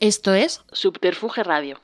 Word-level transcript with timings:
Esto 0.00 0.34
es 0.34 0.64
Subterfuge 0.72 1.44
Radio. 1.44 1.78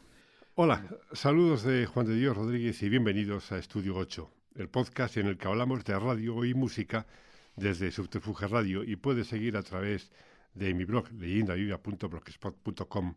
Hola, 0.55 0.85
saludos 1.13 1.63
de 1.63 1.87
Juan 1.87 2.07
de 2.07 2.17
Dios 2.17 2.37
Rodríguez 2.37 2.83
y 2.83 2.89
bienvenidos 2.89 3.53
a 3.53 3.59
Estudio 3.59 3.95
8, 3.97 4.31
el 4.57 4.69
podcast 4.69 5.17
en 5.17 5.29
el 5.29 5.39
que 5.39 5.47
hablamos 5.47 5.85
de 5.85 5.97
radio 5.99 6.45
y 6.45 6.55
música 6.55 7.07
desde 7.55 7.93
Subterfuge 7.93 8.49
Radio 8.49 8.83
y 8.83 8.97
puedes 8.97 9.29
seguir 9.29 9.57
a 9.57 9.63
través 9.63 10.11
de 10.55 10.75
mi 10.75 10.85
blog 10.85 11.13
leyendavivia.blogspot.com 11.13 13.15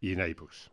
y 0.00 0.12
en 0.12 0.28
iBooks. 0.28 0.70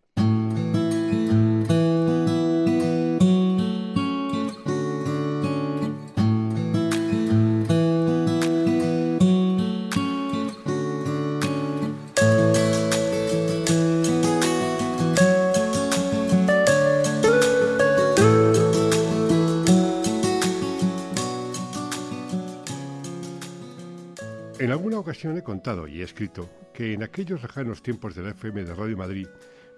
Ocasión 25.19 25.37
he 25.37 25.43
contado 25.43 25.85
y 25.85 25.99
he 25.99 26.03
escrito 26.05 26.49
que 26.73 26.93
en 26.93 27.03
aquellos 27.03 27.41
lejanos 27.41 27.83
tiempos 27.83 28.15
de 28.15 28.23
la 28.23 28.29
FM 28.29 28.63
de 28.63 28.73
Radio 28.73 28.95
Madrid 28.95 29.27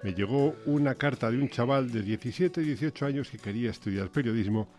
me 0.04 0.14
llegó 0.14 0.56
una 0.68 0.94
carta 0.94 1.32
de 1.32 1.38
un 1.40 1.50
chaval 1.50 1.92
de 1.92 2.04
17 2.04 2.62
18 2.62 3.06
años 3.08 3.32
que 3.32 3.40
quería 3.40 3.72
estudiar 3.72 4.12
periodismo, 4.12 4.70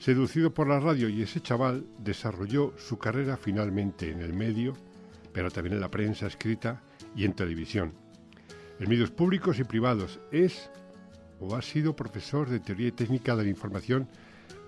seducido 0.00 0.52
por 0.52 0.66
la 0.66 0.80
radio 0.80 1.08
y 1.08 1.22
ese 1.22 1.40
chaval 1.40 1.86
desarrolló 1.98 2.74
su 2.78 2.98
carrera 2.98 3.36
finalmente 3.36 4.10
en 4.10 4.22
el 4.22 4.32
medio, 4.32 4.76
pero 5.32 5.52
también 5.52 5.74
en 5.74 5.80
la 5.80 5.88
prensa 5.88 6.26
escrita 6.26 6.82
y 7.14 7.24
en 7.24 7.34
televisión. 7.34 7.92
En 8.80 8.88
medios 8.88 9.12
públicos 9.12 9.60
y 9.60 9.64
privados 9.64 10.18
es 10.32 10.68
o 11.38 11.54
ha 11.54 11.62
sido 11.62 11.94
profesor 11.94 12.50
de 12.50 12.58
teoría 12.58 12.88
y 12.88 12.92
técnica 12.92 13.36
de 13.36 13.44
la 13.44 13.50
información 13.50 14.08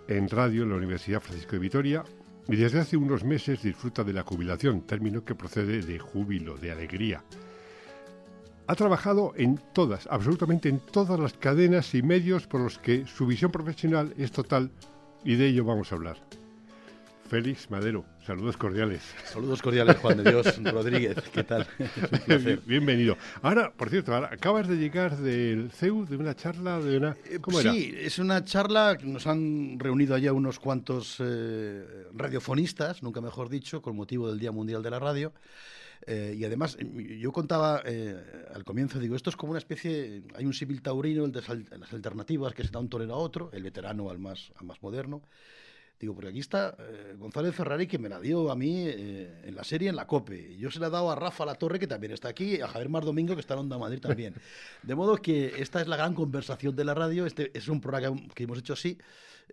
en 0.06 0.28
radio 0.28 0.62
en 0.62 0.68
la 0.68 0.76
Universidad 0.76 1.20
Francisco 1.20 1.52
de 1.52 1.58
Vitoria 1.58 2.04
y 2.48 2.56
desde 2.56 2.80
hace 2.80 2.96
unos 2.96 3.24
meses 3.24 3.62
disfruta 3.62 4.04
de 4.04 4.12
la 4.12 4.22
jubilación, 4.22 4.82
término 4.82 5.24
que 5.24 5.34
procede 5.34 5.80
de 5.80 5.98
júbilo, 5.98 6.56
de 6.56 6.72
alegría. 6.72 7.24
Ha 8.66 8.74
trabajado 8.74 9.32
en 9.36 9.60
todas, 9.72 10.06
absolutamente 10.10 10.68
en 10.68 10.80
todas 10.80 11.18
las 11.20 11.34
cadenas 11.34 11.94
y 11.94 12.02
medios 12.02 12.46
por 12.46 12.60
los 12.60 12.78
que 12.78 13.06
su 13.06 13.26
visión 13.26 13.50
profesional 13.50 14.14
es 14.16 14.32
total 14.32 14.70
y 15.24 15.36
de 15.36 15.48
ello 15.48 15.64
vamos 15.64 15.92
a 15.92 15.96
hablar. 15.96 16.18
Félix 17.28 17.70
Madero, 17.70 18.04
saludos 18.26 18.56
cordiales. 18.56 19.02
Saludos 19.24 19.62
cordiales, 19.62 19.96
Juan 19.96 20.22
de 20.22 20.30
Dios 20.30 20.62
Rodríguez, 20.62 21.16
¿qué 21.32 21.42
tal? 21.42 21.66
Bienvenido. 22.66 23.16
Ahora, 23.42 23.72
por 23.72 23.88
cierto, 23.88 24.14
acabas 24.14 24.68
de 24.68 24.76
llegar 24.76 25.16
del 25.16 25.70
CEU, 25.70 26.04
de 26.04 26.16
una 26.16 26.34
charla, 26.34 26.78
de 26.80 26.98
una... 26.98 27.16
¿Cómo 27.40 27.60
era? 27.60 27.72
Sí, 27.72 27.94
es 27.96 28.18
una 28.18 28.44
charla 28.44 28.96
que 28.98 29.06
nos 29.06 29.26
han 29.26 29.78
reunido 29.78 30.14
allá 30.14 30.32
unos 30.32 30.58
cuantos 30.58 31.16
eh, 31.20 32.06
radiofonistas, 32.12 33.02
nunca 33.02 33.20
mejor 33.20 33.48
dicho, 33.48 33.80
con 33.80 33.96
motivo 33.96 34.28
del 34.28 34.38
Día 34.38 34.52
Mundial 34.52 34.82
de 34.82 34.90
la 34.90 34.98
Radio. 34.98 35.32
Eh, 36.06 36.36
y 36.38 36.44
además, 36.44 36.76
yo 36.78 37.32
contaba 37.32 37.82
eh, 37.86 38.22
al 38.54 38.64
comienzo, 38.64 38.98
digo, 38.98 39.16
esto 39.16 39.30
es 39.30 39.36
como 39.36 39.52
una 39.52 39.58
especie, 39.58 40.22
hay 40.34 40.44
un 40.44 40.52
civil 40.52 40.82
taurino, 40.82 41.24
el 41.24 41.32
de 41.32 41.40
las 41.78 41.92
alternativas, 41.92 42.52
que 42.52 42.64
se 42.64 42.70
da 42.70 42.80
un 42.80 42.90
torero 42.90 43.14
a 43.14 43.16
otro, 43.16 43.50
el 43.52 43.62
veterano 43.62 44.10
al 44.10 44.18
más, 44.18 44.52
al 44.56 44.66
más 44.66 44.82
moderno. 44.82 45.22
Digo, 46.04 46.12
porque 46.12 46.28
aquí 46.28 46.40
está 46.40 46.76
eh, 46.78 47.14
González 47.18 47.54
Ferrari 47.54 47.86
que 47.86 47.98
me 47.98 48.10
la 48.10 48.20
dio 48.20 48.50
a 48.50 48.54
mí 48.54 48.84
eh, 48.86 49.40
en 49.42 49.54
la 49.54 49.64
serie 49.64 49.88
en 49.88 49.96
la 49.96 50.06
COPE. 50.06 50.54
Yo 50.58 50.70
se 50.70 50.78
la 50.78 50.88
he 50.88 50.90
dado 50.90 51.10
a 51.10 51.14
Rafa 51.14 51.46
La 51.46 51.54
Torre, 51.54 51.78
que 51.78 51.86
también 51.86 52.12
está 52.12 52.28
aquí, 52.28 52.56
y 52.56 52.60
a 52.60 52.68
Javier 52.68 52.90
Mar 52.90 53.06
Domingo, 53.06 53.32
que 53.32 53.40
está 53.40 53.54
en 53.54 53.60
Onda 53.60 53.78
Madrid 53.78 54.00
también. 54.00 54.34
De 54.82 54.94
modo 54.94 55.16
que 55.16 55.54
esta 55.62 55.80
es 55.80 55.88
la 55.88 55.96
gran 55.96 56.12
conversación 56.12 56.76
de 56.76 56.84
la 56.84 56.92
radio. 56.92 57.24
Este 57.24 57.50
es 57.56 57.68
un 57.68 57.80
programa 57.80 58.20
que 58.34 58.42
hemos 58.42 58.58
hecho 58.58 58.74
así, 58.74 58.98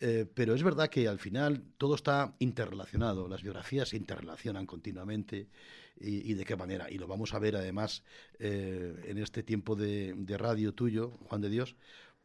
eh, 0.02 0.26
pero 0.34 0.54
es 0.54 0.62
verdad 0.62 0.90
que 0.90 1.08
al 1.08 1.20
final 1.20 1.64
todo 1.78 1.96
está 1.96 2.36
interrelacionado. 2.40 3.30
Las 3.30 3.44
biografías 3.44 3.88
se 3.88 3.96
interrelacionan 3.96 4.66
continuamente. 4.66 5.48
Y, 6.04 6.34
de 6.34 6.46
qué 6.46 6.56
manera. 6.56 6.90
Y 6.90 6.98
lo 6.98 7.06
vamos 7.06 7.36
a 7.36 7.40
ver 7.40 7.56
además 7.56 8.02
en 8.40 9.20
este 9.20 9.44
tiempo 9.44 9.76
de, 9.76 10.16
de 10.18 10.36
radio 10.36 10.74
tuyo, 10.74 11.12
Juan 11.28 11.42
de 11.42 11.50
Dios, 11.50 11.76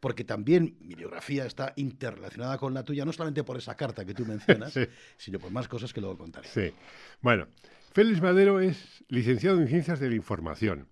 porque 0.00 0.24
también 0.24 0.76
mi 0.80 0.94
biografía 0.94 1.46
está 1.46 1.72
interrelacionada 1.76 2.58
con 2.58 2.74
la 2.74 2.84
tuya, 2.84 3.04
no 3.04 3.12
solamente 3.12 3.44
por 3.44 3.56
esa 3.56 3.74
carta 3.74 4.04
que 4.04 4.14
tú 4.14 4.24
mencionas, 4.26 4.74
sino 5.16 5.38
por 5.38 5.50
más 5.50 5.68
cosas 5.68 5.92
que 5.92 6.00
luego 6.00 6.18
contaré. 6.18 6.48
Sí. 6.48 6.72
Bueno, 7.20 7.48
Félix 7.92 8.20
Madero 8.20 8.60
es 8.60 9.04
licenciado 9.08 9.60
en 9.60 9.68
Ciencias 9.68 10.00
de 10.00 10.10
la 10.10 10.16
Información. 10.16 10.88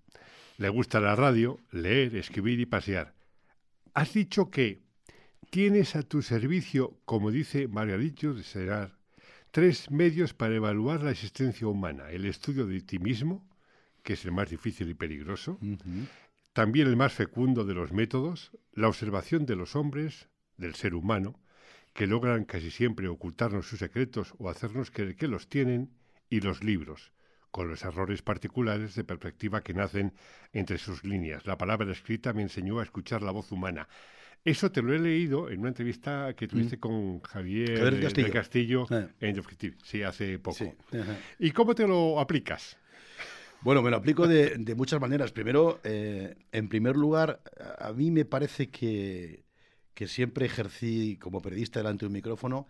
Le 0.56 0.69
gusta 0.69 1.00
la 1.00 1.16
radio, 1.16 1.59
leer, 1.70 2.16
escribir 2.16 2.60
y 2.60 2.66
pasear. 2.66 3.15
Has 3.92 4.15
dicho 4.15 4.50
que 4.50 4.82
tienes 5.50 5.97
a 5.97 6.03
tu 6.03 6.22
servicio, 6.22 6.98
como 7.04 7.31
dice 7.31 7.69
Margarito 7.69 8.34
de 8.34 8.42
Serar, 8.42 8.97
tres 9.50 9.91
medios 9.91 10.34
para 10.34 10.54
evaluar 10.54 11.03
la 11.03 11.10
existencia 11.10 11.66
humana. 11.66 12.10
El 12.10 12.25
estudio 12.25 12.66
de 12.66 12.81
ti 12.81 12.98
mismo, 12.98 13.47
que 14.03 14.15
es 14.15 14.25
el 14.25 14.32
más 14.32 14.50
difícil 14.50 14.88
y 14.88 14.94
peligroso, 14.94 15.59
también 16.54 16.87
el 16.87 16.97
más 16.97 17.12
fecundo 17.12 17.65
de 17.65 17.75
los 17.75 17.92
métodos, 17.92 18.53
la 18.72 18.88
observación 18.88 19.44
de 19.44 19.56
los 19.56 19.76
hombres, 19.76 20.28
del 20.56 20.76
ser 20.76 20.94
humano, 20.94 21.38
que 21.92 22.06
logran 22.06 22.44
casi 22.44 22.70
siempre 22.70 23.09
ocultarnos 23.09 23.66
sus 23.66 23.81
secretos 23.81 24.34
o 24.38 24.48
hacernos 24.48 24.91
creer 24.91 25.16
que 25.16 25.28
los 25.28 25.48
tienen, 25.48 25.91
y 26.31 26.41
los 26.41 26.65
libros, 26.65 27.12
con 27.50 27.69
los 27.69 27.84
errores 27.84 28.22
particulares 28.22 28.94
de 28.94 29.04
perspectiva 29.04 29.62
que 29.62 29.75
nacen 29.75 30.15
entre 30.53 30.78
sus 30.78 31.04
líneas. 31.04 31.47
La 31.47 31.59
palabra 31.59 31.91
escrita 31.92 32.32
me 32.32 32.42
enseñó 32.42 32.78
a 32.81 32.82
escuchar 32.82 33.22
la 33.22 33.31
voz 33.31 33.53
humana. 33.53 33.88
Eso 34.44 34.71
te 34.71 34.82
lo 34.82 34.92
he 34.92 34.98
leído 34.98 35.50
en 35.50 35.60
una 35.60 35.69
entrevista 35.69 36.34
que 36.34 36.47
tuviste 36.47 36.76
mm. 36.76 36.81
con 36.81 37.21
Javier, 37.21 38.00
Castillo, 38.00 38.32
Castillo 38.32 38.86
ah. 38.91 39.09
en 39.21 39.38
Objective, 39.38 39.76
sí, 39.82 40.03
hace 40.03 40.38
poco. 40.38 40.75
¿Y 41.38 41.50
cómo 41.50 41.75
te 41.75 41.86
lo 41.86 42.21
aplicas? 42.21 42.76
Bueno, 43.65 43.81
me 43.81 43.91
lo 43.91 43.97
aplico 43.97 44.29
de, 44.29 44.75
muchas 44.77 45.01
maneras. 45.01 45.33
Primero, 45.33 45.81
eh, 45.85 46.35
en 46.53 46.69
primer 46.69 46.97
lugar, 46.97 47.41
a 47.79 47.95
mí 47.95 48.11
me 48.11 48.27
parece 48.27 48.69
que, 48.69 49.43
siempre 50.07 50.45
ejercí 50.45 51.17
como 51.17 51.41
periodista 51.41 51.81
delante 51.81 52.05
de 52.05 52.09
un 52.09 52.13
micrófono 52.13 52.67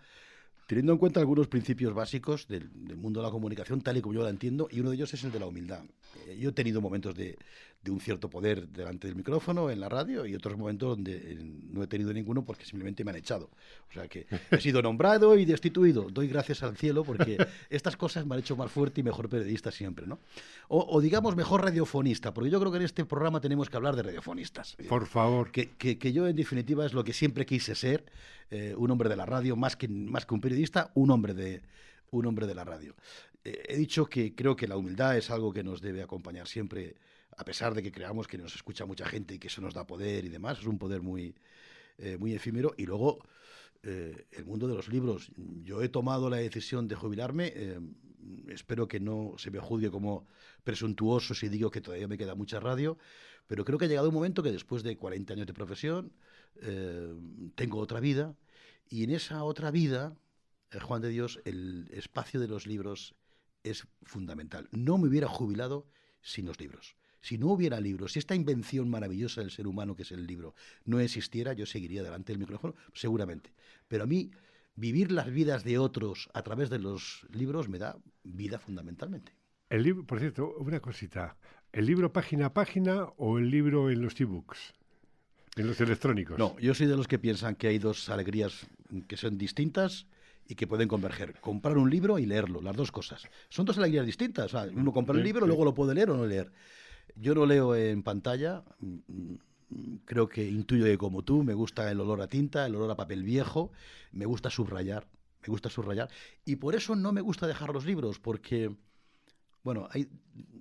teniendo 0.69 0.93
en 0.93 0.99
cuenta 0.99 1.19
algunos 1.19 1.49
principios 1.49 1.95
básicos 1.95 2.47
del, 2.47 2.71
mundo 2.97 3.21
de 3.21 3.27
la 3.27 3.33
comunicación, 3.33 3.81
tal 3.81 3.97
y 3.97 4.03
como 4.03 4.15
yo 4.15 4.23
la 4.23 4.31
entiendo, 4.31 4.69
y 4.71 4.81
uno 4.81 4.91
de 4.91 4.97
ellos 4.97 5.13
es 5.13 5.25
el 5.25 5.33
de 5.33 5.41
la 5.41 5.47
humildad. 5.47 5.83
Eh, 6.29 6.39
yo 6.39 6.51
he 6.51 6.53
tenido 6.53 6.81
momentos 6.81 7.17
de, 7.17 7.39
de 7.85 7.91
un 7.91 8.01
cierto 8.01 8.31
poder 8.31 8.67
delante 8.69 9.07
del 9.09 9.15
micrófono, 9.15 9.71
en 9.71 9.79
la 9.79 9.91
radio, 9.91 10.25
y 10.25 10.35
otros 10.35 10.57
momentos 10.57 10.97
donde 10.97 11.17
eh, 11.17 11.39
no 11.71 11.83
he 11.83 11.87
tenido 11.87 12.13
ninguno 12.15 12.43
porque 12.43 12.65
simplemente 12.65 13.05
me 13.05 13.11
han 13.11 13.19
echado. 13.19 13.51
O 13.91 13.93
sea 13.93 14.09
que 14.09 14.27
he 14.51 14.61
sido 14.61 14.81
nombrado 14.81 15.37
y 15.37 15.45
destituido. 15.45 16.09
Doy 16.11 16.29
gracias 16.29 16.63
al 16.63 16.79
cielo 16.79 17.05
porque 17.05 17.37
estas 17.71 17.97
cosas 17.97 18.25
me 18.25 18.35
han 18.35 18.41
hecho 18.41 18.57
más 18.57 18.73
fuerte 18.73 19.03
y 19.03 19.05
mejor 19.05 19.29
periodista 19.29 19.71
siempre, 19.71 20.07
¿no? 20.07 20.19
O, 20.69 20.99
digamos 21.03 21.37
mejor 21.37 21.63
radiofonista, 21.63 22.33
porque 22.33 22.49
yo 22.49 22.59
creo 22.59 22.73
que 22.73 22.79
en 22.79 22.85
este 22.85 23.05
programa 23.05 23.41
tenemos 23.41 23.69
que 23.69 23.77
hablar 23.77 23.97
de 23.97 24.03
radiofonistas. 24.03 24.77
Por 24.89 25.07
favor. 25.07 25.53
Que, 25.53 25.73
que, 25.77 26.13
yo, 26.13 26.27
en 26.27 26.37
definitiva, 26.37 26.87
es 26.87 26.95
lo 26.95 27.05
que 27.05 27.13
siempre 27.13 27.45
quise 27.45 27.75
ser, 27.75 28.07
eh, 28.51 28.75
un 28.79 28.91
hombre 28.91 29.11
de 29.11 29.17
la 29.17 29.27
radio, 29.27 29.57
más 29.57 29.77
que, 29.77 29.89
más 29.89 30.25
que 30.25 30.35
un 30.35 30.41
periodista, 30.41 30.91
un 30.95 31.11
hombre 31.11 31.35
de, 31.35 31.61
un 32.13 32.25
hombre 32.25 32.47
de 32.47 32.55
la 32.55 32.65
radio. 32.65 32.95
Eh, 33.45 33.63
he 33.69 33.77
dicho 33.77 34.07
que 34.07 34.35
creo 34.35 34.57
que 34.57 34.67
la 34.67 34.79
humildad 34.79 35.19
es 35.19 35.31
algo 35.31 35.53
que 35.53 35.63
nos 35.63 35.83
debe 35.83 36.03
acompañar 36.03 36.49
siempre 36.49 36.95
a 37.37 37.45
pesar 37.45 37.75
de 37.75 37.83
que 37.83 37.93
creamos 37.93 38.27
que 38.29 38.39
nos 38.39 38.55
escucha 38.55 38.87
mucha 38.87 39.07
gente 39.07 39.35
y 39.35 39.39
que 39.39 39.49
eso 39.49 39.61
nos 39.61 39.75
da 39.75 39.87
poder 39.87 40.25
y 40.25 40.29
demás, 40.29 40.59
es 40.59 40.67
un 40.67 40.79
poder 40.79 41.03
muy, 41.03 41.35
eh, 41.99 42.17
muy 42.19 42.35
efímero. 42.35 42.75
Y 42.77 42.87
luego, 42.87 43.25
eh, 43.83 44.27
el 44.33 44.45
mundo 44.45 44.67
de 44.69 44.75
los 44.75 44.89
libros. 44.89 45.31
Yo 45.63 45.83
he 45.83 45.89
tomado 45.89 46.31
la 46.31 46.39
decisión 46.39 46.89
de 46.89 46.95
jubilarme. 46.95 47.53
Eh, 47.55 47.81
espero 48.49 48.89
que 48.89 49.01
no 49.01 49.35
se 49.37 49.51
me 49.51 49.59
juzgue 49.59 49.91
como 49.91 50.27
presuntuoso 50.63 51.35
si 51.35 51.49
digo 51.49 51.71
que 51.71 51.81
todavía 51.81 52.09
me 52.09 52.17
queda 52.17 52.35
mucha 52.35 52.61
radio, 52.61 52.97
pero 53.47 53.65
creo 53.65 53.79
que 53.79 53.85
ha 53.85 53.89
llegado 53.89 54.09
un 54.09 54.15
momento 54.15 54.43
que 54.43 54.53
después 54.53 54.83
de 54.83 54.97
40 54.97 55.35
años 55.35 55.47
de 55.47 55.53
profesión 55.53 56.13
tengo 57.57 57.79
otra 57.79 57.99
vida 57.99 58.37
y 58.89 59.03
en 59.03 59.11
esa 59.11 59.43
otra 59.43 59.73
vida, 59.73 60.17
Juan 60.81 61.03
de 61.03 61.09
Dios, 61.09 61.41
el 61.45 61.89
espacio 61.91 62.39
de 62.39 62.47
los 62.47 62.67
libros 62.67 63.17
es 63.65 63.89
fundamental. 64.05 64.69
No 64.71 64.97
me 64.99 65.09
hubiera 65.09 65.27
jubilado 65.27 65.89
sin 66.23 66.47
los 66.47 66.61
libros. 66.61 66.97
Si 67.25 67.39
no 67.39 67.47
hubiera 67.47 67.81
libros, 67.81 68.13
si 68.13 68.19
esta 68.19 68.35
invención 68.35 68.91
maravillosa 68.91 69.41
del 69.41 69.51
ser 69.51 69.67
humano 69.67 69.97
que 69.97 70.03
es 70.03 70.13
el 70.13 70.27
libro 70.27 70.55
no 70.85 71.01
existiera, 71.01 71.55
yo 71.55 71.65
seguiría 71.65 72.03
delante 72.03 72.33
del 72.35 72.39
micrófono, 72.39 72.75
seguramente. 72.93 73.51
Pero 73.89 74.05
a 74.05 74.07
mí, 74.07 74.31
vivir 74.77 75.11
las 75.11 75.31
vidas 75.31 75.65
de 75.65 75.79
otros 75.79 76.29
a 76.35 76.43
través 76.43 76.69
de 76.69 76.79
los 76.79 77.27
libros 77.33 77.71
me 77.71 77.79
da 77.79 77.97
vida 78.25 78.59
fundamentalmente. 78.59 79.33
El 79.71 79.85
libro, 79.85 80.05
por 80.05 80.21
cierto, 80.21 80.55
una 80.59 80.81
cosita. 80.81 81.39
¿El 81.73 81.87
libro 81.87 82.13
página 82.13 82.47
a 82.47 82.53
página 82.53 83.05
o 83.17 83.39
el 83.39 83.51
libro 83.51 83.91
en 83.91 84.03
los 84.03 84.21
e-books? 84.21 84.75
En 85.57 85.67
los 85.67 85.81
electrónicos. 85.81 86.39
No, 86.39 86.59
yo 86.59 86.75
soy 86.75 86.89
de 86.89 86.97
los 86.97 87.09
que 87.09 87.19
piensan 87.19 87.55
que 87.55 87.69
hay 87.69 87.79
dos 87.79 88.11
alegrías 88.11 88.67
que 89.09 89.17
son 89.17 89.39
distintas 89.39 90.07
y 90.47 90.57
que 90.57 90.67
pueden 90.67 90.89
converger. 90.89 91.41
Comprar 91.41 91.79
un 91.79 91.89
libro 91.89 92.19
y 92.19 92.27
leerlo, 92.27 92.61
las 92.61 92.77
dos 92.77 92.93
cosas. 92.93 93.27
Son 93.49 93.65
dos 93.65 93.79
alegrías 93.79 94.05
distintas. 94.05 94.53
uno 94.53 94.93
compra 94.93 95.17
el 95.17 95.25
libro, 95.25 95.47
luego 95.47 95.65
lo 95.65 95.73
puede 95.73 95.95
leer 95.95 96.11
o 96.11 96.19
no 96.19 96.27
leer. 96.27 96.53
Yo 97.17 97.35
no 97.35 97.47
leo 97.47 97.75
en 97.75 98.03
pantalla. 98.03 98.65
mm, 98.81 98.99
mm, 99.09 99.39
Creo 100.05 100.29
que 100.29 100.49
intuyo 100.49 100.85
que 100.85 100.99
como 100.99 101.23
tú, 101.23 101.43
me 101.43 101.55
gusta 101.55 101.91
el 101.91 102.01
olor 102.01 102.21
a 102.23 102.29
tinta, 102.29 102.67
el 102.67 102.77
olor 102.77 102.91
a 102.93 102.97
papel 102.97 103.25
viejo, 103.25 103.73
me 104.13 104.25
gusta 104.25 104.49
subrayar, 104.51 105.07
me 105.43 105.49
gusta 105.49 105.69
subrayar. 105.69 106.09
Y 106.45 106.57
por 106.57 106.75
eso 106.77 106.95
no 106.95 107.13
me 107.13 107.21
gusta 107.23 107.47
dejar 107.47 107.73
los 107.73 107.85
libros, 107.85 108.21
porque, 108.21 108.77
bueno, 109.65 109.89
hay 109.91 110.09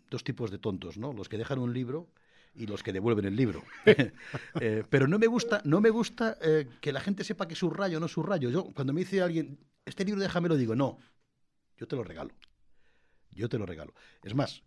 dos 0.09 0.23
tipos 0.23 0.49
de 0.49 0.57
tontos, 0.57 0.97
¿no? 0.97 1.13
Los 1.13 1.29
que 1.29 1.37
dejan 1.37 1.59
un 1.59 1.73
libro 1.73 2.09
y 2.55 2.65
los 2.65 2.81
que 2.81 2.93
devuelven 2.93 3.25
el 3.25 3.35
libro. 3.35 3.63
Eh, 4.59 4.83
pero 4.89 5.07
no 5.07 5.19
me 5.19 5.27
gusta, 5.27 5.61
no 5.65 5.81
me 5.81 5.89
gusta 5.89 6.37
eh, 6.41 6.67
que 6.79 6.91
la 6.91 7.01
gente 7.01 7.23
sepa 7.23 7.47
que 7.47 7.55
subrayo 7.55 7.97
o 7.97 7.99
no 7.99 8.07
subrayo. 8.07 8.49
Yo, 8.49 8.71
cuando 8.73 8.93
me 8.93 9.01
dice 9.01 9.21
alguien, 9.21 9.59
este 9.85 10.05
libro 10.05 10.21
déjamelo, 10.21 10.55
digo, 10.55 10.75
no, 10.75 10.97
yo 11.77 11.87
te 11.87 11.95
lo 11.95 12.03
regalo. 12.03 12.33
Yo 13.31 13.49
te 13.49 13.57
lo 13.57 13.65
regalo. 13.65 13.93
Es 14.23 14.35
más, 14.35 14.63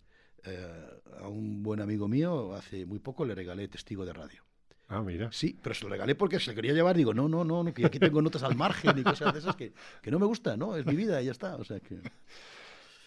eh, 0.47 1.01
a 1.21 1.29
un 1.29 1.63
buen 1.63 1.81
amigo 1.81 2.09
mío 2.09 2.55
hace 2.55 2.87
muy 2.87 2.99
poco 2.99 3.25
le 3.25 3.35
regalé 3.35 3.69
testigo 3.69 4.05
de 4.05 4.13
radio. 4.13 4.43
Ah, 4.89 5.03
mira. 5.03 5.31
Sí, 5.33 5.59
pero 5.61 5.75
se 5.75 5.85
lo 5.85 5.91
regalé 5.91 6.15
porque 6.15 6.39
se 6.39 6.51
lo 6.51 6.55
quería 6.55 6.73
llevar. 6.73 6.97
Digo, 6.97 7.13
no, 7.13 7.29
no, 7.29 7.45
no, 7.45 7.65
no, 7.65 7.75
que 7.75 7.85
aquí 7.85 7.99
tengo 7.99 8.23
notas 8.23 8.45
al 8.45 8.55
margen 8.55 8.97
y 8.99 9.03
cosas 9.03 9.33
de 9.33 9.41
esas 9.41 9.57
que, 9.57 9.73
que 10.01 10.11
no 10.11 10.19
me 10.19 10.27
gusta, 10.27 10.57
¿no? 10.57 10.77
Es 10.77 10.87
mi 10.87 10.95
vida 10.95 11.21
y 11.21 11.27
ya 11.27 11.33
está. 11.33 11.57
O 11.57 11.65
sea 11.65 11.81
que. 11.81 11.99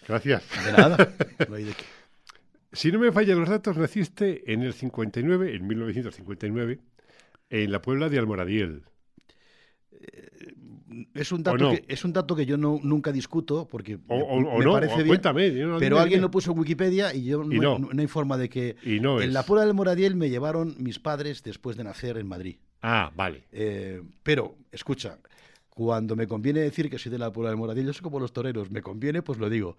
Gracias. 0.08 0.44
De 0.66 0.72
nada. 0.74 1.14
No 1.48 1.56
hay 1.56 1.64
de 1.64 1.74
qué. 1.74 1.86
Si 2.72 2.92
no 2.92 3.00
me 3.00 3.12
fallan 3.12 3.40
los 3.40 3.50
datos, 3.50 3.78
naciste 3.78 4.52
en 4.52 4.62
el 4.62 4.74
59, 4.74 5.56
en 5.56 5.68
1959, 5.68 6.80
en 7.50 7.72
la 7.72 7.82
Puebla 7.82 8.10
de 8.10 8.20
Almoradiel. 8.20 8.84
Es 11.14 11.32
un 11.32 11.44
dato, 11.44 11.58
no? 11.58 11.72
que, 11.72 11.86
es 11.88 12.04
un 12.04 12.14
dato 12.14 12.36
que 12.36 12.46
yo 12.46 12.58
no, 12.58 12.80
nunca 12.84 13.12
discuto 13.12 13.68
porque 13.70 14.00
O, 14.08 14.16
o- 14.16 14.40
me, 14.42 14.48
o 14.48 14.62
no, 14.62 14.72
parece 14.74 14.96
bien. 14.96 15.08
cuéntame. 15.08 15.50
no- 15.52 15.78
Pero 15.78 16.00
alguien 16.00 16.22
lo 16.22 16.32
puso 16.32 16.52
en 16.52 16.60
Wikipedia 16.60 17.14
y 17.14 17.26
yo 17.26 17.44
no, 17.44 17.54
Y 17.54 17.60
no. 17.60 17.90
hay- 17.98 18.08
forma 18.08 18.38
de 18.38 18.50
que. 18.50 18.76
Y 18.84 18.98
en 18.98 19.06
es. 19.22 19.32
la 19.34 19.44
Puebla 19.44 19.66
del 19.66 19.74
Moradiel 19.76 20.16
me 20.16 20.30
llevaron 20.30 20.76
mis 20.80 20.98
padres 21.00 21.44
después 21.44 21.78
de 21.78 21.84
nacer 21.84 22.18
en 22.18 22.28
Madrid. 22.28 22.56
Ah, 22.82 23.12
vale. 23.16 23.44
Eh, 23.52 24.02
pero, 24.24 24.56
escucha, 24.72 25.20
cuando 25.70 26.16
me 26.18 26.28
conviene 26.28 26.60
decir 26.62 26.90
que 26.90 26.98
soy 26.98 27.10
de 27.12 27.18
la 27.20 27.32
Puebla 27.32 27.52
del 27.52 27.58
Moradiel, 27.60 27.86
yo 27.86 27.94
soy 27.94 28.02
como 28.04 28.20
los 28.20 28.34
toreros, 28.34 28.70
me 28.72 28.82
conviene, 28.82 29.22
pues 29.22 29.38
lo 29.40 29.50
digo. 29.50 29.78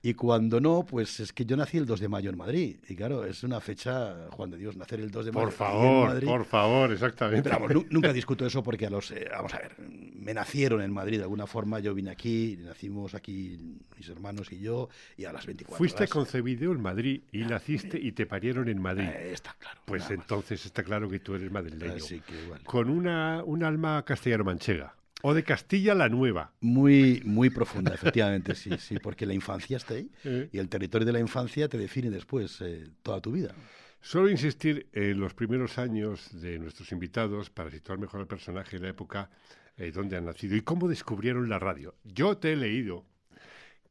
Y 0.00 0.14
cuando 0.14 0.60
no, 0.60 0.84
pues 0.88 1.20
es 1.20 1.32
que 1.32 1.44
yo 1.44 1.56
nací 1.58 1.76
el 1.76 1.84
2 1.86 2.00
de 2.00 2.08
mayo 2.08 2.30
en 2.30 2.38
Madrid. 2.38 2.76
Y 2.88 2.94
claro, 2.96 3.24
es 3.26 3.42
una 3.42 3.60
fecha, 3.60 4.28
Juan 4.30 4.50
de 4.50 4.56
Dios, 4.58 4.76
nacer 4.76 5.00
el 5.00 5.10
2 5.10 5.26
de 5.26 5.32
mayo. 5.32 5.44
Por 5.44 5.52
en 5.52 5.58
favor, 5.58 6.08
Madrid. 6.08 6.26
por 6.28 6.44
favor, 6.46 6.92
exactamente. 6.92 7.42
Pero 7.50 7.56
vamos, 7.60 7.74
nu- 7.74 7.86
nunca 7.90 8.12
discuto 8.14 8.46
eso 8.46 8.62
porque 8.62 8.86
a 8.86 8.90
los, 8.90 9.10
eh, 9.10 9.28
vamos 9.30 9.52
a 9.52 9.58
ver, 9.58 9.76
me 10.22 10.34
nacieron 10.34 10.80
en 10.82 10.92
Madrid 10.92 11.18
de 11.18 11.24
alguna 11.24 11.46
forma, 11.46 11.80
yo 11.80 11.94
vine 11.94 12.10
aquí, 12.10 12.58
nacimos 12.60 13.14
aquí 13.14 13.58
mis 13.96 14.08
hermanos 14.08 14.50
y 14.52 14.60
yo, 14.60 14.88
y 15.16 15.24
a 15.24 15.32
las 15.32 15.46
24 15.46 15.76
Fuiste 15.78 16.04
horas, 16.04 16.10
concebido 16.10 16.72
en 16.72 16.80
Madrid 16.80 17.22
y 17.32 17.38
naciste 17.38 17.98
y 17.98 18.12
te 18.12 18.26
parieron 18.26 18.68
en 18.68 18.80
Madrid. 18.80 19.08
eh, 19.08 19.32
está 19.32 19.54
claro. 19.58 19.80
Pues 19.84 20.02
más. 20.02 20.10
entonces 20.12 20.64
está 20.64 20.82
claro 20.82 21.08
que 21.08 21.18
tú 21.18 21.34
eres 21.34 21.50
madrileño. 21.50 21.94
Así 21.94 22.20
que, 22.20 22.46
bueno. 22.46 22.64
Con 22.64 22.88
una, 22.88 23.42
un 23.44 23.64
alma 23.64 24.04
castellano-manchega. 24.04 24.94
O 25.24 25.34
de 25.34 25.44
Castilla 25.44 25.94
la 25.94 26.08
Nueva. 26.08 26.52
Muy, 26.60 27.22
muy 27.24 27.50
profunda, 27.50 27.94
efectivamente, 27.94 28.54
sí, 28.56 28.70
sí, 28.78 28.98
porque 28.98 29.24
la 29.24 29.34
infancia 29.34 29.76
está 29.76 29.94
ahí 29.94 30.10
Eh, 30.24 30.48
y 30.52 30.58
el 30.58 30.68
territorio 30.68 31.06
de 31.06 31.12
la 31.12 31.20
infancia 31.20 31.68
te 31.68 31.78
define 31.78 32.10
después 32.10 32.60
eh, 32.60 32.84
toda 33.02 33.20
tu 33.20 33.32
vida. 33.32 33.54
Suelo 34.00 34.28
insistir 34.28 34.88
en 34.92 35.20
los 35.20 35.32
primeros 35.32 35.78
años 35.78 36.28
de 36.40 36.58
nuestros 36.58 36.90
invitados 36.90 37.50
para 37.50 37.70
situar 37.70 37.98
mejor 37.98 38.20
al 38.20 38.26
personaje 38.26 38.76
en 38.76 38.82
la 38.82 38.88
época 38.88 39.30
eh, 39.76 39.90
donde 39.92 40.16
han 40.16 40.24
nacido 40.26 40.56
y 40.56 40.60
cómo 40.62 40.88
descubrieron 40.88 41.48
la 41.48 41.58
radio. 41.58 41.94
Yo 42.04 42.36
te 42.38 42.52
he 42.52 42.56
leído 42.56 43.04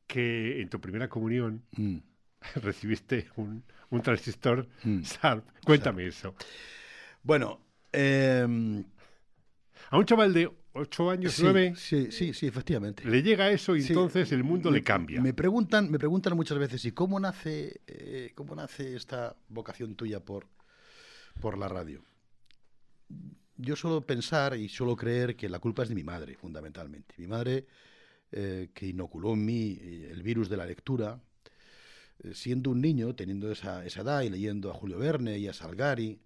que 0.08 0.62
en 0.62 0.70
tu 0.70 0.80
primera 0.82 1.08
comunión 1.10 1.64
Mm. 1.78 1.98
recibiste 2.64 3.28
un, 3.36 3.64
un 3.90 4.02
transistor 4.02 4.68
Mm. 4.84 5.04
SARP. 5.04 5.46
Cuéntame 5.66 6.08
eso. 6.08 6.36
Bueno, 7.24 7.62
em, 7.92 8.84
A 9.90 9.98
un 9.98 10.06
chaval 10.06 10.34
de 10.34 10.50
8 10.74 11.10
años, 11.12 11.34
sí, 11.34 11.42
9, 11.44 11.74
sí, 11.76 12.12
sí, 12.12 12.34
sí, 12.34 12.48
efectivamente. 12.48 13.04
le 13.06 13.22
llega 13.22 13.52
eso 13.52 13.76
y 13.76 13.82
Sí, 13.82 13.90
entonces 13.90 14.32
el 14.32 14.44
mundo 14.44 14.72
me- 14.72 14.78
le 14.78 14.84
cambia. 14.84 15.22
Me 15.22 15.34
preguntan, 15.34 15.92
me 15.92 16.00
preguntan 16.00 16.36
muchas 16.36 16.58
veces, 16.58 16.86
¿y 16.86 16.94
cómo 16.94 17.20
nace, 17.20 17.82
eh, 17.88 18.32
cómo 18.36 18.56
nace 18.56 18.96
esta 18.96 19.36
vocación 19.50 19.96
tuya 19.96 20.22
por, 20.22 20.48
por 21.42 21.58
la 21.58 21.68
radio? 21.68 22.02
Yo 23.68 23.76
suelo 23.76 24.02
pensar 24.02 24.58
y 24.58 24.68
suelo 24.70 24.96
creer 24.96 25.36
que 25.36 25.48
la 25.48 25.60
culpa 25.60 25.84
es 25.84 25.90
de 25.90 25.96
mi 25.96 26.04
madre, 26.04 26.36
fundamentalmente. 26.36 27.14
Mi 27.18 27.28
madre, 27.28 27.68
eh, 28.32 28.70
que 28.74 28.88
inoculó 28.88 29.34
en 29.34 29.46
mí 29.46 29.78
eh, 29.82 30.10
el 30.12 30.24
virus 30.24 30.50
de 30.50 30.58
la 30.58 30.66
lectura, 30.66 31.22
eh, 32.24 32.34
siendo 32.34 32.70
un 32.72 32.82
niño, 32.82 33.16
teniendo 33.16 33.52
esa, 33.52 33.86
esa 33.86 34.02
edad 34.02 34.22
y 34.22 34.30
leyendo 34.30 34.70
a 34.72 34.74
Julio 34.74 34.98
Verne 35.00 35.38
y 35.38 35.48
a 35.48 35.54
Salgari, 35.54 36.20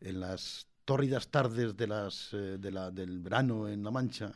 en 0.00 0.20
las 0.20 0.68
tórridas 0.84 1.28
tardes 1.30 1.76
de 1.76 1.86
las, 1.86 2.30
eh, 2.34 2.58
de 2.58 2.70
la- 2.70 2.90
del 2.90 3.18
verano 3.20 3.68
en 3.68 3.82
La 3.84 3.90
Mancha, 3.90 4.32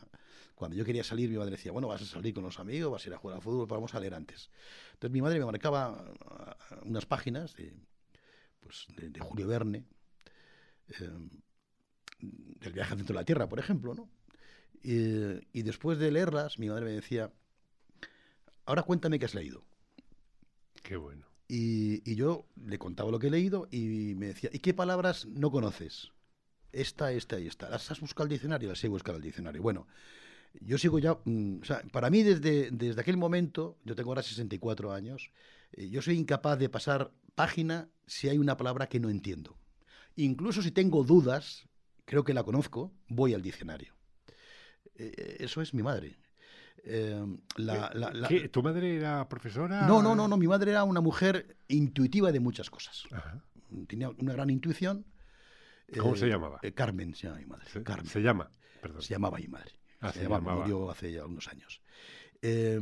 cuando 0.55 0.75
yo 0.75 0.85
quería 0.85 1.03
salir, 1.03 1.29
mi 1.29 1.37
madre 1.37 1.51
decía, 1.51 1.71
bueno, 1.71 1.87
vas 1.87 2.01
a 2.01 2.05
salir 2.05 2.33
con 2.33 2.43
los 2.43 2.59
amigos, 2.59 2.91
vas 2.91 3.05
a 3.05 3.09
ir 3.09 3.13
a 3.15 3.17
jugar 3.17 3.37
al 3.37 3.43
fútbol, 3.43 3.67
vamos 3.67 3.93
a 3.95 3.99
leer 3.99 4.13
antes. 4.15 4.49
Entonces 4.93 5.11
mi 5.11 5.21
madre 5.21 5.39
me 5.39 5.45
marcaba 5.45 6.13
ah, 6.25 6.57
unas 6.83 7.05
páginas 7.05 7.55
de, 7.55 7.73
pues, 8.61 8.87
de, 8.97 9.09
de 9.09 9.19
Julio 9.21 9.47
Verne, 9.47 9.85
eh, 10.99 11.09
del 12.19 12.73
viaje 12.73 12.95
dentro 12.95 13.13
de 13.13 13.19
la 13.19 13.25
Tierra, 13.25 13.49
por 13.49 13.59
ejemplo, 13.59 13.93
¿no? 13.93 14.09
Y, 14.81 15.39
y 15.57 15.63
después 15.63 15.97
de 15.99 16.11
leerlas, 16.11 16.59
mi 16.59 16.69
madre 16.69 16.85
me 16.85 16.91
decía, 16.91 17.31
ahora 18.65 18.83
cuéntame 18.83 19.19
qué 19.19 19.25
has 19.25 19.35
leído. 19.35 19.63
Qué 20.83 20.95
bueno. 20.95 21.27
Y, 21.47 22.09
y 22.09 22.15
yo 22.15 22.45
le 22.65 22.77
contaba 22.77 23.11
lo 23.11 23.19
que 23.19 23.27
he 23.27 23.31
leído 23.31 23.67
y 23.71 24.13
me 24.15 24.27
decía, 24.27 24.49
¿y 24.53 24.59
qué 24.59 24.73
palabras 24.73 25.25
no 25.25 25.51
conoces? 25.51 26.11
Esta, 26.71 27.11
esta 27.11 27.39
y 27.39 27.47
esta. 27.47 27.69
¿Las 27.69 27.89
has 27.89 27.99
buscado 27.99 28.25
al 28.25 28.29
diccionario? 28.29 28.69
Las 28.69 28.83
he 28.83 28.87
buscado 28.87 29.15
al 29.17 29.23
diccionario. 29.23 29.61
Bueno, 29.61 29.87
yo 30.61 30.77
sigo 30.77 30.99
ya, 30.99 31.17
mm, 31.25 31.61
o 31.61 31.65
sea, 31.65 31.81
para 31.91 32.09
mí 32.09 32.23
desde, 32.23 32.69
desde 32.71 33.01
aquel 33.01 33.17
momento, 33.17 33.77
yo 33.83 33.95
tengo 33.95 34.11
ahora 34.11 34.23
64 34.23 34.91
años, 34.91 35.31
eh, 35.73 35.89
yo 35.89 36.01
soy 36.01 36.17
incapaz 36.17 36.59
de 36.59 36.69
pasar 36.69 37.11
página 37.35 37.89
si 38.05 38.29
hay 38.29 38.37
una 38.37 38.57
palabra 38.57 38.87
que 38.87 38.99
no 38.99 39.09
entiendo. 39.09 39.57
Incluso 40.15 40.61
si 40.61 40.71
tengo 40.71 41.03
dudas, 41.03 41.68
creo 42.09 42.23
que 42.23 42.33
la 42.33 42.43
conozco, 42.43 42.91
voy 43.07 43.35
al 43.35 43.41
diccionario. 43.43 43.93
Eh, 44.95 45.37
eso 45.39 45.61
es 45.61 45.73
mi 45.75 45.83
madre. 45.83 46.17
Eh, 46.83 47.23
la- 47.57 47.91
la- 47.93 48.11
la- 48.11 48.27
¿Qué? 48.27 48.49
¿Tu 48.49 48.63
madre 48.63 48.95
era 48.97 49.27
profesora? 49.29 49.85
no, 49.85 50.01
no, 50.01 50.15
no, 50.15 50.27
no, 50.27 50.35
mi 50.37 50.47
madre 50.47 50.71
era 50.71 50.83
una 50.85 51.01
mujer 51.01 51.57
intuitiva 51.67 52.31
de 52.31 52.39
muchas 52.39 52.69
cosas. 52.71 53.03
Ajá. 53.11 53.43
Tenía 53.87 54.09
una 54.09 54.33
gran 54.33 54.49
intuición. 54.49 55.05
¿Cómo 55.99 56.15
Eh, 56.15 56.17
se 56.17 56.27
llamaba? 56.27 56.59
eh, 56.63 56.71
Carmen 56.73 57.13
se 57.13 57.27
llama 57.27 57.39
mi 57.39 57.45
madre. 57.45 57.65
Se, 57.69 57.83
Carmen. 57.83 58.07
se 58.07 58.21
llama. 58.21 58.49
Perdón. 58.81 59.01
Se 59.03 59.13
llamaba 59.13 59.37
mi 59.37 59.47
madre. 59.47 59.73
Ah, 59.99 60.11
se, 60.11 60.19
se 60.19 60.23
llamaba, 60.23 60.41
llamaba. 60.41 60.61
murió 60.61 60.89
hace 60.89 61.11
ya 61.11 61.25
unos 61.25 61.47
años. 61.47 61.81
Eh, 62.41 62.79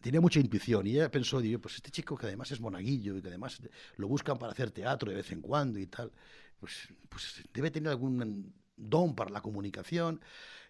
tenía 0.00 0.20
mucha 0.20 0.38
intuición 0.38 0.86
y 0.86 0.92
ella 0.92 1.10
pensó, 1.10 1.40
digo, 1.40 1.60
pues 1.60 1.76
este 1.76 1.90
chico 1.90 2.16
que 2.16 2.26
además 2.26 2.50
es 2.52 2.60
monaguillo 2.60 3.16
y 3.16 3.22
que 3.22 3.28
además 3.28 3.60
lo 3.96 4.06
buscan 4.08 4.38
para 4.38 4.52
hacer 4.52 4.70
teatro 4.70 5.10
de 5.10 5.16
vez 5.16 5.32
en 5.32 5.40
cuando 5.40 5.78
y 5.78 5.86
tal, 5.86 6.12
pues, 6.60 6.88
pues 7.08 7.42
debe 7.52 7.70
tener 7.70 7.90
algún 7.90 8.54
don 8.76 9.14
para 9.14 9.30
la 9.30 9.40
comunicación. 9.40 10.20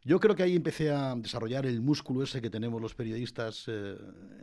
Yo 0.03 0.19
creo 0.19 0.35
que 0.35 0.43
ahí 0.43 0.57
empecé 0.57 0.91
a 0.91 1.15
desarrollar 1.15 1.67
el 1.67 1.81
músculo 1.81 2.23
ese 2.23 2.41
que 2.41 2.49
tenemos 2.49 2.81
los 2.81 2.95
periodistas 2.95 3.65
eh, 3.67 3.97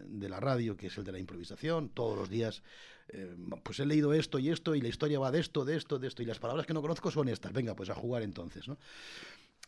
de 0.06 0.30
la 0.30 0.40
radio, 0.40 0.78
que 0.78 0.88
es 0.88 0.98
el 0.98 1.04
de 1.04 1.12
la 1.12 1.20
improvisación. 1.20 1.90
Todos 1.90 2.18
los 2.18 2.30
días, 2.30 2.62
eh, 3.08 3.36
pues 3.64 3.80
he 3.80 3.86
leído 3.86 4.14
esto 4.14 4.38
y 4.38 4.50
esto, 4.50 4.76
y 4.76 4.82
la 4.82 4.90
historia 4.90 5.20
va 5.20 5.32
de 5.32 5.40
esto, 5.40 5.66
de 5.66 5.76
esto, 5.76 5.98
de 5.98 6.08
esto, 6.08 6.22
y 6.22 6.26
las 6.26 6.40
palabras 6.40 6.68
que 6.68 6.74
no 6.74 6.82
conozco 6.82 7.10
son 7.10 7.28
estas. 7.30 7.54
Venga, 7.54 7.76
pues 7.76 7.90
a 7.90 7.96
jugar 7.96 8.22
entonces, 8.22 8.68
¿no? 8.68 8.78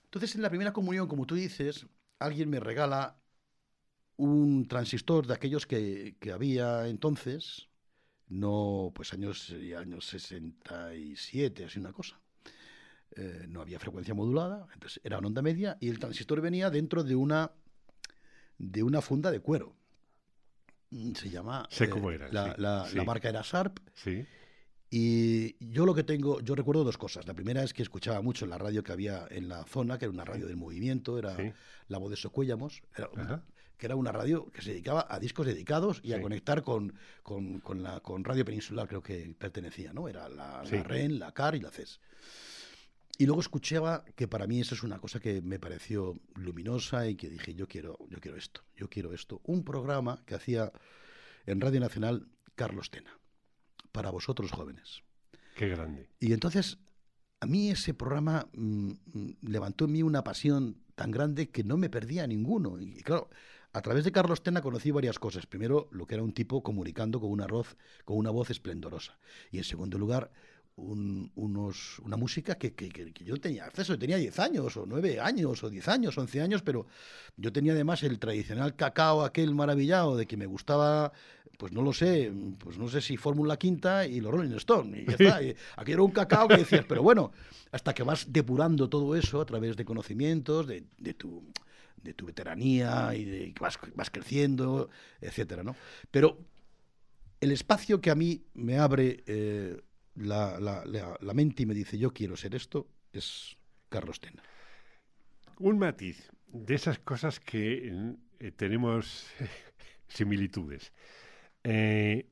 Entonces, 0.06 0.36
en 0.36 0.44
la 0.44 0.50
primera 0.50 0.74
comunión, 0.74 1.08
como 1.08 1.26
tú 1.26 1.36
dices, 1.36 1.88
alguien 2.20 2.50
me 2.50 2.60
regala 2.60 3.20
un 4.18 4.68
transistor 4.68 5.26
de 5.26 5.34
aquellos 5.34 5.66
que, 5.66 6.18
que 6.20 6.32
había 6.32 6.88
entonces, 6.88 7.69
no, 8.30 8.92
pues 8.96 9.12
años, 9.14 9.54
años 9.78 10.06
67, 10.06 11.66
así 11.66 11.80
una 11.80 11.94
cosa. 11.94 12.20
Eh, 13.16 13.46
no 13.48 13.62
había 13.62 13.80
frecuencia 13.80 14.14
modulada, 14.14 14.68
entonces 14.74 15.02
era 15.04 15.18
una 15.18 15.28
onda 15.28 15.42
media 15.42 15.78
y 15.80 15.90
el 15.90 15.98
transistor 16.00 16.42
venía 16.42 16.70
dentro 16.70 17.04
de 17.04 17.16
una 17.16 17.52
de 18.60 18.84
una 18.84 19.02
funda 19.02 19.32
de 19.32 19.40
cuero. 19.40 19.76
Mm, 20.92 21.14
Se 21.14 21.30
llama. 21.30 21.68
Sé 21.72 21.90
cómo 21.90 22.12
era, 22.12 22.30
La, 22.32 22.54
sí, 22.56 22.62
la- 22.62 22.86
sí. 22.88 22.96
la 22.98 23.04
marca 23.04 23.30
era 23.30 23.42
Sharp 23.44 23.80
Sí. 23.96 24.26
y 24.92 25.56
yo 25.74 25.86
lo 25.86 25.96
que 25.96 26.04
tengo, 26.04 26.40
yo 26.42 26.56
recuerdo 26.56 26.84
dos 26.84 26.98
cosas. 26.98 27.26
La 27.26 27.34
primera 27.34 27.64
es 27.64 27.74
que 27.74 27.82
escuchaba 27.84 28.22
mucho 28.22 28.46
la 28.46 28.58
radio 28.58 28.84
que 28.84 28.92
había 28.92 29.26
en 29.32 29.48
la 29.50 29.64
zona, 29.66 29.98
que 29.98 30.06
era 30.06 30.12
una 30.14 30.26
radio 30.26 30.46
del 30.46 30.58
movimiento, 30.58 31.18
era 31.18 31.36
Sí. 31.36 31.52
la 31.88 31.98
voz 31.98 32.10
de 32.12 32.16
Socuéllamos, 32.18 32.82
era. 32.96 33.44
Que 33.80 33.86
era 33.88 33.96
una 33.96 34.12
radio 34.12 34.46
que 34.52 34.62
se 34.62 34.72
dedicaba 34.72 35.08
a 35.10 35.20
discos 35.20 35.48
dedicados 35.48 36.02
y 36.04 36.12
a 36.14 36.18
Sí. 36.18 36.22
conectar 36.22 36.62
con, 36.64 36.94
con, 37.24 37.60
con 37.62 37.82
la, 37.82 38.02
con 38.02 38.24
Radio 38.26 38.44
Peninsular, 38.46 38.88
creo 38.88 39.02
que 39.02 39.34
pertenecía, 39.40 39.94
¿no? 39.94 40.08
Era 40.10 40.28
la, 40.30 40.62
la 40.62 40.70
Sí. 40.70 40.76
REN, 40.84 41.18
la 41.18 41.32
CAR 41.32 41.56
y 41.56 41.62
la 41.62 41.72
CES. 41.72 42.00
Y 43.18 43.26
luego 43.26 43.42
escuchaba 43.42 44.06
que 44.16 44.28
para 44.28 44.48
mí 44.48 44.62
eso 44.62 44.76
es 44.76 44.84
una 44.84 45.00
cosa 45.00 45.20
que 45.20 45.42
me 45.42 45.60
pareció 45.60 46.16
luminosa 46.36 47.08
y 47.08 47.16
que 47.16 47.30
dije, 47.30 47.54
yo 47.56 47.68
quiero, 47.68 47.98
yo 48.10 48.20
quiero 48.20 48.38
esto, 48.38 48.62
yo 48.76 48.90
quiero 48.90 49.14
esto. 49.14 49.42
Un 49.46 49.64
programa 49.64 50.22
que 50.26 50.36
hacía 50.36 50.72
en 51.46 51.60
Radio 51.60 51.80
Nacional 51.80 52.28
Carlos 52.56 52.92
Tena 52.92 53.18
para 53.92 54.10
vosotros 54.12 54.52
jóvenes. 54.52 55.02
Qué 55.56 55.68
grande. 55.70 56.10
Y 56.20 56.32
entonces, 56.34 56.78
a 57.42 57.46
mí 57.46 57.70
ese 57.72 57.94
programa 57.94 58.48
mm, 58.54 58.92
mm, 59.14 59.30
levantó 59.42 59.86
en 59.86 59.92
mí 59.94 60.04
una 60.04 60.24
pasión 60.24 60.82
tan 60.96 61.12
grande 61.12 61.50
que 61.50 61.64
no 61.64 61.76
me 61.78 61.90
perdía 61.90 62.28
ninguno. 62.28 62.80
Y 62.80 63.02
claro, 63.04 63.30
a 63.74 63.82
través 63.82 64.04
de 64.04 64.12
Carlos 64.12 64.42
Tena 64.42 64.62
conocí 64.62 64.92
varias 64.92 65.20
cosas. 65.20 65.46
Primero, 65.46 65.88
lo 65.92 66.06
que 66.08 66.16
era 66.16 66.24
un 66.24 66.34
tipo 66.34 66.64
comunicando 66.64 67.20
con 67.20 67.30
una, 67.32 67.46
voz, 67.48 67.76
con 68.06 68.18
una 68.18 68.32
voz 68.32 68.50
esplendorosa. 68.50 69.18
Y 69.52 69.58
en 69.60 69.64
segundo 69.64 69.98
lugar, 69.98 70.32
un- 70.76 71.32
unos, 71.36 72.00
una 72.00 72.16
música 72.16 72.56
que, 72.56 72.74
que- 72.74 72.90
que- 72.90 73.12
yo 73.26 73.38
tenía 73.38 73.66
acceso. 73.66 74.00
Tenía 74.00 74.16
10 74.18 74.40
años, 74.40 74.76
o 74.78 74.86
9 74.88 75.20
años, 75.20 75.62
o 75.64 75.70
10 75.70 75.88
años, 75.90 76.18
11 76.18 76.42
años, 76.42 76.62
pero 76.62 76.88
yo 77.38 77.52
tenía 77.52 77.74
además 77.74 78.02
el 78.04 78.18
tradicional 78.18 78.76
cacao 78.76 79.24
aquel 79.24 79.54
maravillado 79.54 80.16
de 80.16 80.26
que 80.26 80.38
me 80.38 80.46
gustaba, 80.46 81.12
pues 81.58 81.74
no 81.74 81.82
lo 81.82 81.92
sé, 81.92 82.32
pues 82.60 82.78
no 82.78 82.88
sé 82.88 83.02
si 83.02 83.18
Fórmula 83.18 83.58
Quinta 83.58 84.08
y 84.08 84.22
los 84.22 84.32
Rolling 84.32 84.56
Stone. 84.56 85.02
Y 85.02 85.06
ya 85.06 85.12
está. 85.12 85.44
Y 85.44 85.56
aquello 85.76 85.96
era 85.96 86.04
un 86.04 86.12
cacao 86.12 86.48
que 86.48 86.58
decías, 86.58 86.86
pero 86.88 87.04
bueno, 87.04 87.32
hasta 87.72 87.94
que 87.94 88.04
vas 88.04 88.32
depurando 88.32 88.88
todo 88.90 89.16
eso 89.18 89.42
a 89.42 89.46
través 89.46 89.76
de 89.76 89.84
conocimientos, 89.84 90.66
de, 90.66 90.86
de 90.98 91.14
tu 91.14 91.44
de 92.04 92.14
tu 92.14 92.26
veteranía 92.26 93.14
y 93.16 93.26
de 93.26 93.54
que 93.54 93.60
vas, 93.62 93.80
vas 93.96 94.10
creciendo, 94.10 94.90
etcétera, 95.22 95.64
¿no? 95.64 95.76
Pero 96.12 96.38
el 97.42 97.52
espacio 97.52 98.02
que 98.02 98.12
a 98.12 98.16
mí 98.16 98.44
me 98.54 98.78
abre 98.78 99.24
eh, 99.28 99.82
la, 100.16 100.60
la- 100.60 100.86
la- 100.86 101.18
la 101.22 101.34
mente 101.34 101.64
y 101.64 101.66
me 101.66 101.74
dice 101.74 101.98
yo 101.98 102.14
quiero 102.14 102.36
ser 102.36 102.56
esto 102.56 102.88
es 103.14 103.58
Carlos 103.90 104.20
Tena. 104.20 104.44
Un 105.60 105.78
matiz 105.80 106.32
de 106.48 106.76
esas 106.76 107.00
cosas 107.00 107.40
que 107.40 107.92
eh, 108.40 108.52
tenemos 108.52 109.28
similitudes. 110.08 110.92
Eh, 111.64 112.28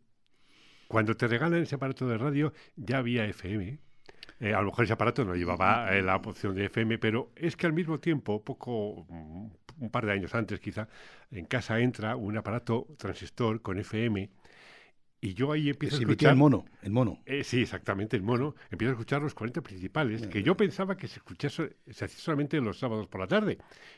cuando 0.88 1.16
te 1.16 1.28
regalan 1.28 1.62
ese 1.64 1.76
aparato 1.76 2.08
de 2.08 2.18
radio, 2.18 2.54
ya 2.76 3.00
había 3.00 3.26
FM. 3.26 3.80
Eh, 4.40 4.54
a 4.54 4.62
lo 4.62 4.68
mejor 4.68 4.86
ese 4.86 4.94
aparato 4.94 5.26
no 5.26 5.36
llevaba 5.36 5.96
eh, 5.96 6.02
la 6.02 6.16
opción 6.16 6.56
de 6.56 6.66
FM, 6.66 7.00
pero 7.00 7.32
es 7.36 7.56
que 7.56 7.66
al 7.66 7.74
mismo 7.74 8.00
tiempo, 8.00 8.44
poco, 8.44 9.06
un 9.80 9.90
par 9.92 10.06
de 10.06 10.12
años 10.12 10.36
antes 10.36 10.60
quizá, 10.60 10.88
en 11.32 11.46
casa 11.46 11.80
entra 11.80 12.16
un 12.16 12.38
aparato 12.38 12.88
transistor 12.98 13.62
con 13.62 13.80
FM 13.80 14.30
y 15.28 15.34
yo 15.34 15.52
ahí 15.52 15.70
empiezo 15.70 15.98
a 15.98 16.00
escuchar... 16.00 16.32
en 16.32 16.38
mono, 16.38 16.66
en 16.82 16.94
mono. 16.94 17.20
Eh, 17.26 17.44
sí, 17.44 17.62
exactamente, 17.62 18.16
el 18.16 18.24
mono. 18.24 18.56
Empiezo 18.72 18.92
a 18.92 18.94
escuchar 18.94 19.22
los 19.22 19.34
40 19.34 19.62
principales, 19.62 20.26
que 20.28 20.42
yo 20.42 20.56
pensaba 20.56 20.96
que 20.96 21.10
se 21.10 21.18
escuchase, 21.20 21.76
se 21.90 22.06
hacía 22.06 22.18
solamente 22.20 22.62
los 22.62 22.80
sábados 22.80 23.08
por 23.08 23.20
la 23.20 23.28
tarde. 23.28 23.58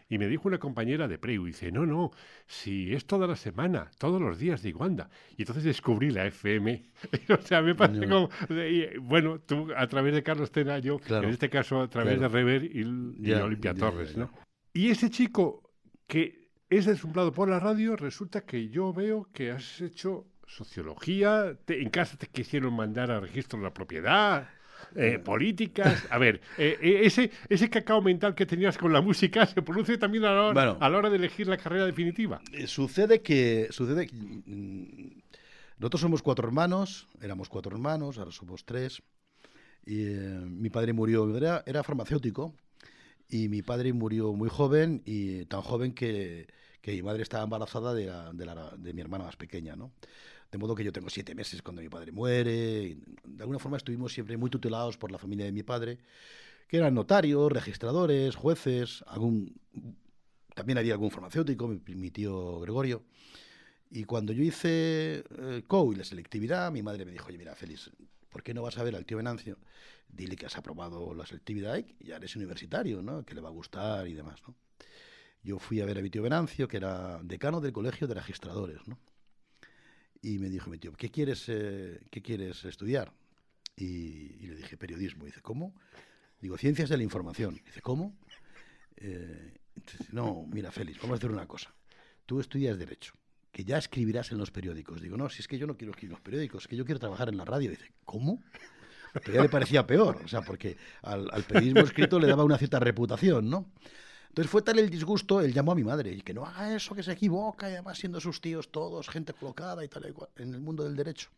Y 0.10 0.18
me 0.18 0.28
dijo 0.28 0.48
una 0.48 0.58
compañera 0.58 1.08
de 1.08 1.20
Preu, 1.20 1.46
dice, 1.46 1.72
no, 1.72 1.86
no, 1.86 2.10
si 2.48 2.94
es 2.96 3.06
toda 3.06 3.28
la 3.28 3.36
semana, 3.36 3.92
todos 4.00 4.20
los 4.20 4.40
días, 4.40 4.64
digo, 4.64 4.84
anda. 4.84 5.10
Y 5.38 5.44
entonces 5.44 5.64
descubrí 5.64 6.10
la 6.10 6.26
FM. 6.26 6.84
o 7.40 7.42
sea, 7.44 7.62
me 7.62 7.76
parece 7.76 8.08
No. 8.08 8.30
como... 8.30 8.60
y, 8.64 8.98
bueno, 8.98 9.40
tú 9.40 9.68
a 9.78 9.86
través 9.88 10.16
de 10.16 10.24
Carlos 10.24 10.52
Tena, 10.52 10.80
yo, 10.80 10.98
Claro, 10.98 11.28
en 11.28 11.34
este 11.34 11.50
caso 11.52 11.82
a 11.82 11.90
través 11.90 12.18
claro. 12.18 12.34
de 12.34 12.40
Rever 12.40 12.64
y, 12.64 12.82
y 13.20 13.30
Ya, 13.30 13.46
Olimpia 13.46 13.76
Torres, 13.76 14.18
¿no? 14.18 14.32
Y 14.74 14.90
ese 14.90 15.12
chico 15.12 15.72
que 16.08 16.50
es 16.72 16.86
deslumbrado 16.86 17.32
por 17.32 17.50
la 17.50 17.60
radio, 17.60 17.96
resulta 17.96 18.42
que 18.42 18.70
yo 18.70 18.94
veo 18.94 19.28
que 19.32 19.52
has 19.52 19.82
hecho 19.82 20.26
sociología, 20.50 21.56
te- 21.65 21.82
en 21.82 21.89
casa 21.89 22.18
te 22.18 22.27
quisieron 22.27 22.74
mandar 22.74 23.12
a 23.12 23.20
registro 23.20 23.60
de 23.60 23.65
la 23.65 23.74
propiedad, 23.74 24.50
eh, 24.96 25.20
políticas. 25.20 26.06
A 26.10 26.18
ver, 26.18 26.41
eh, 26.58 26.77
eh, 26.82 27.01
ese, 27.03 27.32
ese 27.50 27.70
cacao 27.70 28.01
mental 28.01 28.34
que 28.36 28.46
tenías 28.46 28.77
con 28.77 28.91
la 28.91 29.01
música 29.01 29.46
se 29.46 29.62
produce 29.62 29.98
también 29.98 30.25
a 30.25 30.34
la 30.34 30.41
hora, 30.44 30.53
Bueno. 30.53 30.77
a 30.79 30.89
la 30.89 30.98
hora 30.98 31.10
de 31.10 31.18
elegir 31.18 31.48
la 31.48 31.58
carrera 31.58 31.86
definitiva. 31.86 32.41
Eh, 32.51 32.68
Sucede 32.68 33.22
que, 33.22 33.68
sucede 33.72 34.08
que, 34.08 34.15
mm, 34.15 35.22
nosotros 35.77 36.01
somos 36.01 36.22
cuatro 36.22 36.48
hermanos, 36.48 37.08
éramos 37.22 37.48
cuatro 37.50 37.72
hermanos, 37.75 38.18
ahora 38.18 38.32
somos 38.32 38.65
tres. 38.65 39.01
Y, 39.86 40.03
eh, 40.03 40.39
mi 40.46 40.70
padre 40.70 40.94
murió, 40.94 41.36
era, 41.38 41.63
era 41.65 41.84
farmacéutico, 41.84 42.53
y 43.29 43.48
mi 43.48 43.62
padre 43.62 43.94
murió 43.94 44.34
muy 44.34 44.50
joven, 44.50 45.01
y 45.06 45.46
tan 45.46 45.62
joven 45.62 45.94
que, 45.94 46.48
que 46.82 46.91
mi 46.94 47.01
madre 47.03 47.24
estaba 47.24 47.44
embarazada 47.44 47.94
de, 47.94 48.06
la- 48.08 48.34
de 48.34 48.46
la- 48.46 48.74
de 48.77 48.94
mi 48.94 49.01
hermana 49.01 49.25
más 49.25 49.36
pequeña, 49.36 49.75
¿no? 49.75 49.91
De 50.51 50.58
modo 50.58 50.75
que 50.75 50.84
yo 50.84 50.91
tengo 50.91 51.10
siete 51.10 51.36
meses 51.36 51.62
cuando 51.62 51.82
mi 51.82 51.89
padre 51.89 52.12
muere. 52.12 52.98
de 53.25 53.41
alguna 53.44 53.60
forma 53.60 53.77
estuvimos 53.77 54.13
siempre 54.13 54.38
muy 54.38 54.50
tutelados 54.50 54.98
por 54.98 55.12
la 55.12 55.18
familia 55.18 55.46
de 55.46 55.51
mi 55.51 55.63
padre, 55.63 56.00
que 56.68 56.77
eran 56.77 56.94
notarios, 56.94 57.51
registradores, 57.51 58.36
jueces, 58.36 59.03
algún, 59.08 59.53
también 60.56 60.77
había 60.77 60.94
algún 60.94 61.12
farmacéutico, 61.12 61.68
mi, 61.68 61.79
mi 61.96 62.12
tío 62.12 62.60
Gregorio. 62.62 63.03
Y 63.91 64.03
cuando 64.03 64.34
yo 64.34 64.44
hice 64.44 65.24
eh, 65.38 65.63
COU 65.68 65.94
y 65.94 65.96
la 65.96 66.03
selectividad, 66.03 66.72
mi 66.72 66.84
madre 66.84 67.06
me 67.06 67.12
dijo, 67.12 67.27
oye, 67.27 67.38
mira, 67.38 67.56
Félix, 67.56 67.89
¿por 68.29 68.44
qué 68.44 68.53
no 68.53 68.62
vas 68.62 68.77
a 68.77 68.84
ver 68.84 68.96
al 68.96 69.06
tío 69.06 69.18
Venancio? 69.18 69.58
Dile 70.08 70.36
que 70.36 70.46
has 70.46 70.58
aprobado 70.58 71.13
la 71.15 71.25
selectividad 71.25 71.77
y 71.77 72.06
ya 72.06 72.18
eres 72.18 72.36
universitario, 72.36 73.01
¿no? 73.01 73.24
Que 73.25 73.34
le 73.34 73.41
va 73.41 73.50
a 73.50 73.51
gustar 73.51 74.08
y 74.08 74.13
demás, 74.13 74.41
¿no? 74.48 74.56
Yo 75.41 75.58
fui 75.58 75.82
a 75.82 75.86
ver 75.86 75.98
a 75.98 76.01
mi 76.01 76.10
tío 76.10 76.22
Venancio, 76.22 76.68
que 76.68 76.77
era 76.77 77.20
decano 77.24 77.62
del 77.62 77.72
colegio 77.72 78.08
de 78.08 78.13
registradores, 78.13 78.88
¿no? 78.88 79.00
Y 80.22 80.38
me 80.40 80.50
dijo 80.50 80.70
mi 80.70 80.78
tío, 80.78 80.94
¿qué 80.94 81.10
quieres, 81.10 81.46
eh, 81.48 82.00
¿qué 82.12 82.22
quieres 82.22 82.66
estudiar? 82.66 83.14
Y, 83.76 83.86
y 84.40 84.48
le 84.48 84.56
dije, 84.56 84.78
periodismo. 84.78 85.26
dice, 85.26 85.42
¿cómo? 85.42 85.74
Digo, 86.42 86.58
ciencias 86.58 86.90
de 86.90 86.98
la 86.98 87.04
información. 87.04 87.60
Dice, 87.66 87.82
¿cómo? 87.82 88.18
Eh, 88.98 89.54
entonces, 89.76 90.14
no, 90.14 90.46
mira, 90.52 90.72
Félix, 90.72 91.00
vamos 91.00 91.16
a 91.16 91.18
hacer 91.18 91.32
una 91.32 91.48
cosa. 91.48 91.74
Tú 92.26 92.40
estudias 92.40 92.78
Derecho, 92.78 93.14
que 93.52 93.64
ya 93.64 93.78
escribirás 93.78 94.32
en 94.32 94.38
los 94.38 94.52
periódicos. 94.52 95.02
Digo, 95.02 95.16
no, 95.18 95.30
si 95.30 95.42
es 95.42 95.48
que 95.48 95.58
yo 95.58 95.68
no 95.68 95.78
quiero 95.78 95.92
escribir 95.92 96.12
en 96.12 96.16
los 96.16 96.22
periódicos, 96.22 96.64
es 96.64 96.68
que 96.68 96.76
yo 96.76 96.86
quiero 96.86 97.00
trabajar 97.00 97.30
en 97.30 97.38
la 97.38 97.46
radio. 97.46 97.70
Dice, 97.70 97.92
¿cómo? 98.04 98.44
Pero 99.14 99.34
ya 99.34 99.42
le 99.42 99.50
parecía 99.50 99.88
peor, 99.88 100.22
o 100.24 100.28
sea, 100.28 100.42
porque 100.42 100.78
al, 101.02 101.30
al 101.32 101.44
periodismo 101.44 101.82
escrito 101.82 102.20
le 102.20 102.28
daba 102.28 102.44
una 102.44 102.58
cierta 102.58 102.80
reputación, 102.80 103.50
¿no? 103.50 103.72
Entonces 104.30 104.50
fue 104.52 104.62
tal 104.62 104.80
el 104.80 104.90
disgusto, 104.90 105.42
él 105.42 105.54
llamó 105.54 105.72
a 105.72 105.76
mi 105.76 105.84
madre, 105.84 106.12
y 106.14 106.22
que 106.22 106.34
no 106.34 106.46
haga 106.46 106.76
eso, 106.76 106.96
que 106.96 107.04
se 107.04 107.12
equivoca, 107.12 107.70
y 107.70 107.74
además 107.74 107.98
siendo 107.98 108.20
sus 108.22 108.40
tíos 108.40 108.72
todos, 108.72 109.10
gente 109.10 109.34
colocada 109.34 109.84
y 109.84 109.88
tal 109.88 110.14
en 110.38 110.54
el 110.54 110.62
mundo 110.62 110.84
del 110.84 110.96
derecho. 110.96 111.30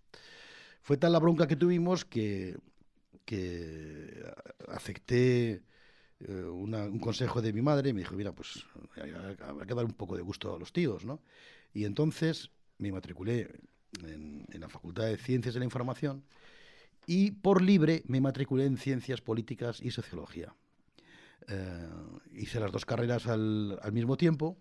Fue 0.82 0.98
tal 0.98 1.14
la 1.14 1.20
bronca 1.20 1.48
que 1.48 1.56
tuvimos 1.56 2.06
que, 2.06 2.58
que 3.26 4.24
acepté 4.68 5.64
eh, 6.20 6.44
una- 6.44 6.84
un 6.86 7.00
consejo 7.00 7.42
de 7.42 7.54
mi 7.54 7.62
madre 7.62 7.90
y 7.90 7.94
me 7.94 8.02
dijo, 8.02 8.16
mira, 8.16 8.32
pues 8.32 8.64
habrá 9.42 9.66
que 9.66 9.74
dar 9.74 9.86
un 9.86 9.94
poco 9.94 10.16
de 10.16 10.22
gusto 10.22 10.56
a 10.56 10.60
los 10.60 10.72
tíos, 10.74 11.06
¿no? 11.06 11.22
Y 11.74 11.86
entonces 11.86 12.52
me 12.78 12.92
matriculé 12.92 13.50
en 14.04 14.46
la 14.60 14.70
Facultad 14.70 15.06
de 15.06 15.18
Ciencias 15.18 15.54
de 15.54 15.60
la 15.60 15.66
Información 15.66 16.24
y 17.08 17.32
por 17.32 17.62
libre 17.62 18.04
me 18.08 18.22
matriculé 18.22 18.66
en 18.66 18.78
Ciencias 18.78 19.22
Políticas 19.22 19.82
y 19.82 19.92
Sociología. 19.92 20.54
Eh, 21.48 21.90
hice 22.34 22.60
las 22.60 22.72
dos 22.72 22.86
carreras 22.86 23.28
al, 23.28 23.80
al 23.82 23.92
mismo 23.92 24.18
tiempo, 24.18 24.58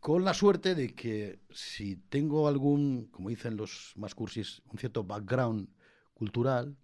con 0.00 0.24
la 0.24 0.34
suerte 0.34 0.74
de 0.74 0.94
que 0.94 1.40
si 1.50 1.96
tengo 1.96 2.48
algún, 2.48 3.06
como 3.10 3.28
dicen 3.28 3.56
los 3.56 3.92
más 3.96 4.14
cursis, 4.14 4.62
un 4.70 4.78
cierto 4.78 5.04
background 5.04 5.68
cultural, 6.14 6.76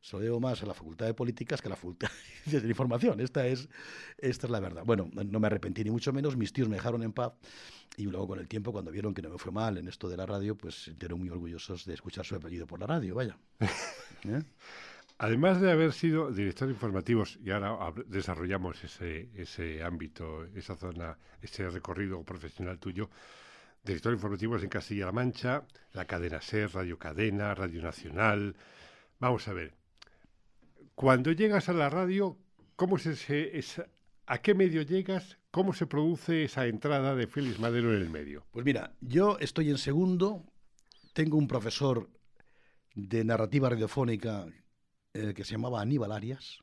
se 0.00 0.16
lo 0.16 0.22
debo 0.22 0.40
más 0.40 0.62
a 0.62 0.66
la 0.66 0.74
Facultad 0.74 1.06
de 1.06 1.14
Políticas 1.14 1.60
que 1.60 1.68
a 1.68 1.70
la 1.70 1.76
Facultad 1.76 2.08
de 2.46 2.68
Información. 2.68 3.20
Esta 3.20 3.46
es, 3.46 3.68
esta 4.16 4.46
es 4.46 4.50
la 4.50 4.60
verdad. 4.60 4.84
Bueno, 4.84 5.10
no 5.12 5.40
me 5.40 5.46
arrepentí 5.46 5.84
ni 5.84 5.90
mucho 5.90 6.12
menos, 6.12 6.36
mis 6.36 6.52
tíos 6.52 6.68
me 6.68 6.76
dejaron 6.76 7.02
en 7.02 7.12
paz 7.12 7.32
y 7.96 8.04
luego 8.04 8.28
con 8.28 8.38
el 8.38 8.48
tiempo, 8.48 8.72
cuando 8.72 8.90
vieron 8.90 9.12
que 9.12 9.22
no 9.22 9.30
me 9.30 9.38
fue 9.38 9.52
mal 9.52 9.76
en 9.78 9.88
esto 9.88 10.08
de 10.08 10.16
la 10.16 10.26
radio, 10.26 10.56
pues 10.56 10.84
se 10.84 11.14
muy 11.14 11.28
orgullosos 11.30 11.84
de 11.84 11.94
escuchar 11.94 12.24
su 12.24 12.36
apellido 12.36 12.66
por 12.66 12.80
la 12.80 12.86
radio, 12.86 13.14
vaya. 13.14 13.38
¿Eh? 14.24 14.42
Además 15.18 15.60
de 15.60 15.72
haber 15.72 15.92
sido 15.92 16.30
director 16.30 16.68
de 16.68 16.74
informativos, 16.74 17.38
y 17.44 17.50
ahora 17.50 17.92
desarrollamos 18.06 18.82
ese, 18.84 19.30
ese 19.34 19.82
ámbito, 19.82 20.44
esa 20.54 20.76
zona, 20.76 21.18
ese 21.42 21.68
recorrido 21.70 22.22
profesional 22.22 22.78
tuyo, 22.78 23.10
director 23.82 24.12
de 24.12 24.16
informativos 24.16 24.62
en 24.62 24.68
Castilla-La 24.68 25.10
Mancha, 25.12 25.64
la 25.92 26.04
cadena 26.04 26.40
SER, 26.40 26.70
Radio 26.72 26.98
Cadena, 26.98 27.52
Radio 27.54 27.82
Nacional. 27.82 28.54
Vamos 29.18 29.48
a 29.48 29.52
ver, 29.54 29.74
cuando 30.94 31.32
llegas 31.32 31.68
a 31.68 31.72
la 31.72 31.90
radio, 31.90 32.38
¿cómo 32.76 32.96
se, 32.98 33.16
se- 33.16 33.58
esa- 33.58 33.88
¿a 34.26 34.38
qué 34.38 34.54
medio 34.54 34.82
llegas? 34.82 35.38
¿Cómo 35.50 35.72
se 35.72 35.86
produce 35.86 36.44
esa 36.44 36.66
entrada 36.66 37.16
de 37.16 37.26
Félix 37.26 37.58
Madero 37.58 37.92
en 37.92 38.02
el 38.02 38.10
medio? 38.10 38.46
Pues 38.52 38.64
mira, 38.64 38.92
yo 39.00 39.36
estoy 39.40 39.70
en 39.70 39.78
segundo, 39.78 40.44
tengo 41.12 41.36
un 41.38 41.48
profesor 41.48 42.08
de 42.94 43.24
narrativa 43.24 43.68
radiofónica 43.70 44.46
eh, 45.18 45.34
que 45.34 45.44
se 45.44 45.52
llamaba 45.52 45.80
Aníbal 45.80 46.12
Arias, 46.12 46.60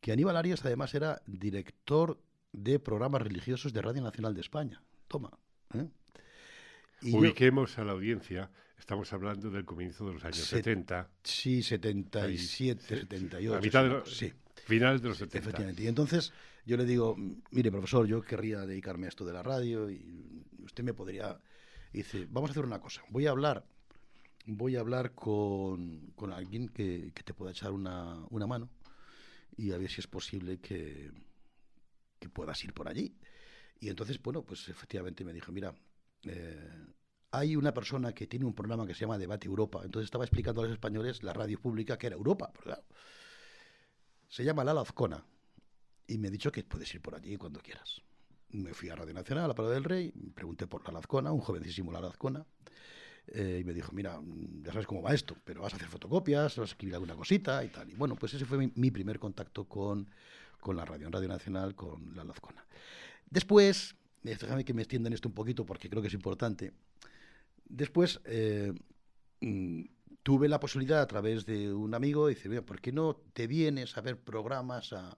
que 0.00 0.12
Aníbal 0.12 0.36
Arias 0.36 0.64
además 0.64 0.94
era 0.94 1.22
director 1.26 2.20
de 2.52 2.78
programas 2.78 3.22
religiosos 3.22 3.72
de 3.72 3.82
Radio 3.82 4.02
Nacional 4.02 4.34
de 4.34 4.40
España. 4.40 4.82
Toma. 5.08 5.30
¿eh? 5.74 5.88
Y 7.02 7.12
yo- 7.12 7.18
Ubiquemos 7.18 7.78
a 7.78 7.84
la 7.84 7.92
audiencia, 7.92 8.50
estamos 8.78 9.12
hablando 9.12 9.50
del 9.50 9.64
comienzo 9.64 10.06
de 10.06 10.14
los 10.14 10.24
años 10.24 10.38
Se- 10.38 10.56
70, 10.56 11.10
sí, 11.22 11.62
77, 11.62 12.26
Ahí, 12.26 12.38
sí, 12.38 12.68
78. 12.78 13.54
a 13.56 13.60
mitad 13.60 13.82
de 13.84 13.88
sí, 13.90 13.94
los, 13.94 14.16
sí. 14.16 14.32
finales 14.66 15.00
de 15.02 15.08
los 15.08 15.18
70. 15.18 15.38
Efectivamente. 15.38 15.82
Y 15.82 15.86
entonces 15.86 16.32
yo 16.66 16.76
le 16.76 16.84
digo, 16.84 17.16
mire, 17.50 17.70
profesor, 17.70 18.06
yo 18.06 18.20
querría 18.22 18.60
dedicarme 18.66 19.06
a 19.06 19.08
esto 19.08 19.24
de 19.24 19.32
la 19.32 19.42
radio 19.42 19.90
y 19.90 20.44
usted 20.62 20.82
me 20.84 20.92
podría... 20.94 21.38
y 21.92 21.98
dice, 21.98 22.26
vamos 22.30 22.50
a 22.50 22.52
hacer 22.52 22.64
una 22.64 22.80
cosa, 22.80 23.02
voy 23.10 23.26
a 23.26 23.30
hablar, 23.30 23.64
voy 24.56 24.76
a 24.76 24.80
hablar 24.80 25.14
con, 25.14 26.12
con 26.14 26.32
alguien 26.32 26.68
que, 26.68 27.12
que 27.14 27.22
te 27.22 27.34
pueda 27.34 27.52
echar 27.52 27.72
una, 27.72 28.24
una 28.30 28.46
mano 28.46 28.70
y 29.56 29.72
a 29.72 29.78
ver 29.78 29.90
si 29.90 30.00
es 30.00 30.06
posible 30.06 30.58
que, 30.58 31.10
que 32.18 32.28
puedas 32.28 32.62
ir 32.64 32.72
por 32.72 32.88
allí. 32.88 33.16
Y 33.80 33.88
entonces, 33.88 34.20
bueno, 34.22 34.42
pues 34.42 34.68
efectivamente 34.68 35.24
me 35.24 35.32
dijo, 35.32 35.52
mira, 35.52 35.74
eh, 36.24 36.86
hay 37.32 37.56
una 37.56 37.72
persona 37.72 38.12
que 38.12 38.26
tiene 38.26 38.44
un 38.44 38.54
programa 38.54 38.86
que 38.86 38.94
se 38.94 39.00
llama 39.00 39.18
Debate 39.18 39.46
Europa. 39.46 39.80
Entonces 39.84 40.06
estaba 40.06 40.24
explicando 40.24 40.60
a 40.60 40.64
los 40.64 40.72
españoles 40.72 41.22
la 41.22 41.32
radio 41.32 41.60
pública 41.60 41.96
que 41.96 42.08
era 42.08 42.16
Europa. 42.16 42.52
Claro, 42.62 42.84
se 44.28 44.44
llama 44.44 44.64
Lala 44.64 44.82
Azcona. 44.82 45.24
Y 46.06 46.18
me 46.18 46.28
ha 46.28 46.30
dicho 46.30 46.50
que 46.50 46.64
puedes 46.64 46.92
ir 46.94 47.00
por 47.00 47.14
allí 47.14 47.36
cuando 47.36 47.60
quieras. 47.60 48.02
Me 48.50 48.74
fui 48.74 48.88
a 48.90 48.96
Radio 48.96 49.14
Nacional, 49.14 49.44
a 49.44 49.48
la 49.48 49.54
Parada 49.54 49.74
del 49.74 49.84
Rey, 49.84 50.12
pregunté 50.34 50.66
por 50.66 50.84
Lala 50.84 50.98
Azcona, 50.98 51.32
un 51.32 51.40
jovencísimo 51.40 51.92
Lala 51.92 52.08
Azcona. 52.08 52.44
Eh, 53.32 53.58
y 53.60 53.64
me 53.64 53.72
dijo, 53.72 53.92
mira, 53.92 54.20
ya 54.62 54.72
sabes 54.72 54.86
cómo 54.88 55.02
va 55.02 55.14
esto, 55.14 55.36
pero 55.44 55.62
vas 55.62 55.72
a 55.72 55.76
hacer 55.76 55.88
fotocopias, 55.88 56.56
vas 56.56 56.68
a 56.70 56.72
escribir 56.72 56.94
alguna 56.94 57.14
cosita 57.14 57.62
y 57.64 57.68
tal. 57.68 57.88
Y 57.88 57.94
bueno, 57.94 58.16
pues 58.16 58.34
ese 58.34 58.44
fue 58.44 58.58
mi, 58.58 58.72
mi 58.74 58.90
primer 58.90 59.18
contacto 59.20 59.64
con, 59.68 60.10
con 60.60 60.76
la 60.76 60.84
radio, 60.84 61.06
en 61.06 61.12
Radio 61.12 61.28
Nacional, 61.28 61.74
con 61.76 62.14
Lala 62.16 62.32
Azcona. 62.32 62.64
Después, 63.28 63.94
déjame 64.22 64.64
que 64.64 64.74
me 64.74 64.82
extiendan 64.82 65.12
esto 65.12 65.28
un 65.28 65.34
poquito 65.34 65.64
porque 65.64 65.88
creo 65.88 66.02
que 66.02 66.08
es 66.08 66.14
importante. 66.14 66.72
Después 67.68 68.20
eh, 68.24 68.72
mm, 69.40 69.82
tuve 70.24 70.48
la 70.48 70.58
posibilidad 70.58 71.00
a 71.00 71.06
través 71.06 71.46
de 71.46 71.72
un 71.72 71.94
amigo, 71.94 72.26
dice, 72.26 72.48
mira, 72.48 72.62
¿por 72.62 72.80
qué 72.80 72.90
no 72.90 73.14
te 73.32 73.46
vienes 73.46 73.96
a 73.96 74.00
ver 74.00 74.18
programas 74.18 74.92
a, 74.92 75.16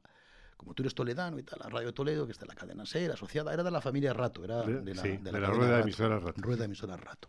como 0.59 0.75
tú 0.75 0.83
eres 0.83 0.95
toledano 0.95 1.39
y 1.39 1.43
tal, 1.45 1.61
a 1.63 1.71
Radio 1.71 1.95
Toledo, 1.95 2.27
que 2.27 2.33
está 2.33 2.45
en 2.45 2.49
la 2.51 2.55
cadena 2.57 2.85
SER, 2.85 3.11
asociada, 3.13 3.55
era 3.55 3.63
de 3.63 3.71
la 3.71 3.81
familia 3.81 4.13
Rato, 4.13 4.45
era 4.45 4.63
De- 4.63 4.83
de 4.83 4.95
la, 4.95 5.03
sí, 5.03 5.09
de 5.09 5.19
de 5.19 5.33
la 5.33 5.41
la 5.41 5.47
cadena 5.47 5.57
rueda 5.57 5.71
de 5.71 5.77
Rato, 5.79 5.83
emisora 5.89 6.19
Rato. 6.21 6.43
Rueda 6.43 6.59
de 6.59 6.65
emisora 6.67 6.97
Rato. 6.99 7.29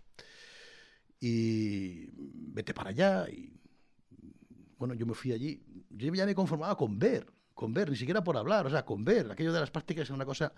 Y 1.25 2.09
vete 2.17 2.73
para 2.73 2.89
allá 2.89 3.29
y 3.29 3.57
bueno, 4.77 4.93
yo 4.93 5.05
me 5.05 5.13
fui 5.13 5.31
allí. 5.31 5.63
Yo 5.89 6.13
ya 6.13 6.25
me 6.25 6.35
conformaba 6.35 6.75
con 6.75 6.99
ver, 6.99 7.31
con 7.53 7.73
ver, 7.73 7.89
ni 7.89 7.95
siquiera 7.95 8.21
por 8.21 8.35
hablar, 8.35 8.65
o 8.65 8.69
sea, 8.69 8.83
con 8.83 9.05
ver. 9.05 9.31
Aquello 9.31 9.53
de 9.53 9.61
las 9.61 9.71
prácticas 9.71 10.03
es 10.03 10.09
una 10.09 10.25
cosa 10.25 10.51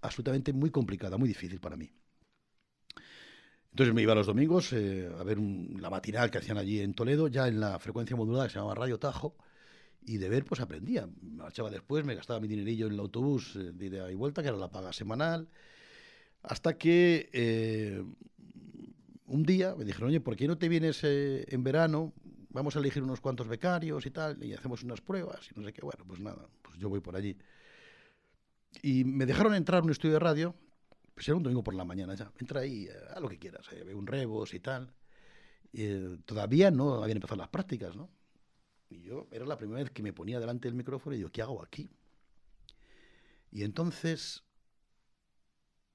absolutamente 0.00 0.52
muy 0.52 0.70
complicada, 0.70 1.16
muy 1.16 1.28
difícil 1.28 1.60
para 1.60 1.76
mí. 1.76 1.88
Entonces 3.70 3.94
me 3.94 4.02
iba 4.02 4.12
los 4.16 4.26
domingos 4.26 4.72
eh, 4.72 5.08
a 5.16 5.22
ver 5.22 5.38
la 5.38 5.90
matinal 5.90 6.28
que 6.28 6.38
hacían 6.38 6.58
allí 6.58 6.80
en 6.80 6.92
Toledo, 6.92 7.28
ya 7.28 7.46
en 7.46 7.60
la 7.60 7.78
frecuencia 7.78 8.16
modulada 8.16 8.46
que 8.46 8.54
se 8.54 8.58
llamaba 8.58 8.74
Radio 8.74 8.98
Tajo, 8.98 9.36
y 10.04 10.16
de 10.16 10.28
ver 10.28 10.44
pues 10.44 10.60
aprendía. 10.60 11.06
Me 11.06 11.36
marchaba 11.36 11.70
después, 11.70 12.04
me 12.04 12.16
gastaba 12.16 12.40
mi 12.40 12.48
dinerillo 12.48 12.88
en 12.88 12.94
el 12.94 12.98
autobús 12.98 13.54
eh, 13.54 13.70
de 13.72 13.86
ida 13.86 14.10
y 14.10 14.16
vuelta, 14.16 14.42
que 14.42 14.48
era 14.48 14.56
la 14.56 14.72
paga 14.72 14.92
semanal, 14.92 15.48
hasta 16.42 16.76
que 16.76 17.30
eh, 17.32 18.02
un 19.30 19.44
día 19.44 19.74
me 19.76 19.84
dijeron, 19.84 20.08
oye, 20.08 20.20
¿por 20.20 20.36
qué 20.36 20.48
no 20.48 20.58
te 20.58 20.68
vienes 20.68 21.04
eh, 21.04 21.44
en 21.48 21.62
verano? 21.62 22.12
Vamos 22.50 22.74
a 22.74 22.80
elegir 22.80 23.02
unos 23.02 23.20
cuantos 23.20 23.46
becarios 23.46 24.04
y 24.04 24.10
tal, 24.10 24.42
y 24.42 24.52
hacemos 24.52 24.82
unas 24.82 25.00
pruebas 25.00 25.48
y 25.50 25.58
no 25.58 25.64
sé 25.64 25.72
qué. 25.72 25.82
Bueno, 25.82 26.04
pues 26.06 26.20
nada, 26.20 26.48
pues 26.62 26.78
yo 26.78 26.88
voy 26.88 27.00
por 27.00 27.14
allí. 27.14 27.36
Y 28.82 29.04
me 29.04 29.26
dejaron 29.26 29.54
entrar 29.54 29.82
a 29.82 29.84
un 29.84 29.90
estudio 29.90 30.14
de 30.14 30.20
radio, 30.20 30.54
pues 31.14 31.28
era 31.28 31.36
un 31.36 31.42
domingo 31.42 31.62
por 31.62 31.74
la 31.74 31.84
mañana 31.84 32.14
ya. 32.14 32.32
Entra 32.38 32.60
ahí, 32.60 32.86
eh, 32.86 32.92
haz 33.14 33.20
lo 33.20 33.28
que 33.28 33.38
quieras, 33.38 33.66
eh, 33.72 33.94
un 33.94 34.06
rebos 34.06 34.52
y 34.52 34.60
tal. 34.60 34.92
Eh, 35.72 36.18
todavía 36.24 36.70
no 36.72 37.02
habían 37.02 37.18
empezado 37.18 37.38
las 37.38 37.48
prácticas, 37.48 37.94
¿no? 37.94 38.10
Y 38.88 39.02
yo, 39.02 39.28
era 39.30 39.46
la 39.46 39.56
primera 39.56 39.80
vez 39.80 39.90
que 39.90 40.02
me 40.02 40.12
ponía 40.12 40.40
delante 40.40 40.66
del 40.66 40.74
micrófono 40.74 41.14
y 41.14 41.18
digo, 41.18 41.30
¿qué 41.30 41.42
hago 41.42 41.62
aquí? 41.62 41.88
Y 43.52 43.62
entonces, 43.62 44.42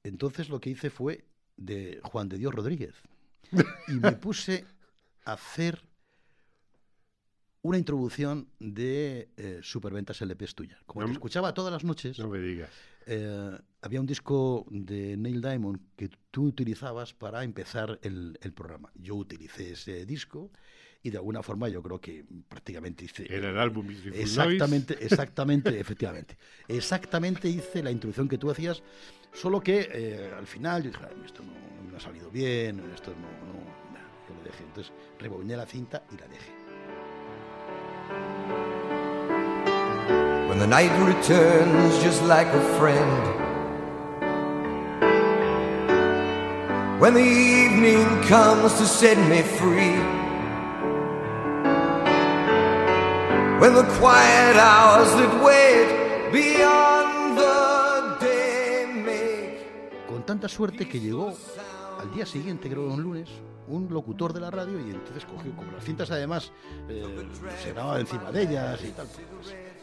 entonces 0.03 0.47
lo 0.47 0.61
que 0.61 0.69
hice 0.69 0.89
fue 0.89 1.25
de 1.57 1.99
Juan 2.03 2.29
de 2.29 2.37
Dios 2.37 2.53
Rodríguez. 2.53 2.95
Y 3.87 3.93
me 3.99 4.13
puse 4.13 4.65
a 5.25 5.33
hacer 5.33 5.81
una 7.61 7.77
introducción 7.79 8.47
de 8.59 9.29
eh, 9.37 9.59
Superventas 9.63 10.21
LP 10.21 10.45
es 10.45 10.53
tuya. 10.55 10.77
Como 10.85 11.01
No 11.01 11.07
te 11.07 11.09
me- 11.09 11.13
escuchaba 11.13 11.53
todas 11.53 11.73
las 11.73 11.83
noches, 11.83 12.19
No 12.19 12.29
me 12.29 12.39
digas. 12.39 12.69
eh, 13.07 13.57
había 13.81 13.99
un 13.99 14.05
disco 14.05 14.65
de 14.69 15.17
Neil 15.17 15.41
Diamond 15.41 15.79
que 15.95 16.09
tú 16.29 16.45
utilizabas 16.45 17.13
para 17.13 17.43
empezar 17.43 17.99
el, 18.03 18.37
el 18.41 18.53
programa. 18.53 18.91
Yo 18.95 19.15
utilicé 19.15 19.71
ese 19.71 20.05
disco 20.05 20.51
y 21.01 21.09
de 21.09 21.17
alguna 21.17 21.41
forma 21.41 21.67
yo 21.69 21.81
creo 21.81 21.99
que 21.99 22.23
prácticamente 22.47 23.05
hice... 23.05 23.25
Era 23.33 23.49
el 23.49 23.57
álbum. 23.57 23.87
Exactamente, 24.13 24.93
exactamente, 25.03 25.79
efectivamente. 25.79 26.37
Exactamente 26.67 27.47
hice 27.49 27.81
la 27.81 27.89
introducción 27.91 28.27
que 28.27 28.37
tú 28.37 28.49
hacías, 28.51 28.83
solo 29.35 29.61
que 29.61 29.89
eh, 29.91 30.33
al 30.35 30.47
final 30.47 30.83
yo 30.83 30.89
dije, 30.89 31.05
"Ay, 31.07 31.21
esto 31.25 31.43
no, 31.43 31.51
no 31.51 31.91
me 31.91 31.97
ha 31.97 31.99
salido 31.99 32.31
bien, 32.31 32.79
esto 32.93 33.11
no, 33.11 33.27
no, 33.45 33.59
nah, 33.93 34.07
yo 34.27 34.35
lo 34.35 34.43
dejé. 34.43 34.63
Entonces 34.63 34.91
rebobiné 35.19 35.55
la 35.55 35.65
cinta 35.65 36.03
y 36.11 36.17
la 36.17 36.27
dejé. 36.27 36.51
When 40.47 40.59
the 40.59 40.67
night 40.67 40.91
returns 41.05 42.01
just 42.01 42.23
like 42.23 42.47
a 42.47 42.61
friend. 42.79 43.45
When 47.01 47.13
the 47.13 47.19
evening 47.19 48.05
comes 48.23 48.73
to 48.75 48.85
set 48.85 49.17
me 49.27 49.41
free. 49.41 49.99
When 53.59 53.73
the 53.73 53.83
quiet 53.99 54.55
hours 54.55 55.11
that 55.15 55.43
wait 55.43 56.31
beyond 56.31 57.14
Tanta 60.25 60.47
suerte 60.49 60.87
que 60.87 60.99
llegó 60.99 61.33
al 61.99 62.11
día 62.13 62.25
siguiente, 62.25 62.69
creo 62.69 62.87
un 62.91 63.01
lunes, 63.01 63.29
un 63.67 63.87
locutor 63.91 64.33
de 64.33 64.39
la 64.39 64.49
radio 64.51 64.79
y 64.79 64.89
entonces 64.91 65.25
cogió, 65.25 65.55
como 65.55 65.71
las 65.71 65.83
cintas 65.83 66.09
además 66.11 66.51
eh, 66.89 67.27
se 67.61 67.73
grababa 67.73 67.99
encima 67.99 68.31
de 68.31 68.41
ellas 68.43 68.83
y 68.83 68.89
tal, 68.91 69.07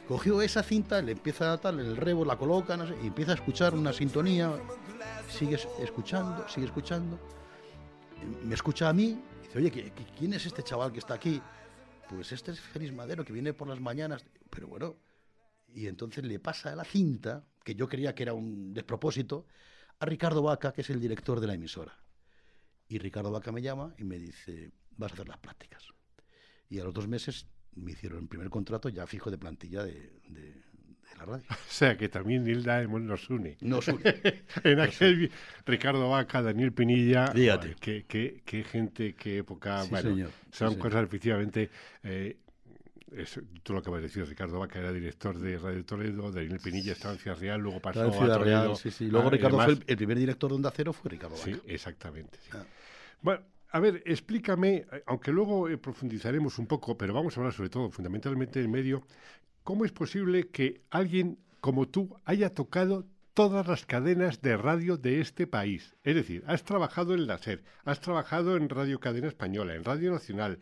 cogió 0.08 0.42
esa 0.42 0.62
cinta, 0.62 1.00
le 1.00 1.12
empieza 1.12 1.52
a 1.52 1.58
tal, 1.58 1.78
el 1.80 1.96
rebo, 1.96 2.24
la 2.24 2.36
coloca, 2.36 2.76
no 2.76 2.86
sé, 2.86 2.94
y 3.02 3.06
empieza 3.06 3.32
a 3.32 3.34
escuchar 3.36 3.74
una 3.74 3.92
sintonía, 3.92 4.52
sigue 5.28 5.54
es- 5.56 5.68
escuchando, 5.80 6.48
sigue 6.48 6.66
escuchando, 6.66 7.18
me 8.44 8.54
escucha 8.54 8.88
a 8.88 8.92
mí, 8.92 9.20
dice, 9.42 9.58
oye, 9.58 9.72
¿qui- 9.72 9.92
qui- 9.94 10.06
¿quién 10.18 10.32
es 10.34 10.44
este 10.46 10.62
chaval 10.62 10.92
que 10.92 10.98
está 10.98 11.14
aquí? 11.14 11.40
Pues 12.08 12.32
este 12.32 12.50
es 12.50 12.60
Félix 12.60 12.92
Madero, 12.92 13.24
que 13.24 13.32
viene 13.32 13.52
por 13.54 13.68
las 13.68 13.80
mañanas, 13.80 14.24
pero 14.50 14.66
bueno, 14.68 14.96
y 15.74 15.86
entonces 15.86 16.24
le 16.24 16.38
pasa 16.38 16.74
la 16.76 16.84
cinta, 16.84 17.44
que 17.64 17.74
yo 17.74 17.88
creía 17.88 18.14
que 18.14 18.24
era 18.24 18.34
un 18.34 18.74
despropósito, 18.74 19.46
a 20.02 20.04
Ricardo 20.04 20.42
Vaca, 20.42 20.72
que 20.72 20.80
es 20.80 20.90
el 20.90 21.00
director 21.00 21.38
de 21.38 21.46
la 21.46 21.54
emisora. 21.54 21.96
Y 22.88 22.98
Ricardo 22.98 23.30
Vaca 23.30 23.52
me 23.52 23.62
llama 23.62 23.94
y 23.98 24.04
me 24.04 24.18
dice, 24.18 24.72
vas 24.96 25.12
a 25.12 25.14
hacer 25.14 25.28
las 25.28 25.38
prácticas. 25.38 25.86
Y 26.68 26.80
a 26.80 26.84
los 26.84 26.92
dos 26.92 27.06
meses 27.06 27.46
me 27.76 27.92
hicieron 27.92 28.18
el 28.22 28.28
primer 28.28 28.50
contrato 28.50 28.88
ya 28.88 29.06
fijo 29.06 29.30
de 29.30 29.38
plantilla 29.38 29.84
de, 29.84 30.20
de- 30.28 30.60
de 30.62 31.18
la 31.18 31.24
radio. 31.24 31.44
O 31.50 31.72
sea 31.72 31.96
que 31.96 32.08
también 32.08 32.44
Diamond 32.44 33.06
nos 33.06 33.30
une. 33.30 33.56
Nos 33.60 33.86
une. 33.88 34.02
en 34.64 34.80
aquel 34.80 35.16
vi- 35.16 35.30
Ricardo 35.66 36.10
Vaca, 36.10 36.42
Daniel 36.42 36.72
Pinilla, 36.72 37.28
Fíjate. 37.28 37.76
qué, 37.80 38.04
qué- 38.08 38.42
qué 38.44 38.64
gente, 38.64 39.14
qué 39.14 39.38
época. 39.38 39.84
Sí, 39.84 39.90
bueno, 39.90 40.10
señor, 40.10 40.30
sí, 40.30 40.48
son 40.50 40.68
señor. 40.70 40.82
cosas 40.82 41.04
efectivamente. 41.04 41.70
eh, 42.02 42.38
tú 43.62 43.72
lo 43.72 43.80
acabas 43.80 44.00
de 44.00 44.08
decir, 44.08 44.26
Ricardo 44.26 44.58
Vaca 44.58 44.78
era 44.78 44.92
director 44.92 45.38
de 45.38 45.58
Radio 45.58 45.84
Toledo, 45.84 46.30
Daniel 46.30 46.60
Pinilla 46.62 46.94
Ciudad 46.94 47.38
Real, 47.38 47.60
luego 47.60 47.80
pasó 47.80 48.02
a 48.02 48.10
Toledo. 48.10 48.38
Real, 48.38 48.76
sí, 48.76 48.90
sí. 48.90 49.08
Luego 49.08 49.28
ah, 49.28 49.30
Ricardo 49.30 49.56
fue 49.58 49.72
el, 49.72 49.84
el 49.86 49.96
primer 49.96 50.18
director 50.18 50.50
de 50.50 50.56
Onda 50.56 50.72
Cero, 50.74 50.92
fue 50.92 51.10
Ricardo 51.10 51.36
Vaca. 51.36 51.44
Sí, 51.44 51.60
exactamente. 51.66 52.38
sí. 52.42 52.50
Ah. 52.52 52.64
Bueno, 53.22 53.42
a 53.72 53.80
ver, 53.80 54.02
explícame, 54.04 54.84
aunque 55.06 55.32
luego 55.32 55.68
eh, 55.68 55.78
profundizaremos 55.78 56.58
un 56.58 56.66
poco, 56.66 56.98
pero 56.98 57.14
vamos 57.14 57.36
a 57.36 57.40
hablar 57.40 57.54
sobre 57.54 57.70
todo, 57.70 57.90
fundamentalmente 57.90 58.60
en 58.60 58.70
medio, 58.70 59.06
¿cómo 59.62 59.86
es 59.86 59.92
posible 59.92 60.48
que 60.48 60.82
alguien 60.90 61.38
como 61.60 61.88
tú 61.88 62.14
haya 62.26 62.52
tocado 62.52 63.06
todas 63.32 63.66
las 63.66 63.86
cadenas 63.86 64.42
de 64.42 64.58
radio 64.58 64.98
de 64.98 65.22
este 65.22 65.46
país? 65.46 65.94
Es 66.04 66.14
decir, 66.14 66.44
has 66.46 66.64
trabajado 66.64 67.14
en 67.14 67.26
la 67.26 67.38
SER, 67.38 67.64
has 67.84 68.00
trabajado 68.00 68.56
en 68.58 68.68
Radio 68.68 69.00
Cadena 69.00 69.28
Española, 69.28 69.74
en 69.74 69.84
Radio 69.84 70.10
Nacional, 70.10 70.58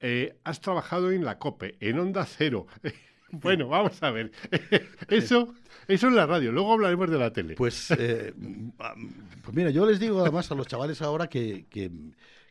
eh, 0.00 0.36
has 0.44 0.60
trabajado 0.60 1.10
en 1.12 1.24
la 1.24 1.38
COPE, 1.38 1.76
en 1.80 1.98
Onda 1.98 2.24
Cero. 2.26 2.66
Bueno, 3.28 3.66
vamos 3.66 4.00
a 4.04 4.10
ver. 4.12 4.30
Eso, 5.08 5.52
eso 5.88 6.06
es 6.08 6.12
la 6.14 6.26
radio. 6.26 6.52
Luego 6.52 6.72
hablaremos 6.74 7.10
de 7.10 7.18
la 7.18 7.32
tele. 7.32 7.56
Pues, 7.56 7.90
eh, 7.90 8.32
ah, 8.78 8.94
pues 9.42 9.54
mira, 9.54 9.70
yo 9.70 9.84
les 9.84 9.98
digo 9.98 10.20
además 10.20 10.48
a 10.52 10.54
los 10.54 10.68
chavales 10.68 11.02
ahora 11.02 11.26
que, 11.26 11.66
que- 11.68 11.90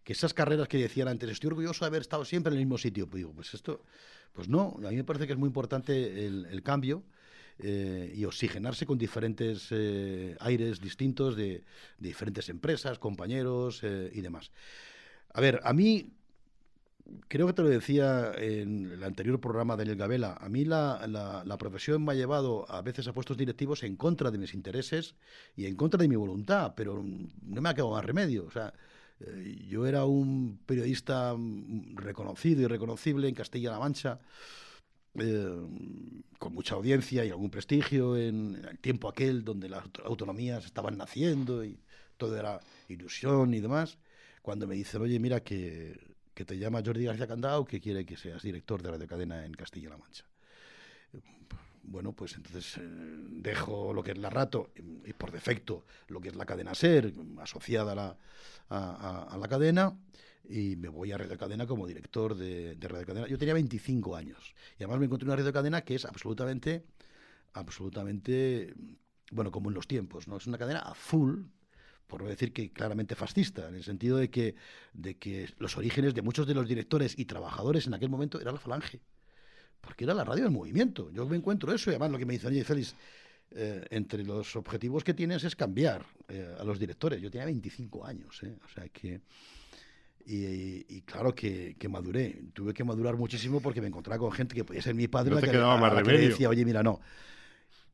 que 0.03 0.13
esas 0.13 0.33
carreras 0.33 0.67
que 0.67 0.77
decían 0.77 1.07
antes, 1.07 1.29
estoy 1.29 1.47
orgulloso 1.47 1.85
de 1.85 1.87
haber 1.87 2.01
estado 2.01 2.25
siempre 2.25 2.51
en 2.51 2.59
el 2.59 2.65
mismo 2.65 2.77
sitio. 2.77 3.07
Pues 3.07 3.19
digo, 3.21 3.31
pues 3.33 3.53
esto, 3.53 3.83
pues 4.33 4.49
no, 4.49 4.77
a 4.85 4.89
mí 4.89 4.97
me 4.97 5.05
parece 5.05 5.25
que 5.27 5.33
es 5.33 5.39
muy 5.39 5.47
importante 5.47 6.25
el, 6.27 6.45
el 6.51 6.61
cambio 6.61 7.03
eh, 7.57 8.11
y 8.13 8.25
oxigenarse 8.25 8.85
con 8.85 8.97
diferentes 8.97 9.67
eh, 9.71 10.35
aires 10.41 10.81
distintos 10.81 11.37
de, 11.37 11.63
de 11.99 12.07
diferentes 12.09 12.49
empresas, 12.49 12.99
compañeros 12.99 13.81
y 13.81 14.19
demás. 14.19 14.51
A 15.33 15.39
ver, 15.39 15.61
a 15.63 15.71
mí 15.71 16.11
creo 17.27 17.47
que 17.47 17.53
te 17.53 17.61
lo 17.61 17.69
decía 17.69 18.31
en 18.37 18.91
el 18.91 19.03
anterior 19.03 19.39
programa 19.39 19.75
de 19.75 19.83
Daniel 19.83 19.97
Gabela, 19.97 20.37
a 20.39 20.49
mí 20.49 20.65
la, 20.65 21.05
la- 21.07 21.43
la 21.45 21.57
profesión 21.57 22.03
me 22.03 22.13
ha 22.13 22.15
llevado 22.15 22.69
a 22.71 22.81
veces 22.81 23.07
a 23.07 23.13
puestos 23.13 23.37
directivos 23.37 23.83
en 23.83 23.95
contra 23.95 24.31
de 24.31 24.37
mis 24.37 24.53
intereses 24.53 25.15
y 25.55 25.65
en 25.65 25.75
contra 25.75 25.99
de 26.01 26.07
mi 26.07 26.15
voluntad, 26.15 26.73
pero 26.75 27.03
no 27.03 27.61
me 27.61 27.69
ha 27.69 27.73
quedado 27.73 27.91
más 27.91 28.05
remedio. 28.05 28.45
O 28.47 28.51
sea, 28.51 28.73
Eh, 29.21 29.65
yo 29.69 29.85
era 29.87 30.03
un 30.05 30.59
periodista 30.65 31.33
mm, 31.37 31.95
reconocido 31.97 32.61
y 32.63 32.67
reconocible 32.67 33.29
en 33.29 33.35
Castilla-La 33.35 33.79
Mancha, 33.79 34.19
eh, 35.15 35.47
con 36.39 36.53
mucha 36.53 36.75
audiencia 36.75 37.23
y 37.25 37.29
algún 37.29 37.49
prestigio 37.49 38.17
en, 38.17 38.65
el 38.69 38.79
tiempo 38.79 39.07
aquel 39.09 39.43
donde 39.43 39.69
las 39.69 39.83
autonomías 40.03 40.65
estaban 40.65 40.97
naciendo 40.97 41.63
y 41.63 41.79
todo 42.17 42.37
era 42.37 42.59
ilusión 42.87 43.53
y 43.53 43.59
demás, 43.61 43.97
cuando 44.41 44.67
me 44.67 44.75
dicen, 44.75 45.01
oye, 45.01 45.19
mira 45.19 45.41
que, 45.43 46.14
que 46.35 46.45
te 46.45 46.57
llama 46.57 46.83
Jordi 46.85 47.05
García 47.05 47.27
Candao, 47.27 47.65
que 47.65 47.81
quiere 47.81 48.05
que 48.05 48.17
seas 48.17 48.43
director 48.43 48.83
de 48.83 48.91
Radio 48.91 49.07
Cadena 49.07 49.45
en 49.45 49.53
Castilla-La 49.53 49.97
Mancha 49.97 50.25
bueno, 51.87 52.13
pues 52.13 52.35
entonces 52.35 52.77
eh, 52.77 52.81
dejo 52.81 53.93
lo 53.93 54.03
que 54.03 54.11
es 54.11 54.17
la 54.17 54.29
rato 54.29 54.71
y 54.75 55.13
por 55.13 55.31
defecto 55.31 55.85
lo 56.07 56.19
que 56.19 56.29
es 56.29 56.35
la 56.35 56.45
cadena 56.45 56.75
SER, 56.75 57.13
asociada 57.39 57.91
a 57.91 57.95
la, 57.95 58.17
a, 58.69 59.37
la 59.39 59.47
cadena, 59.47 59.97
y 60.47 60.75
me 60.75 60.89
voy 60.89 61.11
a 61.11 61.17
Radio 61.17 61.37
Cadena 61.37 61.65
como 61.65 61.87
director 61.87 62.35
de, 62.35 62.75
de, 62.75 62.87
Radio 62.87 63.05
Cadena. 63.05 63.27
Yo 63.27 63.37
tenía 63.37 63.53
25 63.53 64.15
años 64.15 64.53
y 64.77 64.83
además 64.83 64.99
me 64.99 65.05
encontré 65.05 65.25
una 65.25 65.35
Radio 65.35 65.53
Cadena 65.53 65.81
que 65.81 65.95
es 65.95 66.05
absolutamente, 66.05 66.85
absolutamente, 67.53 68.73
bueno, 69.31 69.51
como 69.51 69.69
en 69.69 69.75
los 69.75 69.87
tiempos, 69.87 70.27
¿no? 70.27 70.37
Es 70.37 70.47
una 70.47 70.57
cadena 70.57 70.79
azul, 70.79 71.49
por 72.07 72.21
no 72.21 72.29
decir 72.29 72.53
que 72.53 72.71
claramente 72.71 73.15
fascista, 73.15 73.67
en 73.67 73.75
el 73.75 73.83
sentido 73.83 74.17
de 74.17 74.29
que, 74.29 74.55
de 74.93 75.17
que 75.17 75.49
los 75.59 75.77
orígenes 75.77 76.13
de 76.13 76.21
muchos 76.21 76.47
de 76.47 76.53
los 76.53 76.67
directores 76.67 77.17
y 77.17 77.25
trabajadores 77.25 77.87
en 77.87 77.93
aquel 77.93 78.09
momento 78.09 78.39
era 78.39 78.51
la 78.51 78.59
falange 78.59 79.01
porque 79.85 80.03
era 80.03 80.13
la 80.13 80.23
radio 80.23 80.43
del 80.43 80.51
movimiento. 80.51 81.11
Yo 81.11 81.25
me 81.25 81.37
encuentro 81.37 81.73
eso 81.73 81.89
y 81.89 81.93
además 81.93 82.11
lo 82.11 82.17
que 82.17 82.25
me 82.25 82.33
dice, 82.33 82.47
oye, 82.47 82.63
Félix, 82.63 82.95
eh, 83.51 83.85
entre 83.91 84.23
los 84.23 84.55
objetivos 84.55 85.03
que 85.03 85.13
tienes 85.13 85.43
es 85.43 85.55
cambiar 85.55 86.03
eh, 86.27 86.55
a 86.59 86.63
los 86.63 86.79
directores. 86.79 87.21
Yo 87.21 87.29
tenía 87.29 87.45
25 87.45 88.05
años, 88.05 88.41
¿eh? 88.43 88.55
o 88.63 88.67
sea 88.67 88.89
que... 88.89 89.21
Y, 90.27 91.01
claro 91.01 91.35
que, 91.35 91.75
maduré. 91.87 92.45
Tuve 92.51 92.73
que 92.73 92.83
madurar 92.83 93.15
muchísimo 93.15 93.59
porque 93.61 93.79
me 93.79 93.85
encontraba 93.85 94.17
con 94.17 94.31
gente 94.31 94.55
que 94.55 94.63
podía 94.63 94.81
ser 94.81 94.95
mi 94.95 95.07
padre. 95.07 95.35
No 95.35 95.39
te 95.39 95.45
que, 95.45 95.51
quedaba 95.51 95.77
más 95.77 95.93
remedio. 95.93 96.29
decía, 96.29 96.49
oye, 96.49 96.65
mira, 96.65 96.81
no. 96.81 96.99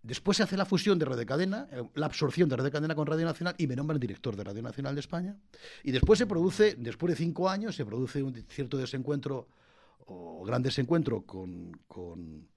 Después 0.04 0.38
se 0.38 0.44
hace 0.44 0.58
la 0.58 0.66
fusión 0.66 0.98
de 0.98 1.06
Radio 1.06 1.26
Cadena, 1.26 1.68
la 1.94 2.06
absorción 2.08 2.50
de 2.50 2.56
Radio 2.56 2.72
Cadena 2.72 2.96
con 2.96 3.06
Radio 3.06 3.26
Nacional 3.26 3.54
y 3.58 3.68
me 3.68 3.76
nombran 3.76 4.00
director 4.00 4.36
de 4.36 4.44
Radio 4.44 4.62
Nacional 4.62 4.96
de 4.96 5.02
España. 5.02 5.38
Y 5.84 5.92
después 5.92 6.18
se 6.18 6.26
produce, 6.26 6.76
después 6.78 7.12
de 7.12 7.18
cinco 7.18 7.50
años, 7.50 7.76
se 7.76 7.86
produce 7.86 8.24
un 8.24 8.34
cierto 8.48 8.78
desencuentro 8.78 9.48
o 10.08 10.44
gran 10.44 10.62
desencuentro 10.64 11.22
con, 11.22 11.72
con 11.88 12.48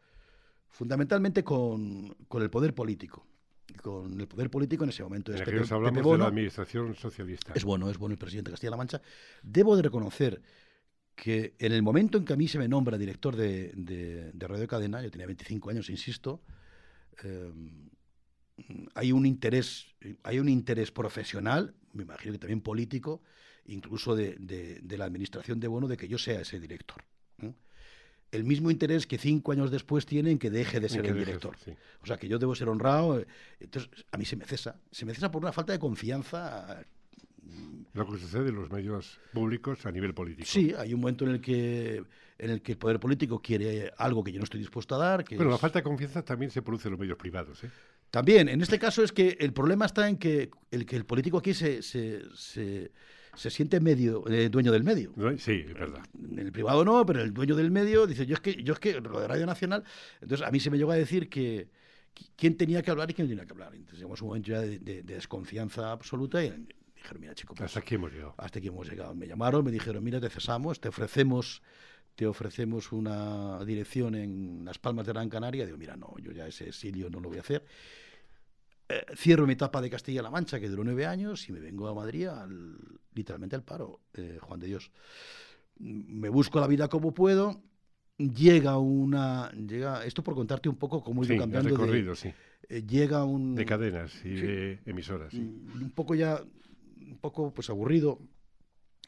fundamentalmente 0.68 1.44
con, 1.44 2.14
con, 2.28 2.42
el 2.42 2.50
poder 2.50 2.74
político. 2.74 3.26
Con 3.82 4.20
el 4.20 4.26
poder 4.26 4.50
político 4.50 4.84
en 4.84 4.90
ese 4.90 5.02
momento. 5.02 5.32
En 5.32 5.38
Pepe, 5.38 5.62
hablamos 5.70 6.12
de 6.12 6.18
la 6.18 6.26
administración 6.26 6.94
socialista. 6.94 7.52
Es 7.54 7.64
bueno, 7.64 7.90
es 7.90 7.98
bueno 7.98 8.12
el 8.12 8.18
presidente 8.18 8.50
de 8.50 8.54
Castilla-La 8.54 8.76
Mancha. 8.76 9.00
Debo 9.42 9.76
de 9.76 9.82
reconocer 9.82 10.42
que 11.14 11.54
en 11.58 11.72
el 11.72 11.82
momento 11.82 12.18
en 12.18 12.24
que 12.24 12.32
a 12.32 12.36
mí 12.36 12.48
se 12.48 12.58
me 12.58 12.68
nombra 12.68 12.98
director 12.98 13.36
de, 13.36 13.72
de, 13.74 14.32
Radio 14.48 14.66
Cadena, 14.66 15.02
yo 15.02 15.10
tenía 15.10 15.26
25 15.26 15.70
años, 15.70 15.88
insisto, 15.88 16.42
eh, 17.22 17.52
hay 18.94 19.12
un 19.12 19.26
interés, 19.26 19.86
hay 20.22 20.38
un 20.38 20.48
interés 20.48 20.90
profesional, 20.90 21.74
me 21.92 22.02
imagino 22.02 22.32
que 22.32 22.38
también 22.38 22.60
político, 22.60 23.22
incluso 23.66 24.14
de, 24.16 24.36
de 24.36 24.98
la 24.98 25.04
administración 25.04 25.60
de 25.60 25.68
Bono, 25.68 25.88
de 25.88 25.96
que 25.96 26.08
yo 26.08 26.18
sea 26.18 26.40
ese 26.40 26.60
director 26.60 27.04
el 28.34 28.44
mismo 28.44 28.70
interés 28.70 29.06
que 29.06 29.16
cinco 29.16 29.52
años 29.52 29.70
después 29.70 30.06
tiene 30.06 30.32
en 30.32 30.38
que 30.38 30.50
deje 30.50 30.80
de 30.80 30.88
ser 30.88 31.06
el 31.06 31.16
director. 31.16 31.56
O 32.02 32.06
sea, 32.06 32.16
que 32.16 32.28
yo 32.28 32.38
debo 32.38 32.54
ser 32.54 32.68
honrado. 32.68 33.24
Entonces, 33.60 33.90
a 34.10 34.18
mí 34.18 34.24
se 34.24 34.36
me 34.36 34.44
cesa. 34.44 34.80
Se 34.90 35.04
me 35.04 35.14
cesa 35.14 35.30
por 35.30 35.42
una 35.42 35.52
falta 35.52 35.72
de 35.72 35.78
confianza. 35.78 36.84
Lo 37.92 38.10
que 38.10 38.18
sucede 38.18 38.48
en 38.48 38.56
los 38.56 38.70
medios 38.70 39.20
públicos 39.32 39.86
a 39.86 39.92
nivel 39.92 40.14
político. 40.14 40.48
Sí, 40.48 40.74
hay 40.76 40.94
un 40.94 41.00
momento 41.00 41.24
en 41.24 41.30
el 41.30 41.40
que 41.40 42.02
en 42.38 42.50
el 42.50 42.62
que 42.62 42.72
el 42.72 42.78
poder 42.78 42.98
político 42.98 43.40
quiere 43.40 43.92
algo 43.96 44.24
que 44.24 44.32
yo 44.32 44.38
no 44.38 44.44
estoy 44.44 44.60
dispuesto 44.60 44.94
a 44.94 44.98
dar. 44.98 45.24
Bueno, 45.36 45.50
la 45.50 45.58
falta 45.58 45.78
de 45.78 45.82
confianza 45.82 46.24
también 46.24 46.50
se 46.50 46.62
produce 46.62 46.88
en 46.88 46.92
los 46.92 47.00
medios 47.00 47.18
privados. 47.18 47.62
¿eh? 47.64 47.70
También, 48.10 48.48
en 48.48 48.60
este 48.60 48.78
caso 48.78 49.02
es 49.02 49.12
que 49.12 49.36
el 49.40 49.52
problema 49.52 49.86
está 49.86 50.08
en 50.08 50.16
que 50.16 50.50
el, 50.70 50.86
que 50.86 50.96
el 50.96 51.04
político 51.04 51.38
aquí 51.38 51.54
se 51.54 51.82
se 53.36 53.50
siente 53.50 53.80
medio, 53.80 54.24
eh, 54.28 54.48
dueño 54.48 54.72
del 54.72 54.84
medio. 54.84 55.12
Sí, 55.38 55.64
es 55.66 55.74
verdad. 55.74 56.04
En 56.14 56.38
el 56.38 56.52
privado 56.52 56.84
no, 56.84 57.04
pero 57.04 57.20
el 57.20 57.32
dueño 57.32 57.54
del 57.54 57.70
medio 57.70 58.06
dice, 58.06 58.26
yo 58.26 58.34
es 58.34 58.40
que, 58.40 58.62
yo 58.62 58.74
es 58.74 58.78
que 58.78 59.00
lo 59.00 59.20
de 59.20 59.28
Radio 59.28 59.46
Nacional, 59.46 59.84
entonces 60.20 60.46
a 60.46 60.50
mí 60.50 60.60
se 60.60 60.70
me 60.70 60.78
llegó 60.78 60.92
a 60.92 60.96
decir 60.96 61.28
que 61.28 61.68
quién 62.36 62.56
tenía 62.56 62.82
que 62.82 62.90
hablar 62.90 63.10
y 63.10 63.14
quién 63.14 63.28
tenía 63.28 63.44
que 63.44 63.52
hablar. 63.52 63.74
Entonces 63.74 63.98
llegamos 63.98 64.22
un 64.22 64.28
momento 64.28 64.50
ya 64.50 64.60
de, 64.60 65.02
desconfianza 65.02 65.92
absoluta 65.92 66.44
y 66.44 66.50
dijeron, 66.94 67.20
mira 67.20 67.34
chico, 67.34 67.54
pues, 67.54 67.66
hasta 67.66 67.80
aquí 67.80 67.96
hemos 67.96 68.12
llegado. 68.12 68.34
Hasta 68.38 68.58
aquí 68.58 68.68
hemos 68.68 68.88
llegado. 68.88 69.14
Me 69.14 69.26
llamaron, 69.26 69.64
me 69.64 69.70
dijeron, 69.70 70.02
mira, 70.02 70.20
te 70.20 70.30
cesamos, 70.30 70.80
te 70.80 70.88
ofrecemos 70.88 71.62
te 72.14 72.26
ofrecemos 72.26 72.92
una 72.92 73.64
dirección 73.64 74.14
en 74.14 74.64
Las 74.64 74.78
Palmas 74.78 75.06
de 75.06 75.12
Gran 75.12 75.28
Canaria. 75.28 75.66
Digo, 75.66 75.78
mira, 75.78 75.96
no, 75.96 76.14
yo 76.22 76.32
ya 76.32 76.46
ese 76.46 76.68
exilio 76.68 77.10
no 77.10 77.20
lo 77.20 77.28
voy 77.28 77.38
a 77.38 77.40
hacer. 77.40 77.64
Eh, 78.88 79.04
cierro 79.16 79.46
mi 79.46 79.54
etapa 79.54 79.80
de 79.80 79.90
Castilla-La 79.90 80.30
Mancha, 80.30 80.60
que 80.60 80.68
duró 80.68 80.84
nueve 80.84 81.06
años, 81.06 81.48
y 81.48 81.52
me 81.52 81.60
vengo 81.60 81.88
a 81.88 81.94
Madrid 81.94 82.26
al, 82.26 82.76
literalmente 83.14 83.56
al 83.56 83.62
paro, 83.62 84.00
eh, 84.14 84.38
Juan 84.40 84.60
de 84.60 84.66
Dios. 84.66 84.90
Me 85.78 86.28
busco 86.28 86.60
la 86.60 86.66
vida 86.66 86.88
como 86.88 87.12
puedo. 87.12 87.60
Llega 88.16 88.78
una. 88.78 89.50
llega 89.52 90.04
Esto 90.04 90.22
por 90.22 90.34
contarte 90.34 90.68
un 90.68 90.76
poco 90.76 91.02
cómo 91.02 91.22
he 91.22 91.26
ido 91.26 91.38
cambiando. 91.38 91.70
recorrido, 91.70 92.14
sí. 92.14 92.32
Eh, 92.68 92.84
llega 92.86 93.24
un. 93.24 93.56
De 93.56 93.64
cadenas 93.64 94.24
y 94.24 94.34
de 94.34 94.78
emisoras. 94.86 95.34
Mm, 95.34 95.82
un 95.82 95.90
poco 95.90 96.14
ya. 96.14 96.40
Un 97.00 97.18
poco 97.18 97.52
pues 97.52 97.70
aburrido. 97.70 98.20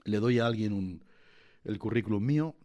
Le 0.05 0.19
doy 0.19 0.40
a 0.40 0.47
alguien 0.47 0.73
un, 0.73 1.05
el 1.62 1.79
currículum 1.79 2.25
mío. 2.25 2.57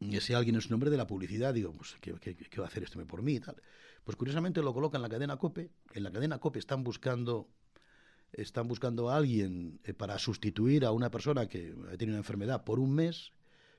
Y 0.00 0.16
ese 0.16 0.34
alguien 0.34 0.56
es 0.56 0.66
un 0.66 0.74
hombre 0.74 0.90
de 0.90 0.96
la 0.96 1.06
publicidad. 1.06 1.54
Digo, 1.54 1.72
pues, 1.72 1.96
¿qué, 2.00 2.14
qué 2.18 2.60
va 2.60 2.66
a 2.66 2.68
hacer 2.68 2.82
esto 2.82 3.04
por 3.06 3.22
mí 3.22 3.36
y 3.36 3.40
tal? 3.40 3.56
Pues 4.04 4.16
curiosamente 4.16 4.62
lo 4.62 4.72
coloca 4.72 4.98
en 4.98 5.02
la 5.02 5.08
cadena 5.08 5.36
COPE. 5.36 5.70
En 5.94 6.02
la 6.02 6.12
cadena 6.12 6.38
COPE 6.38 6.58
están 6.58 6.84
buscando, 6.84 7.48
están 8.32 8.68
buscando 8.68 9.10
a 9.10 9.16
alguien 9.16 9.80
eh, 9.84 9.94
para 9.94 10.18
sustituir 10.18 10.84
a 10.84 10.92
una 10.92 11.10
persona 11.10 11.48
que 11.48 11.74
tiene 11.98 12.12
una 12.12 12.18
enfermedad 12.18 12.64
por 12.64 12.78
un 12.78 12.94
mes. 12.94 13.32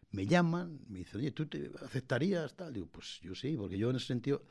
Me 0.09 0.25
llaman, 0.25 0.79
me 0.87 0.99
dicen, 0.99 1.21
oye, 1.21 1.31
¿tú 1.31 1.45
te 1.45 1.71
aceptarías? 1.83 2.55
Tal? 2.55 2.73
Digo, 2.73 2.87
pues 2.87 3.19
yo 3.21 3.35
sí, 3.35 3.55
porque 3.57 3.77
yo 3.77 3.89
en 3.89 3.97
ese 3.97 4.07
sentido 4.07 4.43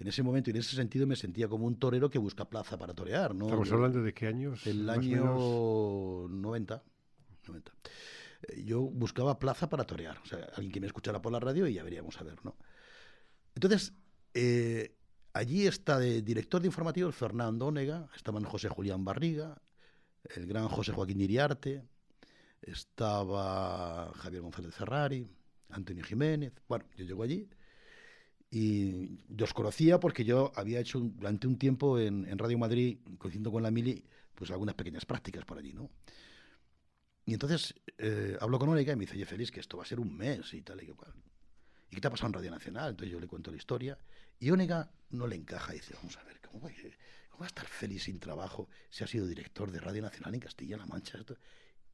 en 0.00 0.08
ese 0.08 0.22
momento 0.22 0.48
y 0.48 0.52
en 0.52 0.56
ese 0.56 0.74
sentido 0.74 1.06
me 1.06 1.14
sentía 1.14 1.46
como 1.46 1.66
un 1.66 1.78
torero 1.78 2.08
que 2.08 2.18
busca 2.18 2.48
plaza 2.48 2.78
para 2.78 2.94
torear. 2.94 3.34
¿no? 3.34 3.44
¿Estamos 3.44 3.70
hablando 3.70 4.02
de 4.02 4.14
qué 4.14 4.26
años? 4.26 4.64
Del 4.64 4.88
año 4.88 6.26
90. 6.26 6.82
90. 7.46 7.72
Yo 8.64 8.80
buscaba 8.80 9.38
plaza 9.38 9.68
para 9.68 9.84
torear. 9.84 10.18
O 10.18 10.26
sea, 10.26 10.48
alguien 10.54 10.72
que 10.72 10.80
me 10.80 10.86
escuchara 10.86 11.20
por 11.20 11.32
la 11.32 11.40
radio 11.40 11.66
y 11.66 11.74
ya 11.74 11.82
veríamos 11.82 12.20
a 12.20 12.24
ver, 12.24 12.44
¿no? 12.44 12.56
Entonces, 13.54 13.92
eh, 14.34 14.96
Allí 15.32 15.66
está 15.66 15.98
de 15.98 16.22
director 16.22 16.60
de 16.60 16.66
informativos 16.66 17.14
Fernando 17.14 17.66
Ónega, 17.66 18.08
estaban 18.16 18.42
José 18.42 18.68
Julián 18.68 19.04
Barriga, 19.04 19.62
el 20.34 20.46
gran 20.46 20.66
José 20.68 20.90
Joaquín 20.90 21.20
Iriarte, 21.20 21.84
estaba 22.62 24.12
Javier 24.16 24.42
González 24.42 24.74
Ferrari, 24.74 25.30
Antonio 25.68 26.02
Jiménez. 26.02 26.52
Bueno, 26.68 26.84
yo 26.96 27.04
llego 27.04 27.22
allí 27.22 27.48
y 28.50 29.20
yo 29.28 29.46
conocía 29.54 30.00
porque 30.00 30.24
yo 30.24 30.50
había 30.56 30.80
hecho 30.80 30.98
durante 30.98 31.46
un 31.46 31.58
tiempo 31.58 31.96
en, 32.00 32.36
Radio 32.36 32.58
Madrid, 32.58 32.98
coincidiendo 33.18 33.52
con 33.52 33.62
la 33.62 33.70
Mili, 33.70 34.04
pues 34.34 34.50
algunas 34.50 34.74
pequeñas 34.74 35.06
prácticas 35.06 35.44
por 35.44 35.58
allí, 35.58 35.72
¿no? 35.72 35.90
Y 37.30 37.34
entonces 37.34 37.76
eh, 37.98 38.36
hablo 38.40 38.58
con 38.58 38.70
Ónega 38.70 38.92
y 38.92 38.96
me 38.96 39.02
dice, 39.02 39.14
oye, 39.14 39.24
Félix, 39.24 39.52
que 39.52 39.60
esto 39.60 39.76
va 39.76 39.84
a 39.84 39.86
ser 39.86 40.00
un 40.00 40.16
mes 40.16 40.52
y 40.52 40.62
tal 40.62 40.82
y 40.82 40.88
cual. 40.88 41.12
¿Y 41.88 41.94
qué 41.94 42.00
te 42.00 42.08
ha 42.08 42.10
pasado 42.10 42.26
en 42.26 42.32
Radio 42.32 42.50
Nacional? 42.50 42.90
Entonces 42.90 43.12
yo 43.12 43.20
le 43.20 43.28
cuento 43.28 43.52
la 43.52 43.56
historia 43.56 43.96
y 44.40 44.50
Ónega 44.50 44.90
no 45.10 45.28
le 45.28 45.36
encaja 45.36 45.72
y 45.72 45.76
dice, 45.76 45.94
vamos 45.94 46.16
a 46.16 46.24
ver, 46.24 46.40
¿cómo 46.40 46.60
va, 46.60 47.44
a 47.44 47.46
estar 47.46 47.66
feliz 47.68 48.02
sin 48.02 48.18
trabajo 48.18 48.68
si 48.88 49.04
ha 49.04 49.06
sido 49.06 49.28
director 49.28 49.70
de 49.70 49.78
Radio 49.78 50.02
Nacional 50.02 50.34
en 50.34 50.40
Castilla-La 50.40 50.86
Mancha? 50.86 51.20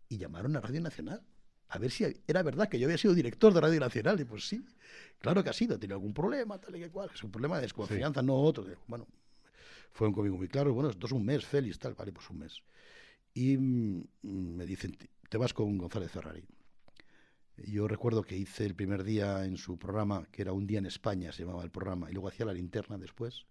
Y 0.09 0.17
llamaron 0.17 0.57
a 0.57 0.61
Radio 0.63 0.81
Nacional 0.81 1.21
a 1.69 1.79
ver 1.79 1.91
si 1.91 2.07
era 2.27 2.43
verdad 2.43 2.71
que 2.71 2.79
yo 2.79 2.87
había 2.87 2.97
sido 2.97 3.13
director 3.13 3.53
de 3.53 3.61
Radio 3.61 3.79
Nacional. 3.79 4.19
Y 4.19 4.25
pues 4.25 4.49
sí, 4.49 4.65
claro 5.19 5.45
que 5.45 5.51
ha 5.51 5.53
sido, 5.53 5.79
tiene 5.79 5.93
algún 5.93 6.15
problema, 6.15 6.59
tal 6.59 6.77
y 6.77 6.81
que 6.81 6.89
cual. 6.89 7.11
Es 7.13 7.23
un 7.23 7.31
problema 7.31 7.57
de 7.57 7.63
desconfianza, 7.65 8.23
no 8.23 8.37
otro. 8.37 8.65
Bueno, 8.87 9.07
fue 9.93 10.09
un 10.09 10.15
conmigo 10.15 10.39
muy 10.39 10.49
claro. 10.49 10.73
Bueno, 10.73 10.89
esto 10.89 11.05
es 11.05 11.13
un 11.13 11.27
mes, 11.27 11.45
feliz, 11.45 11.79
tal, 11.79 11.93
vale, 11.93 12.11
pues 12.11 12.31
un 12.31 12.39
mes. 12.39 12.63
Y 13.37 13.59
mm, 13.59 14.03
me 14.23 14.65
dicen, 14.65 14.97
te 15.29 15.39
vas 15.39 15.53
con 15.53 15.77
González 15.79 16.11
Ferrari. 16.11 16.45
Yo 17.57 17.89
recuerdo 17.89 18.23
que 18.23 18.37
hice 18.37 18.67
el 18.67 18.75
primer 18.75 19.03
día 19.03 19.45
en 19.45 19.57
su 19.57 19.79
programa, 19.79 20.27
que 20.31 20.43
era 20.43 20.53
Un 20.53 20.67
día 20.67 20.79
en 20.79 20.87
España, 20.87 21.33
se 21.33 21.43
llamaba 21.43 21.65
el 21.65 21.71
programa, 21.71 22.11
y 22.11 22.13
luego 22.13 22.29
hacía 22.29 22.45
la 22.45 22.53
linterna 22.53 22.99
después, 22.99 23.47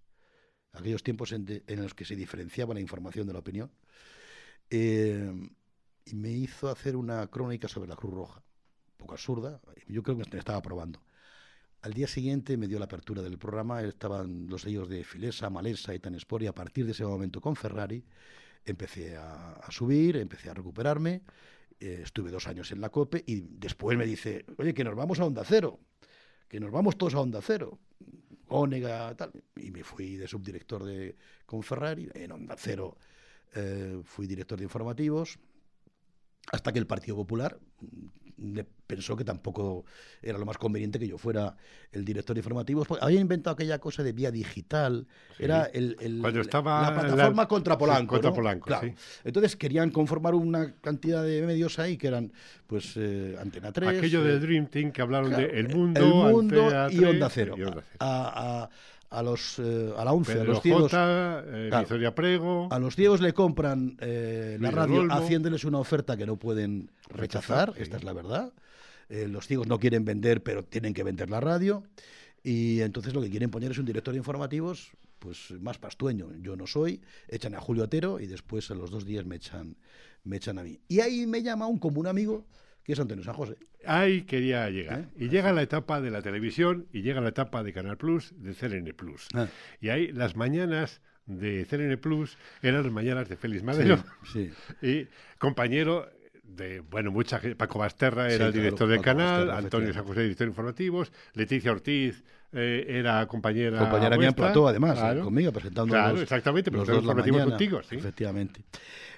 aquellos 0.73 1.03
tiempos 1.03 1.31
en, 1.31 1.63
los 1.67 1.93
que 1.93 2.05
se 2.05 2.15
diferenciaba 2.15 2.73
la 2.73 2.79
información 2.79 3.25
de 3.25 3.33
la 3.33 3.39
opinión. 3.39 3.71
Eh, 4.69 5.49
y 6.05 6.15
me 6.15 6.29
hizo 6.29 6.69
hacer 6.69 6.95
una 6.95 7.25
crónica 7.27 7.67
sobre 7.67 7.89
la 7.89 7.95
Cruz 7.95 8.13
Roja, 8.13 8.43
un 8.91 8.97
poco 8.97 9.13
absurda, 9.13 9.59
yo 9.87 10.03
creo 10.03 10.17
que 10.17 10.29
me 10.29 10.37
estaba 10.37 10.61
probando. 10.61 11.03
Al 11.81 11.93
día 11.93 12.07
siguiente 12.07 12.57
me 12.57 12.67
dio 12.67 12.77
la 12.79 12.85
apertura 12.85 13.23
del 13.23 13.37
programa, 13.37 13.81
estaban 13.81 14.47
los 14.47 14.61
sellos 14.61 14.87
de 14.87 15.03
Filesa, 15.03 15.49
Malesa 15.49 15.95
y 15.95 15.99
Tanespor, 15.99 16.43
y 16.43 16.47
a 16.47 16.53
partir 16.53 16.85
de 16.85 16.91
ese 16.91 17.05
momento 17.05 17.41
con 17.41 17.55
Ferrari 17.55 18.05
empecé 18.65 19.17
a, 19.17 19.53
a 19.53 19.71
subir, 19.71 20.17
empecé 20.17 20.49
a 20.49 20.53
recuperarme, 20.53 21.21
eh, 21.79 22.01
estuve 22.03 22.31
dos 22.31 22.47
años 22.47 22.71
en 22.71 22.81
la 22.81 22.89
COPE 22.89 23.23
y 23.25 23.41
después 23.41 23.97
me 23.97 24.05
dice, 24.05 24.45
oye, 24.57 24.73
que 24.73 24.83
nos 24.83 24.95
vamos 24.95 25.19
a 25.19 25.25
Onda 25.25 25.43
Cero, 25.45 25.79
que 26.47 26.59
nos 26.59 26.71
vamos 26.71 26.97
todos 26.97 27.15
a 27.15 27.21
Onda 27.21 27.41
Cero. 27.41 27.79
Ónega, 28.47 29.15
tal. 29.15 29.31
Y 29.55 29.71
me 29.71 29.83
fui 29.83 30.17
de 30.17 30.27
subdirector 30.27 30.83
de 30.83 31.15
con 31.45 31.63
Ferrari, 31.63 32.09
en 32.13 32.31
Onda 32.31 32.55
Cero 32.57 32.97
eh, 33.55 34.01
fui 34.03 34.27
director 34.27 34.57
de 34.57 34.65
informativos, 34.65 35.39
hasta 36.51 36.73
que 36.73 36.79
el 36.79 36.87
Partido 36.87 37.15
Popular 37.15 37.57
le 38.37 38.65
pensó 38.87 39.15
que 39.15 39.23
tampoco 39.23 39.85
era 40.21 40.37
lo 40.37 40.45
más 40.45 40.57
conveniente 40.57 40.99
que 40.99 41.07
yo 41.07 41.17
fuera 41.17 41.55
el 41.91 42.03
director 42.05 42.35
de 42.35 42.39
informativos. 42.41 42.87
porque 42.87 43.03
Habían 43.03 43.21
inventado 43.21 43.53
aquella 43.53 43.79
cosa 43.79 44.03
de 44.03 44.11
vía 44.11 44.29
digital, 44.29 45.07
Sí. 45.37 45.43
era 45.45 45.63
el, 45.65 45.95
el- 45.99 46.19
Cuando 46.21 46.41
estaba 46.41 46.81
la 46.91 46.99
plataforma 47.01 47.43
la- 47.43 47.47
contra 47.47 47.77
Polanco. 47.77 48.13
contra 48.13 48.29
¿no? 48.29 48.35
Polanco, 48.35 48.65
Claro. 48.67 48.87
sí. 48.87 48.93
Entonces 49.23 49.55
querían 49.55 49.89
conformar 49.89 50.35
una 50.35 50.73
cantidad 50.81 51.23
de 51.23 51.41
medios 51.43 51.79
ahí 51.79 51.97
que 51.97 52.07
eran 52.07 52.31
pues 52.67 52.93
eh, 52.97 53.35
Antena 53.39 53.71
3. 53.71 53.97
Aquello 53.97 54.23
eh, 54.25 54.27
del 54.31 54.41
Dream 54.41 54.67
Team 54.67 54.91
que 54.91 55.01
hablaron 55.01 55.29
claro, 55.29 55.47
de 55.47 55.59
El 55.59 55.71
eh, 55.71 55.75
Mundo, 55.75 55.99
El 56.01 56.33
Mundo 56.33 56.61
Antena 56.65 56.87
y 56.91 56.97
3, 56.97 57.09
Onda 57.09 57.29
Cero. 57.29 57.55
y 57.57 57.61
Onda 57.63 57.83
Cero. 57.83 57.97
A, 57.99 58.05
a- 58.27 58.63
a 58.63 58.69
los, 59.21 59.59
eh, 59.59 59.93
a 59.95 60.03
la 60.03 60.13
11, 60.13 60.41
a 60.41 60.43
los 60.43 60.61
ciegos. 60.61 60.91
J, 60.91 61.43
eh, 61.45 61.67
Claro. 61.69 62.15
Prego. 62.15 62.67
A 62.71 62.79
los 62.79 62.95
ciegos 62.95 63.21
le 63.21 63.33
compran 63.33 63.97
eh, 63.99 64.57
la 64.59 64.71
radio 64.71 65.07
haciéndoles 65.11 65.63
una 65.63 65.79
oferta 65.79 66.17
que 66.17 66.25
no 66.25 66.37
pueden 66.37 66.91
rechazar, 67.09 67.73
esta 67.77 67.97
es 67.97 68.03
la 68.03 68.13
verdad. 68.13 68.53
Eh, 69.09 69.27
los 69.27 69.47
ciegos 69.47 69.67
no 69.67 69.79
quieren 69.79 70.03
vender, 70.05 70.41
pero 70.43 70.63
tienen 70.63 70.93
que 70.93 71.03
vender 71.03 71.29
la 71.29 71.39
radio. 71.39 71.83
Y 72.43 72.81
entonces 72.81 73.13
lo 73.13 73.21
que 73.21 73.29
quieren 73.29 73.49
poner 73.49 73.71
es 73.71 73.77
un 73.77 73.85
director 73.85 74.13
de 74.13 74.19
informativos 74.19 74.91
pues 75.19 75.51
más 75.59 75.77
pastueño. 75.77 76.29
Yo 76.41 76.55
no 76.55 76.67
soy, 76.67 77.01
echan 77.27 77.55
a 77.55 77.61
Julio 77.61 77.85
Otero 77.85 78.19
y 78.19 78.27
después 78.27 78.69
a 78.69 78.75
los 78.75 78.91
dos 78.91 79.05
días 79.05 79.25
me 79.25 79.37
echan, 79.37 79.75
me 80.23 80.37
echan 80.37 80.59
a 80.59 80.63
mí. 80.63 80.79
Y 80.87 80.99
ahí 80.99 81.25
me 81.25 81.41
llama 81.41 81.65
un 81.67 81.79
común 81.79 82.05
amigo, 82.05 82.45
que 82.85 82.93
es 82.93 82.99
Antonio 82.99 83.23
San 83.23 83.33
José. 83.33 83.57
Ahí 83.85 84.21
quería 84.21 84.69
llegar. 84.69 84.99
¿Eh? 84.99 85.25
Y 85.25 85.29
llega 85.29 85.51
la 85.51 85.63
etapa 85.63 85.99
de 86.01 86.11
la 86.11 86.21
televisión 86.21 86.87
y 86.93 87.01
llega 87.01 87.19
la 87.19 87.29
etapa 87.29 87.63
de 87.63 87.73
Canal 87.73 87.97
Plus, 87.97 88.33
de 88.37 88.53
CLN 88.53 88.93
Plus. 88.95 89.27
Ah. 89.33 89.47
Y 89.81 89.89
ahí 89.89 90.11
las 90.11 90.35
mañanas 90.35 91.01
de 91.25 91.65
CLN 91.67 91.97
Plus 91.97 92.37
eran 92.61 92.83
las 92.83 92.91
mañanas 92.91 93.27
de 93.27 93.37
Félix 93.37 93.63
Madero. 93.63 94.03
sí. 94.31 94.51
Y 94.81 95.07
compañero 95.39 96.07
de, 96.47 96.79
bueno, 96.81 97.11
mucha 97.11 97.41
Paco 97.57 97.79
Basterra 97.79 98.29
Sí, 98.29 98.35
era 98.35 98.45
el 98.47 98.51
claro, 98.51 98.63
director 98.63 98.87
del 98.87 98.97
Paco 98.99 99.05
canal, 99.05 99.47
Basterra, 99.47 99.57
Antonio 99.57 99.93
San 99.93 100.05
José, 100.05 100.21
director 100.21 100.45
de 100.47 100.51
informativos, 100.51 101.11
Leticia 101.33 101.71
Ortiz 101.71 102.23
eh, 102.53 102.85
era 102.87 103.25
compañera 103.27 103.79
Compañera 103.79 104.17
mía 104.17 104.29
en 104.29 104.33
plató, 104.33 104.67
además, 104.67 104.97
eh, 104.97 105.01
Claro. 105.01 105.23
conmigo, 105.23 105.51
presentando 105.51 105.93
Claro, 105.93 106.13
los, 106.13 106.21
exactamente, 106.21 106.71
pero 106.71 106.81
los 106.81 106.87
dos 106.87 106.95
la 106.95 107.01
informativos 107.01 107.39
mañana, 107.39 107.57
contigo, 107.57 107.83
sí. 107.83 107.95
Efectivamente. 107.95 108.63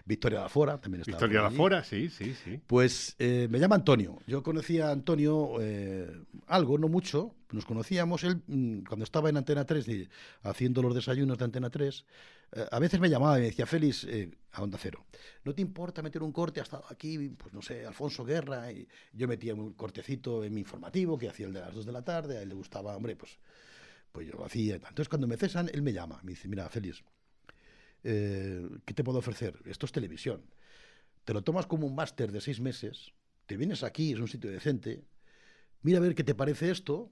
Victoria 0.05 0.39
Lafora 0.39 0.77
también 0.79 1.01
estaba 1.01 1.17
Victoria. 1.27 1.41
Lafora, 1.49 1.83
sí, 1.83 2.09
sí, 2.09 2.33
sí. 2.33 2.59
Pues 2.65 3.15
eh, 3.19 3.47
me 3.51 3.59
llama 3.59 3.75
Antonio. 3.75 4.17
Yo 4.25 4.41
conocía 4.41 4.87
a 4.87 4.91
Antonio 4.91 5.55
eh, 5.59 6.09
algo, 6.47 6.77
no 6.77 6.87
mucho. 6.87 7.35
Nos 7.51 7.65
conocíamos. 7.65 8.23
Él, 8.23 8.41
mm, 8.47 8.83
cuando 8.87 9.03
estaba 9.03 9.29
en 9.29 9.35
Antena 9.37 9.65
3, 9.65 9.85
de- 9.85 10.09
haciendo 10.43 10.81
los 10.81 10.95
desayunos 10.95 11.37
de 11.37 11.43
Antena 11.45 11.69
3, 11.69 12.05
eh, 12.05 12.05
a 12.71 12.79
veces 12.79 12.99
me 12.99 13.09
llamaba 13.09 13.37
y 13.37 13.41
me 13.41 13.47
decía, 13.47 13.65
Félix, 13.65 14.03
eh, 14.05 14.31
a 14.51 14.63
Onda 14.63 14.77
Cero, 14.81 15.05
¿no 15.43 15.53
te 15.53 15.61
importa 15.61 16.01
meter 16.01 16.23
un 16.23 16.31
corte? 16.31 16.59
Ha 16.59 16.63
estado 16.63 16.85
aquí, 16.89 17.29
pues 17.29 17.53
no 17.53 17.61
sé, 17.61 17.85
Alfonso 17.85 18.23
Guerra. 18.23 18.71
Y 18.71 18.87
yo 19.13 19.27
metía 19.27 19.53
un 19.53 19.73
cortecito 19.73 20.43
en 20.43 20.53
mi 20.53 20.61
informativo, 20.61 21.17
que 21.17 21.29
hacía 21.29 21.47
el 21.47 21.53
de 21.53 21.61
las 21.61 21.73
2 21.73 21.85
de 21.85 21.91
la 21.91 22.03
tarde. 22.03 22.37
A 22.37 22.41
él 22.41 22.49
le 22.49 22.55
gustaba, 22.55 22.95
hombre, 22.95 23.15
pues, 23.15 23.37
pues 24.11 24.27
yo 24.27 24.33
lo 24.33 24.45
hacía. 24.45 24.75
Entonces, 24.75 25.09
cuando 25.09 25.27
me 25.27 25.37
cesan, 25.37 25.69
él 25.73 25.81
me 25.81 25.93
llama. 25.93 26.19
Me 26.23 26.31
dice, 26.31 26.47
mira, 26.47 26.67
Félix, 26.69 27.03
eh, 28.03 28.67
¿qué 28.85 28.93
te 28.93 29.03
puedo 29.03 29.19
ofrecer? 29.19 29.59
Esto 29.65 29.85
es 29.85 29.91
televisión 29.91 30.43
te 31.27 31.33
lo 31.33 31.43
tomas 31.43 31.67
como 31.67 31.85
un 31.85 31.93
máster 31.93 32.31
de 32.31 32.39
seis 32.39 32.61
meses, 32.61 33.11
te 33.47 33.57
vienes 33.57 33.83
aquí, 33.83 34.13
es 34.13 34.19
un 34.19 34.29
sitio 34.29 34.49
decente, 34.49 35.03
mira 35.81 35.97
a 35.97 36.01
ver 36.01 36.15
qué 36.15 36.23
te 36.23 36.33
parece 36.33 36.71
esto, 36.71 37.11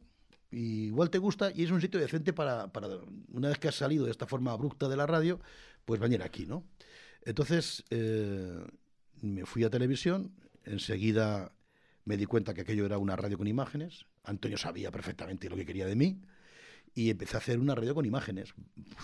igual 0.60 1.10
te 1.10 1.18
gusta 1.18 1.52
y 1.54 1.64
es 1.64 1.72
un 1.72 1.82
sitio 1.82 2.00
decente 2.00 2.34
para, 2.34 2.68
para 2.72 2.88
una 3.34 3.50
vez 3.50 3.60
que 3.60 3.68
has 3.68 3.76
salido 3.76 4.06
de 4.06 4.12
esta 4.12 4.26
forma 4.26 4.52
abrupta 4.52 4.88
de 4.88 4.98
la 4.98 5.06
radio, 5.06 5.40
pues 5.86 6.00
venir 6.00 6.24
aquí, 6.24 6.46
¿no? 6.46 6.64
Entonces 7.24 7.84
eh, 7.90 8.66
me 9.22 9.46
fui 9.46 9.64
a 9.64 9.70
televisión, 9.70 10.32
enseguida 10.64 11.52
me 12.06 12.18
di 12.18 12.26
cuenta 12.26 12.54
que 12.54 12.62
aquello 12.62 12.86
era 12.86 12.98
una 12.98 13.16
radio 13.16 13.38
con 13.38 13.48
imágenes, 13.48 14.06
Antonio 14.24 14.58
sabía 14.58 14.92
perfectamente 14.92 15.50
lo 15.50 15.56
que 15.56 15.66
quería 15.66 15.88
de 15.88 15.96
mí, 15.96 16.22
y 16.96 17.10
empecé 17.10 17.36
a 17.36 17.40
hacer 17.40 17.60
una 17.60 17.76
radio 17.76 17.94
con 17.94 18.06
imágenes, 18.06 18.54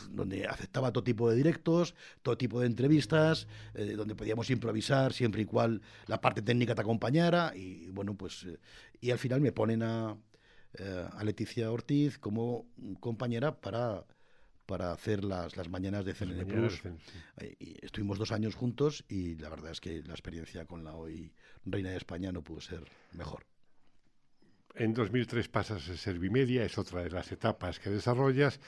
donde 0.09 0.47
aceptaba 0.47 0.93
todo 0.93 1.03
tipo 1.03 1.29
de 1.29 1.35
directos, 1.35 1.93
todo 2.21 2.37
tipo 2.37 2.61
de 2.61 2.67
entrevistas, 2.67 3.47
eh, 3.73 3.95
donde 3.97 4.15
podíamos 4.15 4.49
improvisar 4.49 5.11
siempre 5.11 5.41
y 5.41 5.45
cual 5.45 5.81
la 6.07 6.21
parte 6.21 6.41
técnica 6.41 6.73
te 6.73 6.81
acompañara. 6.81 7.51
Y 7.53 7.89
bueno, 7.89 8.15
pues. 8.15 8.45
eh, 8.45 8.59
y 9.01 9.11
al 9.11 9.19
final 9.19 9.41
me 9.41 9.51
ponen 9.51 9.83
a, 9.83 10.15
eh, 10.77 11.07
a 11.11 11.23
Leticia 11.23 11.71
Ortiz 11.71 12.17
como 12.17 12.67
compañera 12.99 13.59
para, 13.59 14.05
para 14.65 14.91
hacer 14.91 15.23
las, 15.23 15.57
las 15.57 15.69
mañanas 15.69 16.05
de 16.05 16.13
CNN 16.13 16.45
Plus. 16.45 16.81
sí. 16.81 16.89
Eh, 17.37 17.55
y 17.59 17.85
estuvimos 17.85 18.17
dos 18.17 18.31
años 18.31 18.55
juntos 18.55 19.03
y 19.09 19.35
la 19.35 19.49
verdad 19.49 19.71
es 19.71 19.81
que 19.81 20.01
la 20.03 20.13
experiencia 20.13 20.65
con 20.65 20.83
la 20.83 20.95
hoy 20.95 21.33
Reina 21.65 21.89
de 21.89 21.97
España 21.97 22.31
no 22.31 22.43
pudo 22.43 22.61
ser 22.61 22.83
mejor. 23.11 23.45
En 24.75 24.93
2003 24.93 25.49
pasas 25.49 25.89
a 25.89 25.97
Servimedia, 25.97 26.63
es 26.63 26.77
otra 26.77 27.03
de 27.03 27.09
las 27.09 27.31
etapas 27.31 27.79
que 27.79 27.89
desarrollas. 27.89 28.59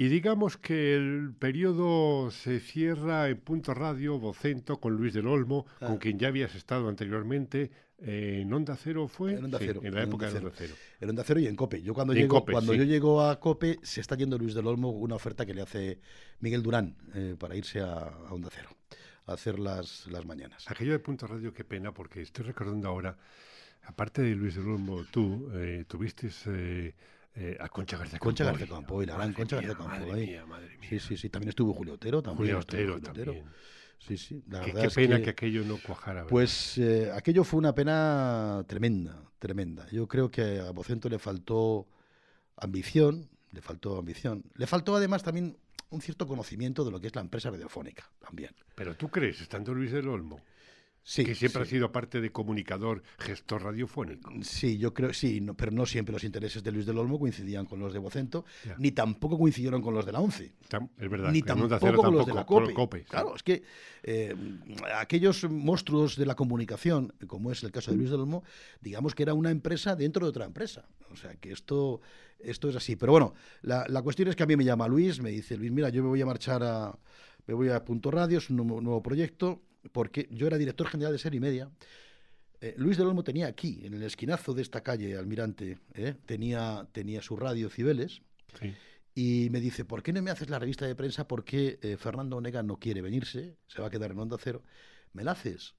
Y 0.00 0.06
digamos 0.06 0.56
que 0.56 0.94
el 0.94 1.34
periodo 1.36 2.30
se 2.30 2.60
cierra 2.60 3.28
en 3.30 3.36
Punto 3.40 3.74
Radio, 3.74 4.16
Vocento, 4.20 4.78
con 4.78 4.94
Luis 4.94 5.12
del 5.12 5.26
Olmo, 5.26 5.66
con 5.80 5.98
quien 5.98 6.20
ya 6.20 6.28
habías 6.28 6.54
estado 6.54 6.88
anteriormente. 6.88 7.72
eh, 7.98 8.42
¿En 8.42 8.52
Onda 8.52 8.76
Cero 8.76 9.08
fue? 9.08 9.32
En 9.34 9.46
Onda 9.46 9.58
Sí, 9.58 9.64
Cero, 9.66 9.80
En 9.82 9.92
la 9.96 10.02
en 10.04 10.08
época 10.08 10.26
Onda 10.28 10.38
de 10.38 10.46
Onda 10.46 10.56
Cero. 10.56 10.74
En 11.00 11.10
Onda 11.10 11.24
Cero 11.26 11.40
y 11.40 11.48
en 11.48 11.56
COPE. 11.56 11.82
Yo 11.82 11.94
cuando, 11.94 12.14
llego, 12.14 12.28
COPE, 12.28 12.52
cuando 12.52 12.72
sí. 12.74 12.78
yo 12.78 12.84
llego 12.84 13.22
a 13.22 13.40
COPE 13.40 13.80
se 13.82 14.00
está 14.00 14.14
yendo 14.14 14.38
Luis 14.38 14.54
del 14.54 14.68
Olmo 14.68 14.90
una 14.90 15.16
oferta 15.16 15.44
que 15.44 15.52
le 15.52 15.62
hace 15.62 15.98
Miguel 16.38 16.62
Durán 16.62 16.94
eh, 17.14 17.34
para 17.36 17.56
irse 17.56 17.80
a, 17.80 17.94
a 17.94 18.32
Onda 18.32 18.50
Cero 18.52 18.68
a 19.26 19.32
hacer 19.32 19.58
las, 19.58 20.06
las 20.06 20.24
mañanas. 20.24 20.70
Aquello 20.70 20.92
de 20.92 21.00
Punto 21.00 21.26
Radio, 21.26 21.52
qué 21.52 21.64
pena, 21.64 21.92
porque 21.92 22.22
estoy 22.22 22.44
recordando 22.44 22.86
ahora, 22.86 23.18
aparte 23.82 24.22
de 24.22 24.36
Luis 24.36 24.54
del 24.54 24.68
Olmo, 24.68 25.04
tú 25.10 25.50
eh, 25.54 25.84
tuviste 25.88 26.30
eh, 27.40 27.56
a 27.60 27.68
Concha 27.68 27.96
García 27.96 28.18
Concha. 28.18 28.44
García 28.44 28.66
Campo, 28.66 29.02
y 29.02 29.06
la 29.06 29.14
gran 29.14 29.32
Concha 29.32 29.56
García 29.56 29.74
Campo, 29.76 29.88
Madre 29.88 30.12
mía, 30.26 30.44
madre 30.46 30.76
mía. 30.78 30.88
Sí, 30.90 30.98
sí, 30.98 31.16
sí. 31.16 31.28
También 31.30 31.50
estuvo 31.50 31.72
Julio 31.72 31.94
Otero. 31.94 32.20
También 32.22 32.36
Julio 32.38 32.58
Otero 32.58 32.94
Julio 32.94 33.10
Otero. 33.10 33.32
también. 33.32 33.52
Sí, 33.98 34.16
sí. 34.16 34.42
La 34.48 34.60
Qué, 34.60 34.72
qué 34.72 34.86
es 34.86 34.94
pena 34.94 35.16
que- 35.18 35.22
que... 35.24 35.30
aquello 35.30 35.64
no 35.64 35.76
cuajara. 35.78 36.14
¿verdad? 36.20 36.30
Pues 36.30 36.78
eh, 36.78 37.10
aquello 37.14 37.44
fue 37.44 37.58
una 37.58 37.74
pena 37.74 38.64
tremenda, 38.66 39.22
tremenda. 39.38 39.86
Yo 39.90 40.06
creo 40.08 40.30
que 40.30 40.60
a 40.60 40.70
Vocento 40.72 41.08
le 41.08 41.18
faltó 41.18 41.86
ambición, 42.56 43.28
le 43.52 43.60
faltó 43.62 43.98
ambición. 43.98 44.44
Le 44.54 44.66
faltó 44.66 44.96
además 44.96 45.22
también 45.22 45.56
un 45.90 46.00
cierto 46.00 46.26
conocimiento 46.26 46.84
de 46.84 46.90
lo 46.90 47.00
que 47.00 47.06
es 47.06 47.14
la 47.14 47.22
empresa 47.22 47.50
radiofónica, 47.50 48.10
también. 48.20 48.50
Pero 48.74 48.94
tú 48.96 49.08
crees, 49.08 49.40
estando 49.40 49.72
Luis 49.74 49.90
del 49.92 50.08
Olmo, 50.08 50.40
Sí, 51.10 51.24
que 51.24 51.34
siempre 51.34 51.64
sí. 51.64 51.68
ha 51.68 51.70
sido 51.70 51.90
parte 51.90 52.20
de 52.20 52.30
comunicador, 52.30 53.02
gestor 53.18 53.62
radiofónico. 53.62 54.30
Sí, 54.42 54.76
yo 54.76 54.92
creo, 54.92 55.14
sí, 55.14 55.40
no- 55.40 55.54
pero 55.54 55.72
no 55.72 55.86
siempre 55.86 56.12
los 56.12 56.22
intereses 56.22 56.62
de 56.62 56.70
Luis 56.70 56.84
del 56.84 56.98
Olmo 56.98 57.18
coincidían 57.18 57.64
con 57.64 57.80
los 57.80 57.94
de 57.94 57.98
Vocento, 57.98 58.44
Ya. 58.66 58.76
ni 58.78 58.90
tampoco 58.92 59.38
coincidieron 59.38 59.80
con 59.80 59.94
los 59.94 60.04
de 60.04 60.12
la 60.12 60.20
ONCE. 60.20 60.52
Es 60.98 61.08
verdad. 61.10 61.32
ni 61.32 61.40
tampoco 61.40 62.02
con 62.02 62.14
los 62.14 62.26
de 62.26 62.34
la 62.34 62.44
COPE. 62.44 62.74
COPE, 62.74 62.98
sí. 62.98 63.04
Claro, 63.08 63.34
es 63.34 63.42
que 63.42 63.62
eh, 64.02 64.34
aquellos 64.96 65.48
monstruos 65.50 66.16
de 66.16 66.26
la 66.26 66.34
comunicación, 66.34 67.14
como 67.26 67.52
es 67.52 67.62
el 67.64 67.70
caso 67.72 67.90
de 67.90 67.96
Luis 67.96 68.10
del 68.10 68.20
Olmo, 68.20 68.44
digamos 68.82 69.14
que 69.14 69.22
era 69.22 69.32
una 69.32 69.50
empresa 69.50 69.96
dentro 69.96 70.26
de 70.26 70.30
otra 70.30 70.44
empresa. 70.44 70.84
O 71.10 71.16
sea, 71.16 71.34
que 71.36 71.52
esto, 71.52 72.02
esto 72.38 72.68
es 72.68 72.76
así. 72.76 72.96
Pero 72.96 73.12
bueno, 73.12 73.32
la, 73.62 73.86
la 73.88 74.02
cuestión 74.02 74.28
es 74.28 74.36
que 74.36 74.42
a 74.42 74.46
mí 74.46 74.56
me 74.56 74.64
llama 74.64 74.86
Luis, 74.86 75.22
me 75.22 75.30
dice, 75.30 75.56
Luis, 75.56 75.72
mira, 75.72 75.88
yo 75.88 76.02
me 76.02 76.10
voy 76.10 76.20
a 76.20 76.26
marchar 76.26 76.62
a, 76.62 76.98
me 77.46 77.54
voy 77.54 77.70
a 77.70 77.82
Punto 77.82 78.10
Radio, 78.10 78.36
es 78.36 78.50
un 78.50 78.56
nuevo, 78.56 78.82
nuevo 78.82 79.02
proyecto, 79.02 79.62
porque 79.92 80.28
yo 80.30 80.46
era 80.46 80.58
director 80.58 80.88
general 80.88 81.12
de 81.12 81.18
Serie 81.18 81.38
y 81.38 81.40
Media. 81.40 81.70
Eh, 82.60 82.74
Luis 82.76 82.96
del 82.96 83.06
Olmo 83.06 83.22
tenía 83.22 83.46
aquí, 83.46 83.80
en 83.84 83.94
el 83.94 84.02
esquinazo 84.02 84.52
de 84.54 84.62
esta 84.62 84.82
calle, 84.82 85.16
Almirante, 85.16 85.78
¿eh? 85.94 86.14
tenía, 86.26 86.88
tenía 86.92 87.22
su 87.22 87.36
radio 87.36 87.70
Cibeles, 87.70 88.22
Sí. 88.60 88.74
y 89.14 89.48
me 89.50 89.60
dice, 89.60 89.84
¿por 89.84 90.02
qué 90.02 90.12
no 90.12 90.22
me 90.22 90.30
haces 90.30 90.48
la 90.50 90.58
revista 90.58 90.86
de 90.86 90.94
prensa? 90.96 91.28
Porque 91.28 91.78
eh, 91.82 91.96
Fernando 91.96 92.36
Onega 92.36 92.62
no 92.62 92.78
quiere 92.78 93.00
venirse, 93.02 93.56
se 93.66 93.80
va 93.80 93.88
a 93.88 93.90
quedar 93.90 94.10
en 94.10 94.18
Onda 94.18 94.36
Cero. 94.40 94.62
¿Me 95.12 95.22
la 95.22 95.32
haces? 95.32 95.74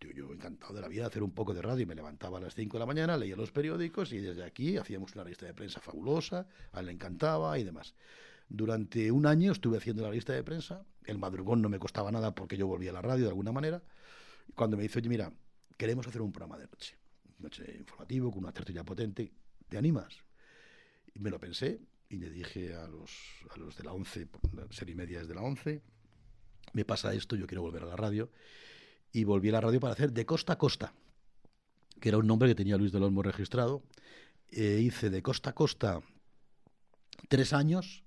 Digo, 0.00 0.12
yo 0.12 0.32
encantado 0.32 0.74
de 0.74 0.80
la 0.80 0.88
vida 0.88 1.02
de 1.02 1.06
hacer 1.08 1.22
un 1.22 1.32
poco 1.32 1.52
de 1.54 1.60
radio. 1.62 1.82
Y 1.82 1.86
me 1.86 1.94
levantaba 1.94 2.38
a 2.38 2.40
las 2.40 2.54
5 2.54 2.76
de 2.76 2.78
la 2.80 2.86
mañana, 2.86 3.16
leía 3.16 3.34
los 3.34 3.50
periódicos 3.50 4.12
y 4.12 4.18
desde 4.18 4.44
aquí 4.44 4.76
hacíamos 4.76 5.12
una 5.14 5.24
revista 5.24 5.46
de 5.46 5.54
prensa 5.54 5.80
fabulosa, 5.80 6.46
a 6.72 6.80
él 6.80 6.86
le 6.86 6.92
encantaba 6.92 7.58
y 7.58 7.64
demás. 7.64 7.94
Durante 8.48 9.10
un 9.12 9.26
año 9.26 9.52
estuve 9.52 9.76
haciendo 9.78 10.02
la 10.02 10.10
lista 10.10 10.32
de 10.32 10.42
prensa. 10.42 10.84
El 11.04 11.18
madrugón 11.18 11.60
no 11.62 11.68
me 11.68 11.78
costaba 11.78 12.10
nada 12.10 12.34
porque 12.34 12.56
yo 12.56 12.66
volvía 12.66 12.90
a 12.90 12.94
la 12.94 13.02
radio 13.02 13.24
de 13.24 13.30
alguna 13.30 13.52
manera. 13.52 13.82
Cuando 14.54 14.76
me 14.76 14.82
dice, 14.82 14.98
oye, 14.98 15.08
mira, 15.08 15.32
queremos 15.76 16.06
hacer 16.06 16.22
un 16.22 16.32
programa 16.32 16.58
de 16.58 16.66
noche. 16.66 16.96
Noche 17.38 17.76
informativo, 17.78 18.30
con 18.30 18.40
una 18.44 18.52
tertulia 18.52 18.84
potente. 18.84 19.32
¿Te 19.68 19.76
animas? 19.78 20.14
Y 21.14 21.18
me 21.20 21.30
lo 21.30 21.38
pensé 21.38 21.80
y 22.08 22.16
le 22.16 22.30
dije 22.30 22.74
a 22.74 22.86
los, 22.88 23.10
a 23.54 23.58
los 23.58 23.76
de 23.76 23.84
la 23.84 23.92
11, 23.92 24.26
por- 24.26 24.54
la 24.54 24.66
serie 24.72 24.94
media 24.94 25.20
es 25.20 25.28
de 25.28 25.34
la 25.34 25.42
11, 25.42 25.82
me 26.72 26.84
pasa 26.86 27.12
esto, 27.12 27.36
yo 27.36 27.46
quiero 27.46 27.60
volver 27.62 27.82
a 27.82 27.86
la 27.86 27.96
radio. 27.96 28.30
Y 29.12 29.24
volví 29.24 29.48
a 29.50 29.52
la 29.52 29.60
radio 29.60 29.80
para 29.80 29.92
hacer 29.94 30.12
De 30.12 30.24
Costa 30.26 30.54
a 30.54 30.58
Costa, 30.58 30.92
que 32.00 32.08
era 32.10 32.18
un 32.18 32.26
nombre 32.26 32.48
que 32.48 32.54
tenía 32.54 32.76
Luis 32.76 32.92
del 32.92 33.02
Olmo 33.02 33.22
registrado. 33.22 33.82
Eh, 34.50 34.80
hice 34.82 35.10
De 35.10 35.22
Costa 35.22 35.50
a 35.50 35.54
Costa 35.54 36.00
tres 37.28 37.52
años 37.52 38.04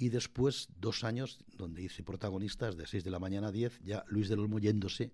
y 0.00 0.08
después 0.08 0.68
dos 0.78 1.04
años 1.04 1.44
donde 1.52 1.82
hice 1.82 2.02
protagonistas 2.02 2.76
de 2.76 2.86
6 2.86 3.04
de 3.04 3.10
la 3.10 3.18
mañana 3.18 3.48
a 3.48 3.52
10, 3.52 3.80
ya 3.82 4.02
Luis 4.08 4.30
del 4.30 4.40
Olmo 4.40 4.58
yéndose 4.58 5.12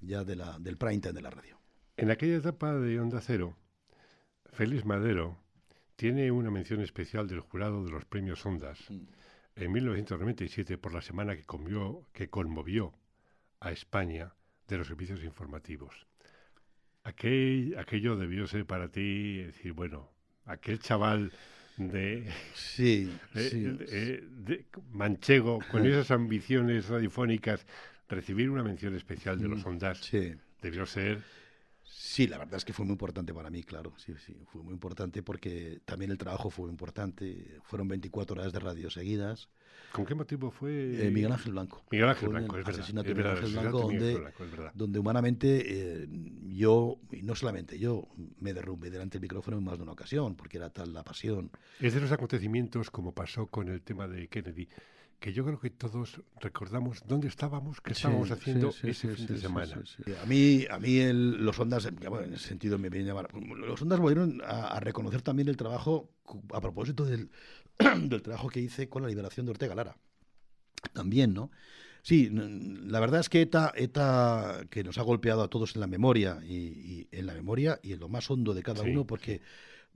ya 0.00 0.22
de 0.24 0.36
la, 0.36 0.58
del 0.60 0.78
prime 0.78 1.00
time 1.00 1.12
de 1.12 1.22
la 1.22 1.30
radio. 1.30 1.58
En 1.96 2.10
aquella 2.10 2.36
etapa 2.36 2.72
de 2.74 3.00
Onda 3.00 3.20
Cero, 3.20 3.56
Félix 4.46 4.84
Madero 4.84 5.38
tiene 5.96 6.30
una 6.30 6.50
mención 6.50 6.80
especial 6.80 7.26
del 7.26 7.40
jurado 7.40 7.84
de 7.84 7.90
los 7.90 8.04
premios 8.04 8.46
Ondas 8.46 8.78
en 9.56 9.72
1997 9.72 10.78
por 10.78 10.94
la 10.94 11.02
semana 11.02 11.36
que, 11.36 11.44
conmovió, 11.44 12.06
que 12.12 12.30
conmovió 12.30 12.94
a 13.58 13.72
España 13.72 14.34
de 14.68 14.78
los 14.78 14.86
servicios 14.86 15.22
informativos. 15.24 16.06
Aquel, 17.02 17.76
aquello 17.76 18.16
debió 18.16 18.46
ser 18.46 18.66
para 18.66 18.88
ti 18.88 19.38
decir, 19.38 19.72
bueno, 19.72 20.12
aquel 20.44 20.78
chaval 20.78 21.32
de, 21.88 22.28
Sí, 22.54 23.10
eh, 23.34 23.48
sí. 23.50 23.64
eh, 23.88 24.24
de 24.44 24.66
manchego 24.92 25.60
con 25.70 25.86
esas 25.86 26.10
ambiciones 26.10 26.88
radiofónicas, 26.88 27.66
recibir 28.08 28.50
una 28.50 28.62
mención 28.62 28.94
especial 28.94 29.38
de 29.38 29.48
los 29.48 29.64
Ondas 29.64 29.98
sí. 29.98 30.34
debió 30.60 30.86
ser 30.86 31.22
Sí, 31.84 32.26
la 32.26 32.38
verdad 32.38 32.56
es 32.56 32.64
que 32.64 32.72
fue 32.72 32.84
muy 32.84 32.92
importante 32.92 33.34
para 33.34 33.50
mí, 33.50 33.62
claro. 33.62 33.92
Sí, 33.96 34.14
sí, 34.24 34.34
fue 34.46 34.62
muy 34.62 34.72
importante 34.72 35.22
porque 35.22 35.80
también 35.84 36.10
el 36.10 36.18
trabajo 36.18 36.50
fue 36.50 36.64
muy 36.64 36.72
importante. 36.72 37.58
Fueron 37.64 37.88
24 37.88 38.40
horas 38.40 38.52
de 38.52 38.60
radio 38.60 38.90
seguidas. 38.90 39.48
¿Con 39.92 40.06
qué 40.06 40.14
motivo 40.14 40.50
fue? 40.50 41.06
Eh, 41.06 41.10
Miguel 41.10 41.32
Ángel 41.32 41.52
Blanco. 41.52 41.82
Miguel 41.90 42.08
Ángel 42.08 42.28
Blanco, 42.30 42.56
es 42.58 42.64
verdad. 42.64 42.80
asesinato 42.80 43.08
es 43.10 43.14
de 43.16 43.22
Miguel 43.22 43.36
Ángel 43.36 43.46
el 43.46 43.52
Blanco, 43.60 43.80
donde, 43.80 44.14
Blanco, 44.16 45.00
humanamente 45.00 46.02
eh, 46.02 46.08
yo, 46.48 46.98
y 47.10 47.22
no 47.22 47.34
solamente 47.34 47.78
yo, 47.78 48.08
me 48.40 48.54
derrumbé 48.54 48.90
delante 48.90 49.18
del 49.18 49.22
micrófono 49.22 49.58
en 49.58 49.64
más 49.64 49.76
de 49.76 49.82
una 49.82 49.92
ocasión, 49.92 50.34
porque 50.34 50.56
era 50.58 50.70
tal 50.70 50.92
la 50.94 51.02
pasión. 51.04 51.50
Es 51.80 51.94
de 51.94 52.00
los 52.00 52.10
acontecimientos 52.12 52.90
como 52.90 53.12
pasó 53.12 53.46
con 53.48 53.68
el 53.68 53.82
tema 53.82 54.08
de 54.08 54.28
Kennedy, 54.28 54.68
que 55.20 55.32
yo 55.32 55.44
creo 55.44 55.60
que 55.60 55.70
todos 55.70 56.20
recordamos 56.40 57.02
dónde 57.06 57.28
estábamos, 57.28 57.80
qué 57.80 57.92
estábamos 57.92 58.26
Sí, 58.28 58.34
haciendo 58.34 58.72
sí, 58.72 58.80
sí, 58.92 59.06
ese 59.08 59.14
fin 59.14 59.26
de 59.28 59.38
semana. 59.38 59.82
A 60.20 60.26
mí, 60.26 60.66
a 60.68 60.78
mí 60.80 60.98
el- 60.98 61.44
los 61.44 61.56
ondas, 61.60 61.88
bueno, 62.08 62.22
en 62.26 62.34
ese 62.34 62.48
sentido 62.48 62.76
me 62.76 62.88
viene 62.90 63.10
a 63.10 63.14
llamar. 63.14 63.28
Los 63.56 63.80
ondas 63.82 64.00
volvieron 64.00 64.40
a, 64.44 64.68
a 64.68 64.80
reconocer 64.80 65.22
también 65.22 65.48
el 65.48 65.56
trabajo, 65.56 66.10
a 66.52 66.60
propósito 66.60 67.04
del, 67.04 67.30
del 68.02 68.22
trabajo 68.22 68.48
que 68.48 68.60
hice 68.60 68.88
con 68.88 69.02
la 69.02 69.08
liberación 69.08 69.46
de 69.46 69.52
Ortega 69.52 69.74
Lara. 69.74 69.96
También, 70.92 71.32
¿no? 71.34 71.50
Sí, 72.02 72.30
la 72.32 72.98
verdad 72.98 73.20
es 73.20 73.28
que 73.28 73.42
ETA, 73.42 73.72
ETA 73.76 74.64
que 74.70 74.82
nos 74.82 74.98
ha 74.98 75.02
golpeado 75.02 75.42
a 75.42 75.48
todos 75.48 75.76
en 75.76 75.80
la 75.80 75.86
memoria 75.86 76.40
y, 76.42 76.54
y 76.54 77.08
en 77.12 77.26
la 77.26 77.34
memoria 77.34 77.78
y 77.82 77.92
en 77.92 78.00
lo 78.00 78.08
más 78.08 78.28
hondo 78.28 78.54
de 78.54 78.62
cada 78.64 78.82
Sí, 78.82 78.90
uno, 78.90 79.06
porque 79.06 79.40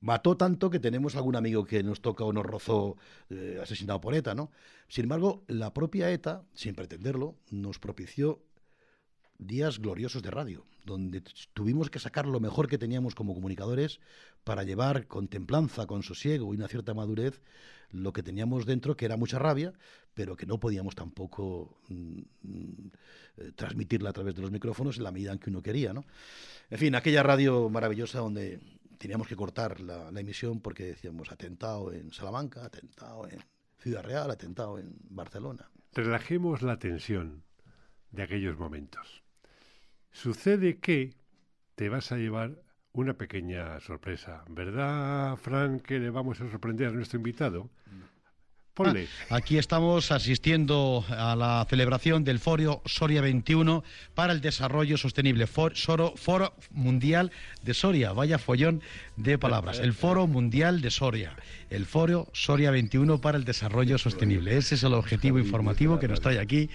mató 0.01 0.37
tanto 0.37 0.71
que 0.71 0.79
tenemos 0.79 1.17
algún 1.17 1.37
amigo 1.37 1.65
que 1.65 1.83
nos 1.83 2.01
toca 2.01 2.25
o 2.25 2.33
nos 2.33 2.47
rozó 2.47 2.97
eh, 3.31 3.59
asesinado 3.63 4.01
por 4.01 4.15
ETA, 4.15 4.35
¿no? 4.35 4.51
Sin 4.89 5.05
embargo, 5.05 5.45
la 5.49 5.73
propia 5.75 6.11
ETA, 6.11 6.45
sin 6.55 6.75
pretenderlo, 6.75 7.37
nos 7.51 7.79
propició 7.79 8.41
días 9.39 9.81
gloriosos 9.81 10.23
de 10.23 10.31
radio, 10.31 10.65
donde 10.85 11.23
tuvimos 11.53 11.91
que 11.91 11.99
sacar 11.99 12.27
lo 12.27 12.41
mejor 12.41 12.69
que 12.69 12.79
teníamos 12.79 13.15
como 13.15 13.35
comunicadores 13.35 14.01
para 14.47 14.63
llevar 14.63 15.09
con 15.09 15.27
templanza, 15.27 15.89
con 15.89 16.05
sosiego 16.05 16.55
y 16.55 16.57
una 16.57 16.69
cierta 16.69 16.95
madurez 16.95 17.43
lo 17.91 18.13
que 18.13 18.23
teníamos 18.23 18.65
dentro, 18.65 18.97
que 18.97 19.05
era 19.05 19.17
mucha 19.17 19.41
rabia, 19.41 19.73
pero 20.15 20.37
que 20.37 20.47
no 20.47 20.61
podíamos 20.61 20.95
tampoco 20.95 21.81
mm, 21.89 22.21
mm, 22.43 22.91
transmitirla 23.57 24.11
a 24.11 24.13
través 24.13 24.37
de 24.37 24.43
los 24.43 24.53
micrófonos 24.53 24.99
en 24.99 25.03
la 25.03 25.11
medida 25.11 25.33
en 25.33 25.41
que 25.41 25.51
uno 25.51 25.63
quería, 25.65 25.93
¿no? 25.93 26.05
En 26.71 26.79
fin, 26.79 26.95
aquella 26.95 27.25
radio 27.25 27.69
maravillosa 27.69 28.21
donde 28.21 28.61
teníamos 28.99 29.27
que 29.27 29.35
cortar 29.35 29.81
la, 29.81 30.13
la 30.13 30.21
emisión 30.21 30.61
porque 30.61 30.85
decíamos 30.85 31.33
atentado 31.33 31.93
en 31.93 32.13
Salamanca, 32.13 32.65
atentado 32.65 33.29
en 33.29 33.43
Ciudad 33.81 34.05
Real, 34.05 34.31
atentado 34.31 34.79
en 34.79 34.95
Barcelona. 35.11 35.69
Relajemos 35.93 36.63
la 36.63 36.79
tensión 36.79 37.43
de 38.13 38.23
aquellos 38.23 38.57
momentos. 38.57 39.25
Sucede 40.13 40.79
que 40.79 41.17
te 41.75 41.89
vas 41.89 42.13
a 42.13 42.17
llevar 42.17 42.65
una 42.97 43.15
pequeña 43.15 43.79
sorpresa, 43.81 44.43
¿verdad, 44.49 45.37
Fran, 45.37 45.81
que 45.81 45.99
le 45.99 46.11
vamos 46.11 46.41
a 46.41 46.51
sorprender 46.51 46.89
a 46.89 46.91
nuestro 46.93 47.19
invitado? 47.19 47.69
Ponle. 48.75 49.09
Aquí 49.31 49.57
estamos 49.57 50.13
asistiendo 50.13 51.03
a 51.09 51.35
la 51.35 51.67
celebración 51.71 52.25
del 52.25 52.39
Foro 52.39 52.83
Soria 52.85 53.23
21 53.23 53.83
para 54.15 54.35
el 54.35 54.43
Desarrollo 54.43 54.99
Sostenible, 54.99 55.47
For- 55.47 55.73
Soro- 55.75 56.15
Foro 56.17 56.53
Mundial 56.73 57.33
de 57.63 57.73
Soria. 57.73 58.13
Vaya 58.13 58.37
follón 58.39 58.83
de 59.17 59.39
palabras. 59.39 59.79
El 59.79 59.95
Foro 59.95 60.27
Mundial 60.27 60.83
de 60.83 60.91
Soria. 60.91 61.35
El 61.71 61.87
Foro 61.87 62.29
Soria 62.35 62.71
21 62.71 63.19
para 63.19 63.39
el 63.39 63.45
Desarrollo 63.47 63.97
Sostenible. 63.97 64.59
Ese 64.59 64.75
es 64.75 64.83
el 64.83 64.93
objetivo 64.93 65.39
informativo 65.39 65.99
que 65.99 66.09
nos 66.09 66.21
trae 66.21 66.39
aquí 66.39 66.69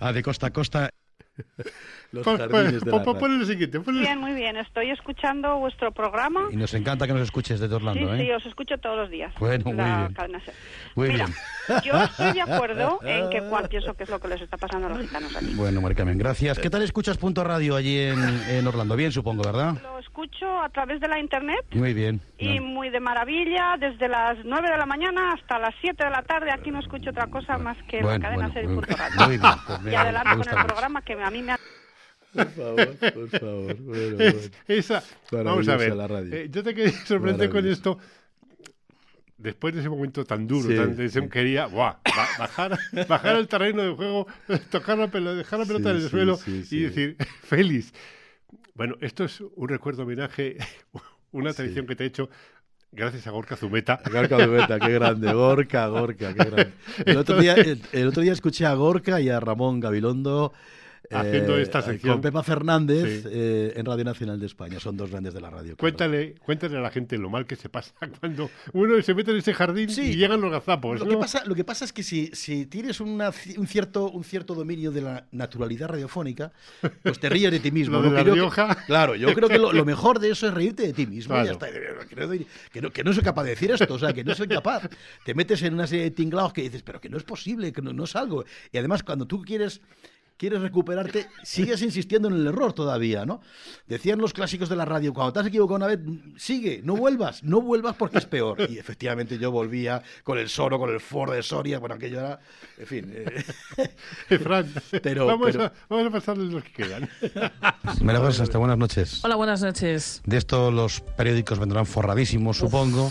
a 0.00 0.12
de 0.12 0.24
costa 0.24 0.48
a 0.48 0.52
costa. 0.52 0.90
Los 2.12 2.24
Pon- 2.24 2.38
jardines 2.38 2.80
de 2.84 2.90
pon- 2.90 3.04
la 3.04 3.18
pon- 3.18 3.38
lo 3.40 3.44
siguiente, 3.44 3.80
ponle- 3.80 4.00
Bien, 4.00 4.18
muy 4.18 4.32
bien. 4.32 4.56
Estoy 4.56 4.90
escuchando 4.90 5.58
vuestro 5.58 5.92
programa. 5.92 6.48
Y 6.52 6.56
nos 6.56 6.72
encanta 6.74 7.06
que 7.06 7.12
nos 7.12 7.22
escuches 7.22 7.60
desde 7.60 7.74
Sí, 7.74 7.84
Orlando, 7.84 8.16
sí, 8.16 8.22
¿eh? 8.22 8.34
os 8.36 8.46
escucho 8.46 8.78
todos 8.78 8.96
los 8.96 9.10
días. 9.10 9.34
Bueno, 9.38 9.64
muy 9.66 9.74
La 9.74 9.98
bien. 9.98 10.14
cadena 10.14 10.40
SER. 10.40 10.54
Muy 10.94 11.08
Mira, 11.10 11.26
bien. 11.26 11.80
yo 11.84 12.02
estoy 12.02 12.32
de 12.32 12.40
acuerdo 12.42 13.00
en 13.04 13.28
que 13.30 13.40
Juan 13.40 13.66
pienso 13.70 13.94
que 13.94 14.04
es 14.04 14.08
lo 14.10 14.20
que 14.20 14.28
les 14.28 14.40
está 14.40 14.56
pasando 14.56 14.86
a 14.86 14.90
los 14.90 15.00
gitanos 15.00 15.34
allí. 15.36 15.54
Bueno, 15.54 15.80
Maricarmen, 15.80 16.16
gracias. 16.16 16.58
¿Qué 16.58 16.70
tal 16.70 16.82
escuchas 16.82 17.18
Punto 17.18 17.44
Radio 17.44 17.76
allí 17.76 17.98
en, 17.98 18.18
en 18.48 18.66
Orlando? 18.66 18.96
Bien, 18.96 19.12
supongo, 19.12 19.42
¿verdad? 19.42 19.74
Escucho 20.18 20.46
a 20.62 20.70
través 20.70 20.98
de 20.98 21.08
la 21.08 21.18
internet 21.20 21.60
Muy 21.74 21.92
bien. 21.92 22.22
y 22.38 22.58
muy 22.58 22.88
de 22.88 23.00
maravilla. 23.00 23.76
Desde 23.78 24.08
las 24.08 24.38
9 24.46 24.70
de 24.70 24.78
la 24.78 24.86
mañana 24.86 25.34
hasta 25.34 25.58
las 25.58 25.74
7 25.82 26.02
de 26.04 26.10
la 26.10 26.22
tarde. 26.22 26.50
Aquí 26.50 26.70
no 26.70 26.80
escucho 26.80 27.10
otra 27.10 27.26
cosa 27.26 27.58
más 27.58 27.76
que 27.86 27.98
la 27.98 28.02
Bueno, 28.04 28.22
cadena 28.22 28.48
bueno, 28.48 28.68
muy- 28.70 28.76
muy 29.26 29.36
bien, 29.36 29.52
pues 29.66 29.80
me- 29.82 29.92
y 29.92 29.94
adelante 29.94 30.30
con 30.30 30.48
el 30.48 30.54
mucho. 30.54 30.66
programa 30.68 31.02
que 31.02 31.12
a 31.22 31.30
mí 31.30 31.42
me 31.42 31.52
ha... 31.52 31.58
Por 32.32 32.46
favor, 32.50 32.96
por 33.12 33.28
favor. 33.28 33.76
Bueno, 33.80 34.16
bueno. 34.16 34.38
Esa, 34.68 35.02
vamos 35.32 35.68
a 35.68 35.76
ver. 35.76 35.94
la 35.94 36.06
radio. 36.08 36.34
eh, 36.34 36.48
yo 36.50 36.62
te 36.62 36.74
quería 36.74 36.92
sorprender 37.04 37.50
con 37.50 37.66
esto. 37.66 37.98
Después 39.36 39.74
de 39.74 39.80
ese 39.80 39.90
momento 39.90 40.24
tan 40.24 40.46
duro, 40.46 40.66
Sí, 40.70 40.76
tan 40.76 40.96
tensión, 40.96 41.24
sí. 41.24 41.30
quería 41.30 41.66
buah, 41.66 41.96
ba- 42.04 42.28
bajar, 42.38 42.78
bajar 43.06 43.36
al 43.36 43.46
terreno 43.48 43.82
de 43.82 43.94
juego, 43.94 44.26
tocar 44.70 44.96
la 44.96 45.08
pelota, 45.08 45.36
dejar 45.36 45.58
la 45.58 45.66
pelota 45.66 45.90
Sí, 45.90 45.90
en 45.90 45.96
el 45.96 46.02
sí, 46.04 46.08
suelo 46.08 46.36
sí, 46.36 46.50
y 46.60 46.64
sí. 46.64 46.80
decir, 46.80 47.16
feliz. 47.42 47.92
Bueno, 48.76 48.96
esto 49.00 49.24
es 49.24 49.40
un 49.40 49.68
recuerdo 49.70 50.02
homenaje, 50.02 50.58
una 51.32 51.54
tradición 51.54 51.86
que 51.86 51.96
te 51.96 52.04
he 52.04 52.08
hecho 52.08 52.28
gracias 52.92 53.26
a 53.26 53.30
Gorka 53.30 53.56
Zumeta. 53.56 54.02
Gorka 54.12 54.36
Dubeta, 54.36 54.78
qué 54.78 54.92
grande. 54.92 55.32
Gorka, 55.32 55.86
Gorka, 55.86 56.34
qué 56.34 56.44
grande. 56.44 56.72
El 57.06 57.16
otro, 57.16 57.40
día, 57.40 57.54
el, 57.54 57.80
el 57.92 58.08
otro 58.08 58.22
día 58.22 58.32
escuché 58.32 58.66
a 58.66 58.74
Gorka 58.74 59.18
y 59.18 59.30
a 59.30 59.40
Ramón 59.40 59.80
Gabilondo 59.80 60.52
Haciendo 61.10 61.56
esta 61.58 61.82
sección. 61.82 62.14
Con 62.14 62.20
Pepa 62.22 62.42
Fernández 62.42 63.22
Sí. 63.22 63.28
eh, 63.30 63.72
en 63.76 63.86
Radio 63.86 64.04
Nacional 64.04 64.38
de 64.40 64.46
España. 64.46 64.80
Son 64.80 64.96
dos 64.96 65.10
grandes 65.10 65.34
de 65.34 65.40
la 65.40 65.50
radio. 65.50 65.76
claro. 65.76 65.78
Cuéntale, 65.78 66.34
cuéntale 66.44 66.76
a 66.76 66.80
la 66.80 66.90
gente 66.90 67.16
lo 67.18 67.30
mal 67.30 67.46
que 67.46 67.56
se 67.56 67.68
pasa 67.68 67.94
cuando 68.20 68.50
uno 68.72 69.00
se 69.02 69.14
mete 69.14 69.30
en 69.30 69.36
ese 69.38 69.54
jardín 69.54 69.88
Sí. 69.90 70.12
y 70.12 70.16
llegan 70.16 70.40
los 70.40 70.50
gazapos. 70.50 70.98
Lo 71.00 71.04
¿no? 71.04 71.10
que, 71.12 71.16
pasa, 71.16 71.44
lo 71.44 71.54
que 71.54 71.64
pasa 71.64 71.84
es 71.84 71.92
que 71.92 72.02
si, 72.02 72.28
si 72.32 72.66
tienes 72.66 73.00
una 73.00 73.30
un, 73.56 73.66
cierto, 73.66 74.10
un 74.10 74.24
cierto 74.24 74.54
dominio 74.54 74.90
de 74.90 75.02
la 75.02 75.26
naturalidad 75.32 75.88
radiofónica, 75.88 76.52
pues 77.02 77.18
te 77.20 77.28
ríes 77.28 77.50
de 77.50 77.60
ti 77.60 77.70
mismo. 77.70 77.96
Lo 78.00 78.02
de 78.02 78.08
¿no? 78.10 78.14
La 78.16 78.24
Que 78.24 78.30
Rioja. 78.32 78.74
claro, 78.86 79.14
yo 79.14 79.32
creo 79.34 79.48
que 79.48 79.58
lo, 79.58 79.72
lo 79.72 79.84
mejor 79.84 80.18
de 80.18 80.30
eso 80.30 80.46
es 80.48 80.54
reírte 80.54 80.82
de 80.84 80.92
ti 80.92 81.06
mismo. 81.06 81.34
Claro. 81.34 81.46
ya 81.46 81.52
está. 81.52 81.66
Que 82.72 82.80
no, 82.80 82.90
que 82.92 83.04
no- 83.04 83.12
soy 83.12 83.22
capaz 83.22 83.44
de 83.44 83.50
decir 83.50 83.70
esto, 83.70 83.94
o 83.94 83.98
sea, 83.98 84.12
que 84.12 84.24
no 84.24 84.34
soy 84.34 84.48
capaz. 84.48 84.88
Te 85.24 85.34
metes 85.34 85.62
en 85.62 85.74
una 85.74 85.86
serie 85.86 86.04
de 86.04 86.10
tinglados 86.10 86.52
que 86.52 86.62
dices, 86.62 86.82
pero 86.82 87.00
que 87.00 87.08
no 87.08 87.16
es 87.16 87.22
posible, 87.24 87.72
que 87.72 87.80
no, 87.82 87.92
no 87.92 88.04
es 88.04 88.16
algo. 88.16 88.44
Y 88.72 88.78
además, 88.78 89.02
cuando 89.02 89.26
tú 89.26 89.42
quieres 89.42 89.80
quieres 90.36 90.60
recuperarte, 90.60 91.26
sigues 91.42 91.80
insistiendo 91.82 92.28
en 92.28 92.34
el 92.34 92.46
error 92.46 92.72
todavía, 92.72 93.24
¿no? 93.24 93.40
Decían 93.86 94.18
los 94.18 94.32
clásicos 94.32 94.68
de 94.68 94.76
la 94.76 94.84
radio, 94.84 95.12
cuando 95.14 95.32
te 95.32 95.40
has 95.40 95.46
equivocado 95.46 95.76
una 95.76 95.86
vez, 95.86 95.98
sigue, 96.36 96.80
no 96.84 96.94
vuelvas, 96.96 97.42
no 97.42 97.60
vuelvas 97.62 97.96
porque 97.96 98.18
es 98.18 98.26
peor. 98.26 98.58
Y 98.70 98.78
efectivamente 98.78 99.38
yo 99.38 99.50
volvía 99.50 100.02
con 100.24 100.38
el 100.38 100.48
Soro, 100.48 100.78
con 100.78 100.90
el 100.90 101.00
Ford 101.00 101.32
de 101.32 101.42
Soria, 101.42 101.78
bueno, 101.78 101.94
aquello 101.94 102.18
era, 102.20 102.40
en 102.78 102.86
fin. 102.86 103.12
eh, 104.28 104.38
Fran, 104.38 104.72
Pero- 105.02 105.26
vamos, 105.26 105.48
pero- 105.52 105.64
A, 105.64 105.72
vamos 105.88 106.06
a 106.06 106.10
pasarles 106.10 106.52
los 106.52 106.64
que 106.64 106.72
quedan. 106.72 107.08
María 108.02 108.26
hasta 108.26 108.58
buenas 108.58 108.78
noches. 108.78 109.24
Hola, 109.24 109.36
buenas 109.36 109.62
noches. 109.62 110.22
De 110.26 110.36
esto 110.36 110.70
los 110.70 111.00
periódicos 111.00 111.58
vendrán 111.58 111.86
forradísimos, 111.86 112.58
supongo. 112.58 113.10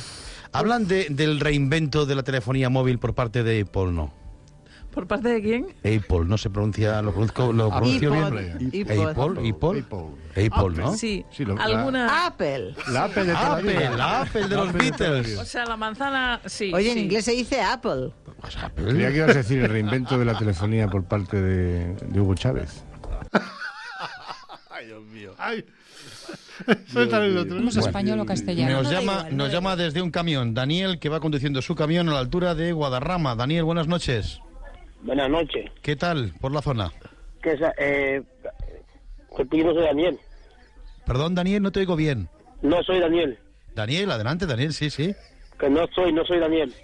Hablan 0.52 0.88
de- 0.88 1.08
del 1.10 1.40
reinvento 1.40 2.06
de 2.06 2.16
la 2.16 2.24
telefonía 2.24 2.70
móvil 2.70 3.00
por 3.00 3.14
parte 3.16 3.44
de 3.44 3.62
Apple, 3.62 3.92
¿no? 3.92 4.25
¿Por 4.96 5.08
parte 5.08 5.28
de 5.30 5.42
quién? 5.42 5.68
Apple, 5.80 6.26
no 6.26 6.38
se 6.38 6.50
pronuncia, 6.50 7.02
lo 7.02 7.12
pronuncio, 7.12 7.52
lo 7.54 7.70
pronuncio 7.70 8.12
bien. 8.12 8.24
Apple, 8.24 8.52
Apple, 9.12 9.50
Apple. 9.50 9.84
Apple, 10.48 10.78
¿no? 10.78 10.94
Sí, 10.96 11.26
Sí, 11.32 11.44
lo- 11.46 11.60
alguna... 11.62 12.26
Apple. 12.28 12.74
La 12.90 13.04
Apple 13.04 13.26
de 13.26 13.32
Apple, 13.34 13.90
la 13.98 14.22
Apple 14.22 14.48
de 14.48 14.56
los 14.56 14.70
Apple 14.70 14.80
Beatles. 14.92 15.38
O 15.38 15.46
sea, 15.46 15.66
la 15.66 15.76
manzana, 15.78 16.40
sí. 16.46 16.72
Oye, 16.74 16.94
en 16.94 16.98
inglés 17.00 17.26
se 17.26 17.32
dice 17.34 17.62
Apple. 17.62 18.12
WhatsApp. 18.42 18.74
Creía 18.76 19.10
que 19.12 19.18
ibas 19.18 19.32
a 19.32 19.34
decir 19.34 19.60
el 19.60 19.70
reinvento 19.70 20.18
de 20.18 20.26
la 20.26 20.38
telefonía 20.38 20.88
por 20.88 21.04
parte 21.04 21.42
de, 21.42 21.94
de 21.96 22.20
Hugo 22.22 22.36
Chávez. 22.36 22.84
Ay, 24.70 24.86
Dios 24.88 25.04
mío. 25.06 25.32
¡Ay! 25.38 25.66
Suéltale 26.88 27.28
el 27.28 27.38
otro. 27.38 27.58
¿Cómo 27.58 27.70
es 27.70 27.76
español 27.78 28.20
o 28.22 28.26
castellano? 28.26 28.82
Nos 28.82 28.90
llama, 28.92 29.14
igual, 29.14 29.32
no 29.38 29.44
nos 29.44 29.48
da 29.48 29.54
llama 29.58 29.76
desde 29.76 30.02
un 30.02 30.12
camión 30.12 30.54
Daniel 30.54 31.00
que 31.00 31.10
va 31.10 31.20
conduciendo 31.20 31.62
su 31.62 31.76
camión 31.76 32.08
a 32.10 32.14
la 32.14 32.20
altura 32.20 32.56
de 32.56 32.72
Guadarrama. 32.72 33.36
Daniel, 33.36 33.66
buenas 33.66 33.88
noches. 33.88 34.40
Buenas 35.06 35.30
noches. 35.30 35.70
¿Qué 35.84 35.96
tal 35.96 36.34
por 36.42 36.52
la 36.52 36.62
zona? 36.62 36.92
Que 37.42 37.52
esa- 37.54 37.74
eh, 37.78 38.24
que 39.50 39.58
yo 39.58 39.64
no 39.66 39.74
soy 39.74 39.84
Daniel. 39.84 40.20
Perdón, 41.06 41.36
Daniel, 41.36 41.62
no 41.62 41.72
te 41.72 41.80
oigo 41.82 41.96
bien. 41.96 42.28
No 42.64 42.82
soy 42.82 43.00
Daniel. 43.00 43.38
Daniel, 43.76 44.10
adelante, 44.10 44.48
Daniel, 44.48 44.74
sí, 44.74 44.90
sí. 44.90 45.14
Que 45.60 45.70
no 45.70 45.86
soy, 45.94 46.12
no 46.12 46.26
soy 46.26 46.40
Daniel. 46.40 46.74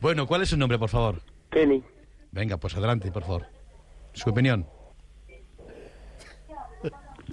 Bueno, 0.00 0.28
¿cuál 0.28 0.42
es 0.42 0.50
su 0.50 0.56
nombre, 0.56 0.78
por 0.78 0.88
favor? 0.88 1.20
Kenny. 1.50 1.82
Venga, 2.30 2.56
pues 2.56 2.76
adelante, 2.76 3.10
por 3.10 3.22
favor. 3.24 3.46
Su 4.12 4.30
opinión. 4.30 4.64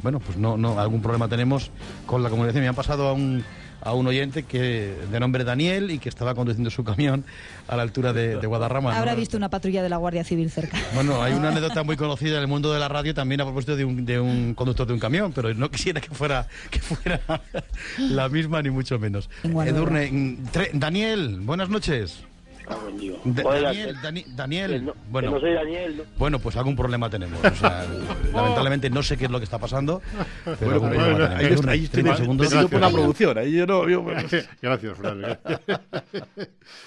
Bueno, 0.01 0.20
pues 0.20 0.36
no, 0.38 0.57
no, 0.57 0.80
algún 0.80 0.99
problema 0.99 1.30
tenemos 1.30 1.70
con 2.07 2.24
la 2.24 2.30
comunicación. 2.32 2.63
Me 2.63 2.68
han 2.70 2.76
pasado 2.76 3.07
a 3.07 3.13
un, 3.13 3.45
a 3.86 3.94
un 3.94 4.06
oyente 4.08 4.44
que 4.44 4.94
de 5.12 5.20
nombre 5.20 5.44
Daniel 5.46 5.92
y 5.92 6.00
que 6.00 6.10
estaba 6.10 6.36
conduciendo 6.36 6.70
su 6.70 6.84
camión 6.84 7.24
a 7.68 7.76
la 7.78 7.84
altura 7.84 8.12
de, 8.12 8.36
de 8.36 8.48
Guadarrama. 8.48 8.92
¿no? 8.92 8.98
Habrá 8.98 9.16
visto 9.16 9.38
una 9.38 9.50
patrulla 9.50 9.82
de 9.84 9.90
la 9.90 9.98
Guardia 9.98 10.24
Civil 10.26 10.50
cerca. 10.52 10.78
Bueno, 10.94 11.22
hay 11.24 11.34
una 11.34 11.50
anécdota 11.50 11.84
muy 11.84 11.96
conocida 11.96 12.36
en 12.38 12.42
el 12.42 12.48
mundo 12.48 12.74
de 12.74 12.80
la 12.80 12.88
radio 12.90 13.14
también 13.14 13.40
a 13.42 13.46
propósito 13.46 13.76
de 13.78 13.86
un, 13.86 14.04
de 14.06 14.20
un 14.20 14.54
conductor 14.56 14.86
de 14.88 14.94
un 14.94 15.00
camión, 15.00 15.32
pero 15.34 15.54
no 15.54 15.70
quisiera 15.72 16.02
que 16.02 16.10
fuera 16.10 16.48
que 16.70 16.80
fuera 16.80 17.22
la 18.00 18.28
misma 18.28 18.62
ni 18.62 18.72
mucho 18.72 19.00
menos. 19.00 19.30
Edurne, 19.44 20.10
tre- 20.52 20.72
Daniel, 20.74 21.40
buenas 21.42 21.70
noches. 21.70 22.20
Ah, 22.68 22.76
buen 22.82 22.97
día. 22.97 23.13
Da- 23.24 23.43
Oiga, 23.45 23.61
Daniel, 23.68 23.95
que- 23.95 24.07
Dani- 24.07 24.24
que 24.24 24.32
Daniel, 24.36 24.86
no, 24.86 24.93
que 24.93 24.99
bueno, 25.09 25.32
no 25.32 25.39
soy 25.39 25.53
Daniel. 25.53 25.97
¿no? 25.97 26.03
bueno, 26.18 26.39
pues 26.39 26.55
algún 26.55 26.76
problema 26.76 27.09
tenemos. 27.09 27.43
O 27.43 27.55
sea, 27.55 27.86
lamentablemente 28.34 28.89
no 28.89 29.03
sé 29.03 29.18
qué 29.18 29.26
es 29.26 29.32
lo 29.32 29.39
que 29.39 29.43
está 29.45 29.59
pasando, 29.59 30.01
pero 30.43 30.57
Bueno, 30.57 30.74
algún 30.74 30.89
bueno, 30.89 31.03
problema 31.03 31.28
bueno, 31.30 31.39
ahí, 31.39 31.45
ahí 31.45 31.84
estoy 31.84 31.88
30 32.03 32.09
más 32.11 32.20
segundos. 32.20 32.45
decidido 32.47 32.70
por 32.70 32.80
la 32.80 32.88
Gracias. 32.88 33.01
producción. 33.01 33.38
Ahí 33.38 33.51
yo 33.53 33.66
no, 33.68 33.89
yo- 33.89 34.05
Gracias, 34.61 34.97
Fran. 34.97 35.22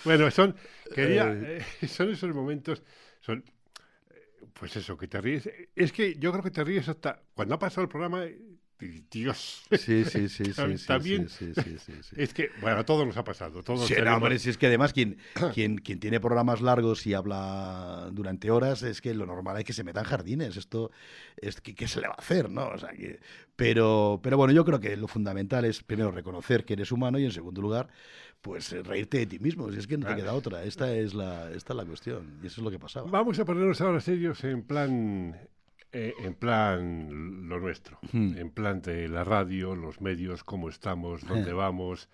bueno, 0.05 0.31
son, 0.31 0.57
quería, 0.95 1.33
eh, 1.33 1.65
son 1.89 2.11
esos 2.11 2.35
momentos, 2.35 2.83
son, 3.21 3.45
eh, 4.11 4.47
pues 4.53 4.77
eso, 4.77 4.97
que 4.97 5.09
te 5.09 5.21
ríes. 5.21 5.49
Es 5.75 5.93
que 5.93 6.15
yo 6.19 6.33
creo 6.33 6.43
que 6.43 6.51
te 6.51 6.65
ríes 6.65 6.89
hasta 6.89 7.21
cuando 7.35 7.55
ha 7.55 7.59
pasado 7.59 7.83
el 7.83 7.89
programa. 7.89 8.23
Dios. 8.79 9.65
Sí, 9.73 10.05
sí, 10.05 10.29
sí, 10.29 10.45
sí, 10.53 10.87
También. 10.87 11.29
sí, 11.29 11.53
sí, 11.55 11.63
sí, 11.63 11.79
sí, 11.79 11.93
sí. 12.03 12.17
Es 12.17 12.33
que, 12.33 12.51
bueno, 12.61 12.79
a 12.79 12.85
todos 12.85 13.07
nos 13.07 13.17
ha 13.17 13.25
pasado. 13.25 13.63
Todos 13.63 13.91
no, 13.91 14.17
hombre, 14.17 14.39
si 14.39 14.51
es 14.51 14.59
que 14.59 14.67
además 14.67 14.93
quien, 14.93 15.19
quien, 15.55 15.79
quien 15.79 16.01
tiene 16.01 16.21
programas 16.21 16.61
largos 16.61 17.07
y 17.07 17.15
habla 17.15 18.09
durante 18.13 18.51
horas, 18.51 18.83
es 18.83 19.01
que 19.01 19.15
lo 19.15 19.27
normal 19.27 19.59
es 19.59 19.65
que 19.65 19.73
se 19.73 19.85
metan 19.85 20.05
jardines. 20.05 20.57
Esto 20.57 20.91
es 21.37 21.61
que 21.61 21.75
¿qué 21.75 21.89
se 21.89 22.01
le 22.01 22.09
va 22.09 22.15
a 22.15 22.21
hacer, 22.21 22.51
¿no? 22.51 22.69
O 22.69 22.79
sea, 22.79 22.91
que, 22.91 23.21
pero, 23.57 24.21
pero 24.23 24.37
bueno, 24.37 24.53
yo 24.53 24.65
creo 24.65 24.81
que 24.81 24.97
lo 24.97 25.09
fundamental 25.09 25.65
es 25.65 25.83
primero 25.83 26.11
reconocer 26.11 26.65
que 26.65 26.75
eres 26.75 26.93
humano 26.93 27.19
y 27.19 27.25
en 27.25 27.33
segundo 27.33 27.61
lugar, 27.61 27.89
pues 28.41 28.73
eh, 28.73 28.83
reírte 28.83 29.19
de 29.19 29.27
ti 29.27 29.39
mismo. 29.39 29.71
Si 29.73 29.79
es 29.79 29.87
que 29.87 29.99
no 29.99 30.07
te 30.07 30.15
queda 30.15 30.35
otra. 30.35 30.63
Esta 30.63 30.95
es 30.95 31.15
la, 31.15 31.51
esta 31.51 31.73
es 31.73 31.77
la 31.77 31.85
cuestión. 31.85 32.39
Y 32.43 32.47
eso 32.47 32.61
es 32.61 32.65
lo 32.65 32.71
que 32.71 32.79
pasaba. 32.79 33.11
Vamos 33.11 33.39
a 33.39 33.45
ponernos 33.45 33.81
ahora 33.81 34.01
serios 34.01 34.45
en 34.45 34.63
plan, 34.63 35.37
eh, 35.93 36.15
en 36.23 36.35
plan 36.35 37.49
lo 37.49 37.59
nuestro, 37.61 37.99
en 38.13 38.51
plan 38.51 38.81
de 38.83 39.09
la 39.09 39.25
radio, 39.25 39.75
los 39.75 40.01
medios, 40.01 40.45
cómo 40.45 40.69
estamos, 40.69 41.27
dónde 41.27 41.53
vamos. 41.53 42.09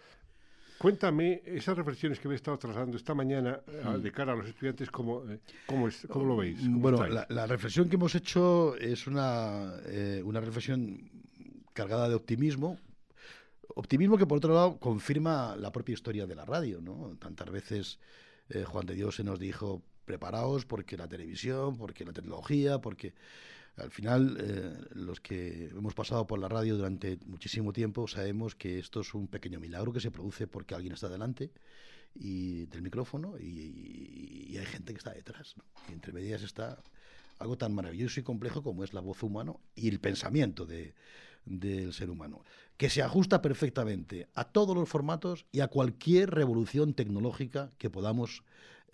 Cuéntame 0.78 1.40
esas 1.46 1.76
reflexiones 1.76 2.18
que 2.18 2.28
me 2.28 2.34
he 2.34 2.36
estado 2.36 2.58
trasladando 2.58 2.96
esta 2.96 3.14
mañana 3.14 3.60
eh, 3.68 3.98
de 3.98 4.12
cara 4.12 4.32
a 4.32 4.36
los 4.36 4.46
estudiantes, 4.48 4.90
¿cómo, 4.90 5.22
eh, 5.30 5.38
cómo, 5.66 5.88
es- 5.88 6.06
cómo 6.10 6.24
lo 6.26 6.36
veis? 6.36 6.58
¿Cómo 6.60 6.80
Bueno, 6.80 7.06
la, 7.06 7.26
la 7.30 7.46
reflexión 7.46 7.88
que 7.88 7.96
hemos 7.96 8.14
hecho 8.14 8.76
es 8.76 9.06
una, 9.06 9.72
eh, 9.86 10.20
una 10.24 10.40
reflexión 10.40 11.10
cargada 11.72 12.08
de 12.08 12.14
optimismo. 12.16 12.78
Optimismo 13.76 14.18
que, 14.18 14.26
por 14.26 14.38
otro 14.38 14.52
lado, 14.54 14.78
confirma 14.78 15.56
la 15.56 15.72
propia 15.72 15.94
historia 15.94 16.26
de 16.26 16.34
la 16.34 16.44
radio. 16.44 16.80
¿no? 16.80 17.16
Tantas 17.18 17.50
veces 17.50 17.98
eh, 18.50 18.64
Juan 18.64 18.84
de 18.86 18.94
Dios 18.94 19.16
se 19.16 19.24
nos 19.24 19.38
dijo, 19.38 19.80
preparaos 20.04 20.66
porque 20.66 20.96
la 20.96 21.08
televisión, 21.08 21.78
porque 21.78 22.04
la 22.04 22.12
tecnología, 22.12 22.78
porque 22.80 23.14
al 23.76 23.90
final 23.90 24.36
eh, 24.40 24.72
los 24.94 25.20
que 25.20 25.66
hemos 25.68 25.94
pasado 25.94 26.26
por 26.26 26.38
la 26.38 26.48
radio 26.48 26.76
durante 26.76 27.18
muchísimo 27.26 27.72
tiempo 27.72 28.06
sabemos 28.06 28.54
que 28.54 28.78
esto 28.78 29.00
es 29.00 29.14
un 29.14 29.26
pequeño 29.26 29.58
milagro 29.60 29.92
que 29.92 30.00
se 30.00 30.10
produce 30.10 30.46
porque 30.46 30.74
alguien 30.74 30.92
está 30.92 31.08
delante 31.08 31.50
y 32.14 32.66
del 32.66 32.82
micrófono 32.82 33.34
y, 33.38 34.46
y 34.48 34.56
hay 34.58 34.66
gente 34.66 34.92
que 34.92 34.98
está 34.98 35.12
detrás. 35.12 35.54
entre 35.92 36.12
medias 36.12 36.42
está 36.42 36.78
algo 37.40 37.58
tan 37.58 37.74
maravilloso 37.74 38.20
y 38.20 38.22
complejo 38.22 38.62
como 38.62 38.84
es 38.84 38.94
la 38.94 39.00
voz 39.00 39.22
humana 39.24 39.54
y 39.74 39.88
el 39.88 39.98
pensamiento 39.98 40.66
de- 40.66 40.94
del 41.44 41.92
ser 41.92 42.08
humano, 42.08 42.42
que 42.78 42.88
se 42.88 43.02
ajusta 43.02 43.42
perfectamente 43.42 44.28
a 44.34 44.44
todos 44.44 44.74
los 44.74 44.88
formatos 44.88 45.44
y 45.52 45.60
a 45.60 45.68
cualquier 45.68 46.30
revolución 46.30 46.94
tecnológica 46.94 47.70
que 47.76 47.90
podamos 47.90 48.44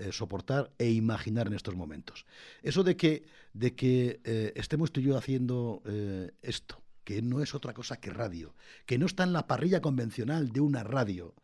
eh, 0.01 0.13
soportar 0.13 0.73
e 0.79 0.89
imaginar 0.89 1.47
en 1.47 1.53
estos 1.53 1.77
momentos. 1.77 2.25
Eso 2.63 2.83
de 2.83 2.97
que, 2.97 3.27
de 3.53 3.75
que 3.75 4.21
eh, 4.25 4.53
estemos 4.57 4.93
tú 4.93 5.01
y 5.01 5.05
yo 5.05 5.19
haciendo 5.19 5.83
eh, 5.85 6.31
esto, 6.41 6.83
que 7.05 7.21
no 7.21 7.43
es 7.43 7.55
otra 7.55 7.75
cosa 7.75 8.01
que 8.01 8.09
radio, 8.09 8.55
que 8.87 8.97
no 8.97 9.05
está 9.05 9.25
en 9.25 9.35
la 9.35 9.47
parrilla 9.47 9.83
convencional 9.83 10.53
de 10.53 10.61
una 10.61 10.85
radio, 10.85 11.35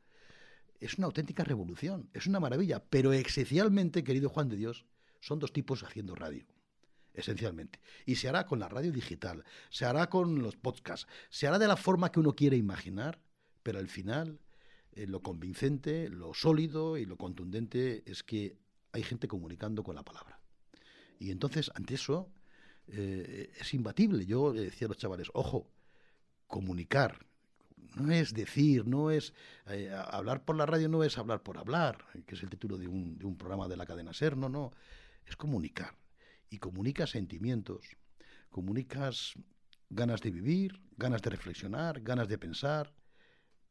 es 0.80 0.96
una 0.96 1.06
auténtica 1.06 1.44
revolución, 1.44 2.08
es 2.14 2.26
una 2.26 2.40
maravilla, 2.40 2.82
pero 2.82 3.12
esencialmente, 3.12 4.02
querido 4.02 4.30
Juan 4.30 4.48
de 4.48 4.56
Dios, 4.56 4.86
son 5.20 5.38
dos 5.38 5.52
tipos 5.52 5.82
haciendo 5.82 6.14
radio, 6.14 6.46
esencialmente. 7.12 7.80
Y 8.06 8.16
se 8.16 8.30
hará 8.30 8.46
con 8.46 8.58
la 8.58 8.70
radio 8.70 8.90
digital, 8.90 9.44
se 9.68 9.84
hará 9.84 10.08
con 10.08 10.40
los 10.40 10.56
podcasts, 10.56 11.06
se 11.28 11.46
hará 11.46 11.58
de 11.58 11.68
la 11.68 11.76
forma 11.76 12.10
que 12.10 12.20
uno 12.20 12.34
quiere 12.34 12.56
imaginar, 12.56 13.20
pero 13.62 13.78
al 13.78 13.88
final 13.88 14.40
eh, 14.96 15.06
lo 15.06 15.20
convincente, 15.20 16.08
lo 16.08 16.32
sólido 16.32 16.96
y 16.96 17.04
lo 17.04 17.16
contundente 17.18 18.02
es 18.10 18.22
que 18.22 18.56
hay 18.92 19.02
gente 19.02 19.28
comunicando 19.28 19.84
con 19.84 19.94
la 19.94 20.02
palabra. 20.02 20.40
Y 21.18 21.30
entonces, 21.30 21.70
ante 21.74 21.94
eso, 21.94 22.32
eh, 22.88 23.52
es 23.60 23.74
imbatible. 23.74 24.24
Yo 24.24 24.54
decía 24.54 24.86
a 24.86 24.88
los 24.88 24.96
chavales, 24.96 25.28
ojo, 25.34 25.70
comunicar, 26.46 27.26
no 27.94 28.10
es 28.10 28.32
decir, 28.32 28.86
no 28.86 29.10
es 29.10 29.34
eh, 29.66 29.90
hablar 29.92 30.44
por 30.46 30.56
la 30.56 30.64
radio, 30.64 30.88
no 30.88 31.04
es 31.04 31.18
hablar 31.18 31.42
por 31.42 31.58
hablar, 31.58 32.04
que 32.26 32.34
es 32.34 32.42
el 32.42 32.48
título 32.48 32.78
de 32.78 32.88
un, 32.88 33.18
de 33.18 33.26
un 33.26 33.36
programa 33.36 33.68
de 33.68 33.76
la 33.76 33.84
cadena 33.84 34.14
Ser, 34.14 34.36
no, 34.36 34.48
no, 34.48 34.72
es 35.26 35.36
comunicar. 35.36 35.94
Y 36.48 36.58
comunicas 36.58 37.10
sentimientos, 37.10 37.84
comunicas 38.50 39.34
ganas 39.90 40.22
de 40.22 40.30
vivir, 40.30 40.80
ganas 40.96 41.20
de 41.20 41.30
reflexionar, 41.30 42.00
ganas 42.00 42.28
de 42.28 42.38
pensar, 42.38 42.94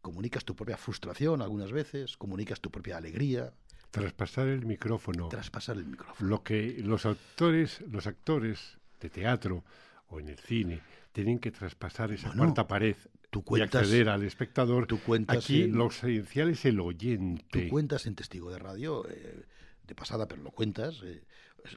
comunicas 0.05 0.45
tu 0.45 0.55
propia 0.55 0.77
frustración 0.77 1.41
algunas 1.41 1.71
veces, 1.71 2.15
comunicas 2.17 2.61
tu 2.61 2.69
propia 2.69 2.97
alegría, 2.97 3.51
Traspasar 3.91 4.47
el 4.47 4.65
micrófono. 4.65 5.29
traspasar 5.29 5.77
el 5.77 5.85
micrófono. 5.85 6.29
Lo 6.29 6.43
que 6.43 6.77
los 6.83 7.05
actores, 7.05 7.81
los 7.89 8.05
actores 8.07 8.77
de 9.01 9.09
teatro 9.09 9.63
o 10.09 10.19
en 10.19 10.27
el 10.29 10.37
cine 10.37 10.81
tienen 11.13 11.39
que 11.39 11.49
traspasar 11.51 12.11
esa 12.11 12.27
Bueno, 12.27 12.43
cuarta 12.43 12.67
pared 12.67 12.95
tú 13.31 13.39
y 13.39 13.43
cuentas- 13.43 13.81
acceder 13.81 14.09
al 14.09 14.23
espectador. 14.23 14.85
tú 14.85 14.99
cuentas 15.01 15.37
Aquí 15.37 15.63
en- 15.63 15.77
lo 15.77 15.87
esencial 15.87 16.49
es 16.49 16.65
el 16.65 16.75
Tú 16.77 16.85
oyente. 16.85 17.69
cuentas 17.69 18.05
en 18.05 18.15
testigo 18.15 18.51
de 18.51 18.59
radio, 18.59 19.07
eh, 19.09 19.43
de 19.87 19.95
pasada, 19.95 20.27
pero 20.27 20.41
lo 20.43 20.51
cuentas. 20.51 21.01
Eh, 21.03 21.23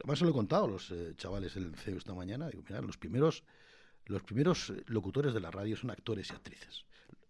además 0.00 0.18
se 0.18 0.24
lo 0.24 0.30
he 0.32 0.34
contado 0.34 0.64
a 0.64 0.68
los 0.68 0.90
eh, 0.90 1.14
chavales 1.16 1.54
del 1.54 1.74
CEO 1.76 1.96
esta 1.98 2.14
mañana. 2.14 2.48
Digo, 2.48 2.62
mira, 2.68 2.80
los 2.82 2.96
primeros, 2.98 3.44
los 4.06 4.22
primeros 4.24 4.70
eh, 4.70 4.82
locutores 4.86 5.32
de 5.34 5.40
la 5.40 5.50
radio 5.52 5.76
son 5.76 5.90
actores 5.90 6.30
y 6.30 6.34
actrices. 6.34 6.84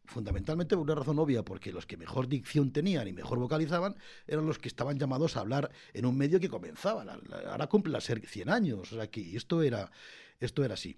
Fundamentalmente 0.09 0.75
por 0.75 0.85
una 0.85 0.95
razón 0.95 1.19
obvia, 1.19 1.45
porque 1.45 1.71
los 1.71 1.85
que 1.85 1.99
mejor 1.99 2.29
dicción 2.29 2.73
tenían 2.73 3.07
y 3.09 3.13
mejor 3.13 3.39
vocalizaban 3.39 3.95
eran 4.27 4.47
los 4.47 4.59
que 4.59 4.69
estaban 4.69 4.99
llamados 4.99 5.37
a 5.37 5.41
hablar 5.41 5.71
en 5.93 6.07
un 6.07 6.17
medio 6.17 6.41
que 6.41 6.49
comenzaba. 6.49 7.05
La- 7.05 7.21
la- 7.29 7.51
ahora 7.53 7.67
cumple 7.67 7.95
a 7.97 8.01
ser 8.01 8.27
100 8.27 8.49
años. 8.49 8.97
Esto 9.13 9.63
era, 9.63 9.91
esto 10.41 10.65
era 10.65 10.75
así. 10.75 10.97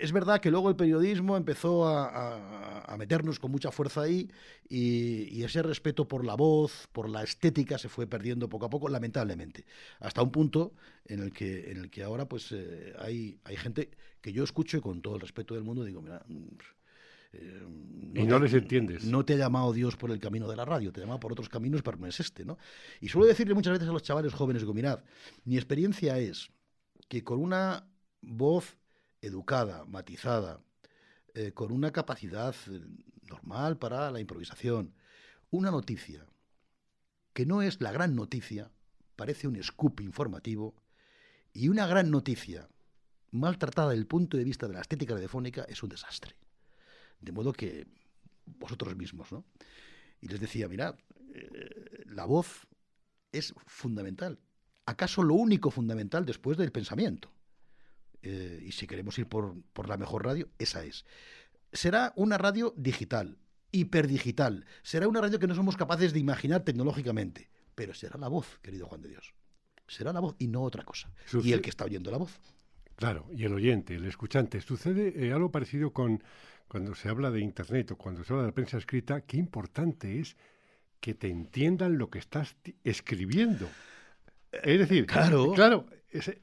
Es 0.00 0.10
verdad 0.10 0.40
que 0.40 0.50
luego 0.50 0.68
el 0.68 0.74
periodismo 0.74 1.36
empezó 1.36 1.86
a, 1.86 2.96
meternos 2.98 3.38
con 3.38 3.52
mucha 3.52 3.70
fuerza 3.70 4.02
ahí 4.02 4.28
y, 4.68 5.42
ese 5.44 5.62
respeto 5.62 6.08
por 6.08 6.24
la 6.24 6.34
voz, 6.34 6.88
por 6.92 7.08
la 7.08 7.22
estética 7.22 7.78
se 7.78 7.88
fue 7.88 8.08
perdiendo 8.08 8.48
poco 8.48 8.66
a 8.66 8.70
poco, 8.70 8.88
lamentablemente. 8.88 9.64
Hasta 10.00 10.22
un 10.22 10.32
punto 10.32 10.72
en 11.06 11.20
el 11.20 11.32
que, 11.32 11.70
en 11.70 11.76
el 11.78 11.88
que 11.88 12.02
ahora 12.02 12.26
pues 12.28 12.50
eh, 12.50 12.94
hay, 12.98 13.38
hay 13.44 13.56
gente 13.56 13.90
que 14.20 14.32
yo 14.32 14.42
escucho 14.42 14.76
y 14.76 14.80
con 14.80 15.00
todo 15.02 15.14
el 15.14 15.20
respeto 15.20 15.54
del 15.54 15.62
mundo 15.62 15.84
digo, 15.84 16.02
mira... 16.02 16.24
eh, 17.32 17.66
Y 18.14 18.26
no 18.26 18.38
les 18.38 18.54
entiendes. 18.54 19.04
No 19.04 19.24
te 19.24 19.34
ha 19.34 19.36
llamado 19.36 19.72
Dios 19.72 19.96
por 19.96 20.10
el 20.10 20.18
camino 20.18 20.48
de 20.48 20.56
la 20.56 20.64
radio, 20.64 20.92
te 20.92 21.00
ha 21.00 21.04
llamado 21.04 21.20
por 21.20 21.32
otros 21.32 21.48
caminos, 21.48 21.82
pero 21.82 21.96
no 21.98 22.06
es 22.06 22.18
este, 22.20 22.44
¿no? 22.44 22.58
Y 23.00 23.08
suelo 23.08 23.26
decirle 23.26 23.54
muchas 23.54 23.72
veces 23.74 23.88
a 23.88 23.92
los 23.92 24.02
chavales 24.02 24.34
jóvenes, 24.34 24.62
digo, 24.62 24.74
mirad, 24.74 25.04
mi 25.44 25.56
experiencia 25.56 26.18
es 26.18 26.50
que 27.08 27.22
con 27.24 27.40
una 27.40 27.88
voz 28.20 28.76
educada, 29.22 29.84
matizada, 29.84 30.60
eh, 31.34 31.52
con 31.52 31.72
una 31.72 31.92
capacidad 31.92 32.54
eh, 32.68 32.80
normal 33.28 33.78
para 33.78 34.10
la 34.10 34.20
improvisación, 34.20 34.94
una 35.50 35.70
noticia 35.70 36.26
que 37.32 37.46
no 37.46 37.62
es 37.62 37.80
la 37.80 37.92
gran 37.92 38.16
noticia, 38.16 38.70
parece 39.16 39.46
un 39.46 39.62
scoop 39.62 40.00
informativo, 40.00 40.74
y 41.52 41.68
una 41.68 41.86
gran 41.86 42.10
noticia 42.10 42.68
maltratada 43.30 43.90
desde 43.90 44.00
el 44.00 44.06
punto 44.06 44.36
de 44.36 44.44
vista 44.44 44.66
de 44.66 44.74
la 44.74 44.80
estética 44.80 45.14
radiofónica 45.14 45.64
es 45.64 45.82
un 45.82 45.90
desastre. 45.90 46.34
De 47.20 47.32
modo 47.32 47.52
que 47.52 47.86
vosotros 48.46 48.96
mismos, 48.96 49.30
¿no? 49.32 49.44
Y 50.20 50.28
les 50.28 50.40
decía, 50.40 50.68
mirad, 50.68 50.96
eh, 51.34 52.04
la 52.06 52.24
voz 52.24 52.66
es 53.32 53.54
fundamental. 53.66 54.38
¿Acaso 54.86 55.22
lo 55.22 55.34
único 55.34 55.70
fundamental 55.70 56.26
después 56.26 56.58
del 56.58 56.72
pensamiento? 56.72 57.32
Eh, 58.22 58.62
y 58.66 58.72
si 58.72 58.86
queremos 58.86 59.18
ir 59.18 59.26
por, 59.26 59.62
por 59.72 59.88
la 59.88 59.96
mejor 59.96 60.24
radio, 60.24 60.48
esa 60.58 60.84
es. 60.84 61.04
Será 61.72 62.12
una 62.16 62.38
radio 62.38 62.74
digital, 62.76 63.38
hiperdigital. 63.70 64.66
Será 64.82 65.08
una 65.08 65.20
radio 65.20 65.38
que 65.38 65.46
no 65.46 65.54
somos 65.54 65.76
capaces 65.76 66.12
de 66.12 66.18
imaginar 66.18 66.64
tecnológicamente. 66.64 67.50
Pero 67.74 67.94
será 67.94 68.18
la 68.18 68.28
voz, 68.28 68.58
querido 68.62 68.86
Juan 68.86 69.00
de 69.00 69.10
Dios. 69.10 69.32
Será 69.86 70.12
la 70.12 70.20
voz 70.20 70.34
y 70.38 70.48
no 70.48 70.62
otra 70.62 70.84
cosa. 70.84 71.12
Y 71.42 71.52
el 71.52 71.62
que 71.62 71.70
está 71.70 71.84
oyendo 71.84 72.10
la 72.10 72.18
voz. 72.18 72.40
Claro, 72.96 73.26
y 73.32 73.44
el 73.44 73.54
oyente, 73.54 73.94
el 73.94 74.04
escuchante. 74.04 74.60
Sucede 74.60 75.14
eh, 75.16 75.32
algo 75.32 75.50
parecido 75.50 75.92
con 75.92 76.22
cuando 76.70 76.94
se 76.94 77.08
habla 77.08 77.32
de 77.32 77.40
Internet 77.40 77.90
o 77.90 77.96
cuando 77.98 78.22
se 78.22 78.32
habla 78.32 78.44
de 78.44 78.50
la 78.50 78.54
prensa 78.54 78.78
escrita, 78.78 79.22
qué 79.22 79.36
importante 79.36 80.20
es 80.20 80.36
que 81.00 81.14
te 81.14 81.28
entiendan 81.28 81.98
lo 81.98 82.10
que 82.10 82.20
estás 82.20 82.54
escribiendo. 82.84 83.68
Es 84.52 84.78
decir, 84.78 85.06
Claro. 85.06 85.50
claro, 85.52 85.86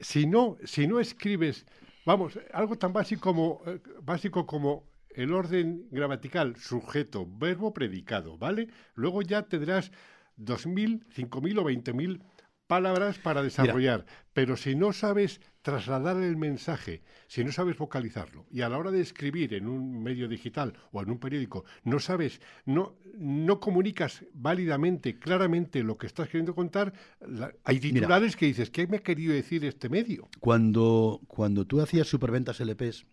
si 0.00 0.26
no, 0.26 0.58
si 0.64 0.86
no 0.86 1.00
escribes, 1.00 1.64
vamos, 2.04 2.38
algo 2.52 2.76
tan 2.76 2.92
básico 2.92 3.22
como, 3.22 3.62
eh, 3.66 3.80
básico 4.02 4.46
como 4.46 4.84
el 5.08 5.32
orden 5.32 5.88
gramatical, 5.90 6.56
sujeto, 6.56 7.26
verbo, 7.26 7.72
predicado, 7.72 8.36
¿vale? 8.36 8.68
Luego 8.96 9.22
ya 9.22 9.44
tendrás 9.48 9.90
2.000, 10.36 11.06
5.000 11.08 11.58
o 11.58 11.64
20.000 11.64 12.20
palabras 12.68 13.18
para 13.18 13.42
desarrollar, 13.42 14.06
pero 14.32 14.56
si 14.56 14.76
no 14.76 14.92
sabes 14.92 15.40
trasladar 15.62 16.16
el 16.22 16.36
mensaje, 16.36 17.02
si 17.26 17.42
no 17.42 17.50
sabes 17.50 17.76
vocalizarlo, 17.76 18.46
y 18.50 18.60
a 18.60 18.68
la 18.68 18.78
hora 18.78 18.90
de 18.92 19.00
escribir 19.00 19.54
en 19.54 19.66
un 19.66 20.02
medio 20.02 20.28
digital 20.28 20.74
o 20.92 21.02
en 21.02 21.10
un 21.10 21.18
periódico, 21.18 21.64
no 21.82 21.98
sabes, 21.98 22.40
no, 22.64 22.94
no 23.16 23.58
comunicas 23.58 24.24
válidamente, 24.32 25.18
claramente 25.18 25.82
lo 25.82 25.98
que 25.98 26.06
estás 26.06 26.28
queriendo 26.28 26.54
contar, 26.54 26.92
la- 27.26 27.52
hay 27.64 27.80
titulares 27.80 28.36
que 28.36 28.46
dices, 28.46 28.70
¿qué 28.70 28.86
me 28.86 28.98
ha 28.98 29.02
querido 29.02 29.32
decir 29.34 29.64
este 29.64 29.88
medio? 29.88 30.28
Cuando, 30.40 31.20
cuando 31.26 31.66
tú 31.66 31.80
hacías 31.80 32.06
superventas 32.06 32.60
LPs 32.60 33.04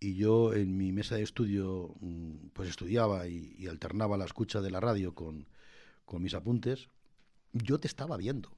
y 0.00 0.14
yo 0.16 0.54
en 0.54 0.76
mi 0.76 0.92
mesa 0.92 1.16
de 1.16 1.22
estudio 1.22 1.94
mm, 2.00 2.48
pues 2.52 2.68
estudiaba 2.68 3.26
y, 3.26 3.54
y 3.58 3.66
alternaba 3.68 4.16
la 4.16 4.24
escucha 4.24 4.60
de 4.60 4.70
la 4.70 4.80
radio 4.80 5.14
con, 5.14 5.48
con 6.04 6.22
mis 6.22 6.34
apuntes, 6.34 6.88
yo 7.52 7.78
te 7.80 7.88
estaba 7.88 8.16
viendo. 8.16 8.50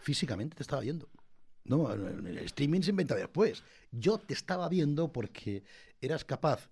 Físicamente 0.00 0.56
te 0.56 0.62
estaba 0.62 0.82
viendo. 0.82 1.08
No, 1.64 1.92
el 1.92 2.38
streaming 2.38 2.80
se 2.80 2.90
inventa 2.90 3.14
después. 3.14 3.62
Yo 3.92 4.18
te 4.18 4.34
estaba 4.34 4.68
viendo 4.68 5.12
porque 5.12 5.62
eras 6.00 6.24
capaz 6.24 6.68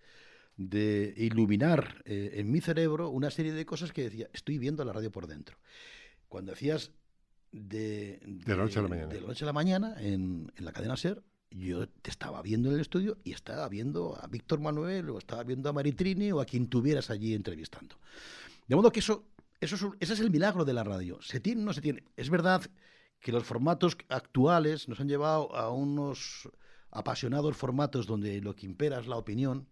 de 0.56 1.14
iluminar 1.16 2.02
eh, 2.04 2.32
en 2.34 2.50
mi 2.50 2.60
cerebro 2.60 3.08
una 3.08 3.30
serie 3.30 3.52
de 3.52 3.64
cosas 3.64 3.92
que 3.92 4.02
decía, 4.02 4.28
estoy 4.32 4.58
viendo 4.58 4.84
la 4.84 4.92
radio 4.92 5.10
por 5.10 5.26
dentro. 5.26 5.56
Cuando 6.28 6.52
hacías 6.52 6.90
de, 7.52 8.20
De 8.22 8.56
la 8.56 8.64
noche 8.64 8.78
a 8.78 8.82
la 8.82 8.88
mañana. 8.88 9.08
de 9.08 9.20
la 9.20 9.26
noche 9.28 9.44
a 9.44 9.46
la 9.46 9.52
mañana 9.52 9.94
en, 9.98 10.52
en 10.56 10.64
la 10.64 10.72
cadena 10.72 10.96
SER, 10.96 11.22
yo 11.50 11.88
te 11.88 12.10
estaba 12.10 12.42
viendo 12.42 12.68
en 12.68 12.76
el 12.76 12.80
estudio 12.80 13.18
y 13.24 13.32
estaba 13.32 13.68
viendo 13.68 14.16
a 14.20 14.26
Víctor 14.26 14.60
Manuel 14.60 15.10
o 15.10 15.18
estaba 15.18 15.42
viendo 15.44 15.68
a 15.68 15.72
Maritrini 15.72 16.30
o 16.32 16.40
a 16.40 16.44
quien 16.44 16.68
tuvieras 16.68 17.10
allí 17.10 17.34
entrevistando. 17.34 17.96
De 18.68 18.76
modo 18.76 18.92
que 18.92 19.00
eso, 19.00 19.24
eso 19.60 19.76
es 19.76 19.82
ese 20.00 20.12
es 20.14 20.20
el 20.20 20.30
milagro 20.30 20.64
de 20.64 20.72
la 20.72 20.84
radio. 20.84 21.20
¿Se 21.22 21.40
tiene 21.40 21.62
no 21.62 21.72
se 21.72 21.80
tiene? 21.80 22.04
Es 22.16 22.30
verdad 22.30 22.62
que 23.20 23.32
los 23.32 23.44
formatos 23.44 23.96
actuales 24.08 24.88
nos 24.88 25.00
han 25.00 25.08
llevado 25.08 25.54
a 25.54 25.70
unos 25.70 26.48
apasionados 26.90 27.56
formatos 27.56 28.06
donde 28.06 28.40
lo 28.40 28.56
que 28.56 28.66
impera 28.66 28.98
es 28.98 29.06
la 29.06 29.16
opinión 29.16 29.68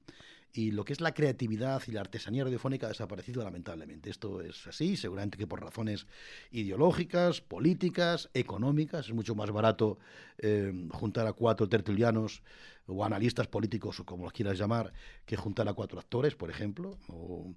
y 0.52 0.70
lo 0.70 0.84
que 0.84 0.92
es 0.92 1.00
la 1.00 1.12
creatividad 1.12 1.82
y 1.86 1.92
la 1.92 2.00
artesanía 2.00 2.44
radiofónica 2.44 2.86
ha 2.86 2.88
desaparecido 2.88 3.44
lamentablemente. 3.44 4.10
Esto 4.10 4.40
es 4.40 4.66
así, 4.66 4.96
seguramente 4.96 5.36
que 5.36 5.46
por 5.46 5.60
razones 5.60 6.06
ideológicas, 6.50 7.40
políticas, 7.40 8.30
económicas. 8.34 9.06
Es 9.06 9.14
mucho 9.14 9.34
más 9.34 9.50
barato 9.50 9.98
eh, 10.38 10.72
juntar 10.90 11.26
a 11.26 11.32
cuatro 11.32 11.68
tertulianos 11.68 12.42
o 12.86 13.04
analistas 13.04 13.46
políticos 13.46 14.00
o 14.00 14.04
como 14.04 14.24
los 14.24 14.32
quieras 14.32 14.58
llamar, 14.58 14.92
que 15.26 15.36
juntar 15.36 15.68
a 15.68 15.74
cuatro 15.74 15.98
actores, 15.98 16.34
por 16.34 16.50
ejemplo, 16.50 16.98
o, 17.08 17.54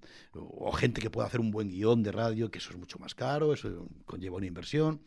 gente 0.73 0.99
que 0.99 1.09
pueda 1.09 1.27
hacer 1.27 1.39
un 1.39 1.51
buen 1.51 1.69
guion 1.69 2.03
de 2.03 2.11
radio, 2.11 2.51
que 2.51 2.57
eso 2.57 2.71
es 2.71 2.77
mucho 2.77 2.99
más 2.99 3.15
caro, 3.15 3.53
eso 3.53 3.87
conlleva 4.05 4.37
una 4.37 4.47
inversión. 4.47 5.01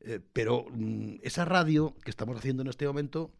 Eh, 0.00 0.20
pero 0.32 0.66
mm, 0.70 1.16
esa 1.22 1.46
radio 1.46 1.94
que 2.04 2.10
estamos 2.10 2.36
haciendo 2.36 2.62
en 2.62 2.68
este 2.68 2.86
momento, 2.86 3.32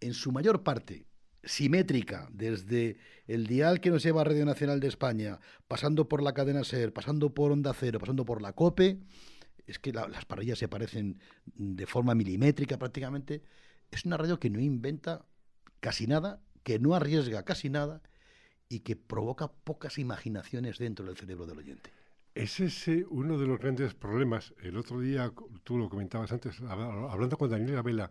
en 0.00 0.14
su 0.14 0.32
mayor 0.32 0.64
parte, 0.64 1.06
simétrica, 1.42 2.28
desde 2.32 2.98
el 3.26 3.46
dial 3.46 3.80
que 3.80 3.90
nos 3.90 4.02
lleva 4.02 4.20
a 4.20 4.24
Radio 4.24 4.44
Nacional 4.44 4.80
de 4.80 4.88
España, 4.88 5.38
pasando 5.66 6.08
por 6.08 6.22
la 6.22 6.34
cadena 6.34 6.64
SER, 6.64 6.92
pasando 6.92 7.32
por 7.34 7.52
Onda 7.52 7.72
Cero, 7.74 7.98
pasando 7.98 8.24
por 8.24 8.42
la 8.42 8.52
COPE, 8.52 8.98
es 9.66 9.78
que 9.78 9.92
la- 9.92 10.08
las 10.08 10.24
parrillas 10.24 10.58
se 10.58 10.68
parecen 10.68 11.20
de 11.44 11.86
forma 11.86 12.14
milimétrica 12.14 12.78
prácticamente. 12.78 13.42
Es 13.90 14.04
una 14.04 14.16
radio 14.16 14.38
que 14.38 14.50
no 14.50 14.60
inventa 14.60 15.24
casi 15.80 16.06
nada, 16.06 16.40
que 16.62 16.78
no 16.78 16.94
arriesga 16.94 17.44
casi 17.44 17.68
nada 17.70 18.02
y 18.68 18.80
que 18.80 18.96
provoca 18.96 19.48
pocas 19.48 19.98
imaginaciones 19.98 20.78
dentro 20.78 21.06
del 21.06 21.16
cerebro 21.16 21.46
del 21.46 21.58
oyente. 21.58 21.90
Ese 22.34 22.66
es 22.66 22.88
eh, 22.88 23.04
uno 23.08 23.38
de 23.38 23.46
los 23.46 23.58
grandes 23.58 23.94
problemas. 23.94 24.54
El 24.62 24.76
otro 24.76 25.00
día, 25.00 25.32
tú 25.64 25.76
lo 25.78 25.88
comentabas 25.88 26.30
antes, 26.32 26.60
hab- 26.62 27.10
hablando 27.10 27.36
con 27.36 27.50
Daniel 27.50 27.72
Gabela, 27.76 28.10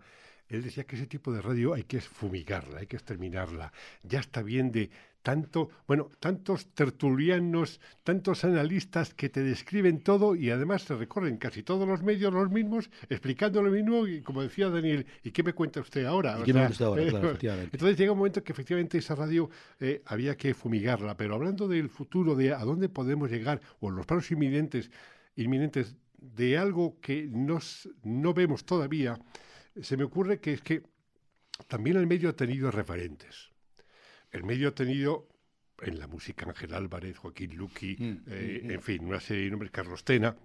él 0.49 0.63
decía 0.63 0.85
que 0.85 0.95
ese 0.95 1.07
tipo 1.07 1.31
de 1.31 1.41
radio 1.41 1.73
hay 1.73 1.83
que 1.83 1.99
fumigarla, 2.01 2.79
hay 2.79 2.87
que 2.87 2.95
exterminarla. 2.95 3.71
Ya 4.03 4.19
está 4.19 4.41
bien 4.41 4.71
de 4.71 4.89
tanto, 5.21 5.69
bueno, 5.87 6.09
tantos 6.21 6.67
tertulianos, 6.73 7.81
tantos 8.03 8.45
analistas 8.45 9.13
que 9.13 9.27
te 9.27 9.43
describen 9.43 10.01
todo 10.01 10.35
y 10.35 10.51
además 10.51 10.83
se 10.83 10.95
recorren 10.95 11.35
casi 11.35 11.63
todos 11.63 11.85
los 11.85 12.01
medios 12.01 12.33
los 12.33 12.49
mismos, 12.49 12.89
explicando 13.09 13.61
lo 13.61 13.69
mismo 13.69 14.07
y 14.07 14.21
como 14.21 14.41
decía 14.41 14.69
Daniel, 14.69 15.05
¿y 15.23 15.31
qué 15.31 15.43
me 15.43 15.51
cuenta 15.51 15.81
usted 15.81 16.05
ahora? 16.05 16.39
¿Y 16.39 16.43
qué 16.43 16.53
me 16.53 16.61
cuenta 16.65 16.85
ahora? 16.85 17.03
eh, 17.03 17.09
Claro, 17.09 17.27
efectivamente. 17.31 17.69
entonces 17.73 17.97
llega 17.97 18.11
un 18.13 18.19
momento 18.19 18.41
que 18.41 18.53
efectivamente 18.53 18.97
esa 18.99 19.15
radio 19.15 19.49
eh, 19.81 20.01
había 20.05 20.37
que 20.37 20.53
fumigarla, 20.53 21.17
pero 21.17 21.35
hablando 21.35 21.67
del 21.67 21.89
futuro, 21.89 22.33
de 22.35 22.53
a 22.53 22.59
dónde 22.63 22.87
podemos 22.87 23.29
llegar, 23.29 23.59
o 23.81 23.89
los 23.89 24.05
planos 24.05 24.31
inminentes, 24.31 24.91
inminentes 25.35 25.97
de 26.19 26.57
algo 26.57 26.99
que 27.01 27.27
nos, 27.29 27.89
no 28.03 28.33
vemos 28.33 28.65
todavía, 28.65 29.19
se 29.81 29.97
me 29.97 30.03
ocurre 30.03 30.39
que 30.39 30.53
es 30.53 30.61
que 30.61 30.83
también 31.67 31.97
el 31.97 32.07
medio 32.07 32.29
ha 32.29 32.35
tenido 32.35 32.71
referentes. 32.71 33.51
El 34.31 34.43
medio 34.43 34.69
ha 34.69 34.75
tenido 34.75 35.27
en 35.81 35.99
la 35.99 36.07
música 36.07 36.45
Ángel 36.47 36.73
Álvarez, 36.73 37.17
Joaquín 37.17 37.55
Luqui, 37.55 37.95
Mm, 37.99 38.23
eh, 38.27 38.61
mm, 38.63 38.67
mm. 38.67 38.71
en 38.71 38.81
fin, 38.81 39.05
una 39.05 39.19
serie 39.19 39.45
de 39.45 39.51
nombres, 39.51 39.71
Carlos 39.71 40.03
Tena. 40.03 40.35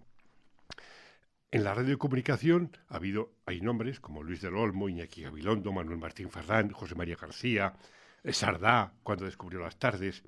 En 1.51 1.64
la 1.64 1.74
radio 1.74 1.91
de 1.91 1.99
comunicación 1.99 2.76
ha 2.89 2.97
habido, 2.97 3.35
hay 3.45 3.61
nombres 3.61 4.01
como 4.01 4.22
Luis 4.22 4.41
del 4.41 4.57
Olmo, 4.57 4.89
Iñaki 4.89 5.22
Gabilondo, 5.22 5.72
Manuel 5.72 5.99
Martín 5.99 6.30
Ferrán, 6.30 6.70
José 6.70 6.95
María 6.95 7.16
García, 7.16 7.74
eh, 8.22 8.33
Sardá, 8.33 8.95
cuando 9.03 9.26
descubrió 9.26 9.61
las 9.61 9.78
tardes, 9.78 10.22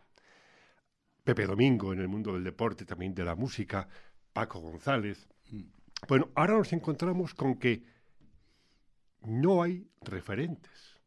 Pepe 1.23 1.47
Domingo 1.47 1.95
en 1.95 2.01
el 2.01 2.09
mundo 2.09 2.35
del 2.35 2.45
deporte, 2.45 2.85
también 2.85 3.15
de 3.15 3.25
la 3.25 3.35
música, 3.35 3.89
Paco 4.35 4.61
González. 4.61 5.27
Bueno, 6.07 6.29
ahora 6.35 6.59
nos 6.59 6.73
encontramos 6.75 7.33
con 7.33 7.59
que 7.59 7.83
no 9.25 9.63
hay 9.63 9.89
referentes. 10.01 11.01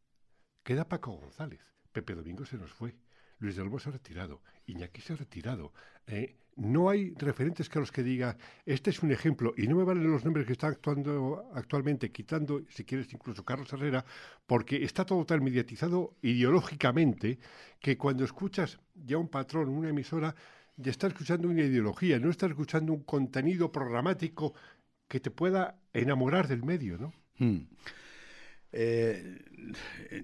Queda 0.64 0.88
Paco 0.88 1.12
González. 1.14 1.62
Pepe 1.92 2.16
Domingo 2.16 2.46
se 2.46 2.58
nos 2.58 2.72
fue. 2.72 2.96
Luis 3.40 3.56
del 3.56 3.70
se 3.80 3.90
ha 3.90 3.92
retirado. 3.92 4.42
Iñaki 4.66 5.02
se 5.02 5.14
ha 5.14 5.16
retirado. 5.16 5.74
Eh, 6.08 6.38
no 6.56 6.90
hay 6.90 7.14
referentes 7.14 7.70
que 7.70 7.78
a 7.78 7.82
los 7.82 7.92
que 7.92 8.02
diga, 8.02 8.36
este 8.66 8.90
es 8.90 9.04
un 9.04 9.12
ejemplo, 9.12 9.54
y 9.56 9.68
no 9.68 9.76
me 9.76 9.84
valen 9.84 10.12
los 10.12 10.26
nombres 10.26 10.48
que 10.48 10.54
están 10.54 10.72
actuando 10.72 11.52
actualmente, 11.54 12.12
quitando, 12.12 12.62
si 12.70 12.84
quieres, 12.84 13.14
incluso 13.14 13.46
Carlos 13.46 13.72
Herrera, 13.72 14.04
porque 14.48 14.84
está 14.84 15.06
todo 15.06 15.24
tan 15.24 15.44
mediatizado 15.44 16.18
ideológicamente 16.24 17.38
que 17.80 17.96
cuando 17.96 18.24
escuchas 18.26 18.80
ya 18.96 19.20
un 19.20 19.28
patrón, 19.28 19.70
una 19.70 19.90
emisora, 19.90 20.34
ya 20.76 20.90
está 20.90 21.08
escuchando 21.08 21.48
una 21.48 21.62
ideología, 21.62 22.20
no 22.20 22.32
está 22.32 22.48
escuchando 22.48 22.92
un 22.92 23.04
contenido 23.04 23.72
programático 23.72 24.56
que 25.08 25.20
te 25.20 25.30
pueda 25.30 25.80
enamorar 25.94 26.48
del 26.48 26.64
medio, 26.64 26.98
¿no? 26.98 27.14
Hmm. 27.38 27.68
Eh, 28.80 29.40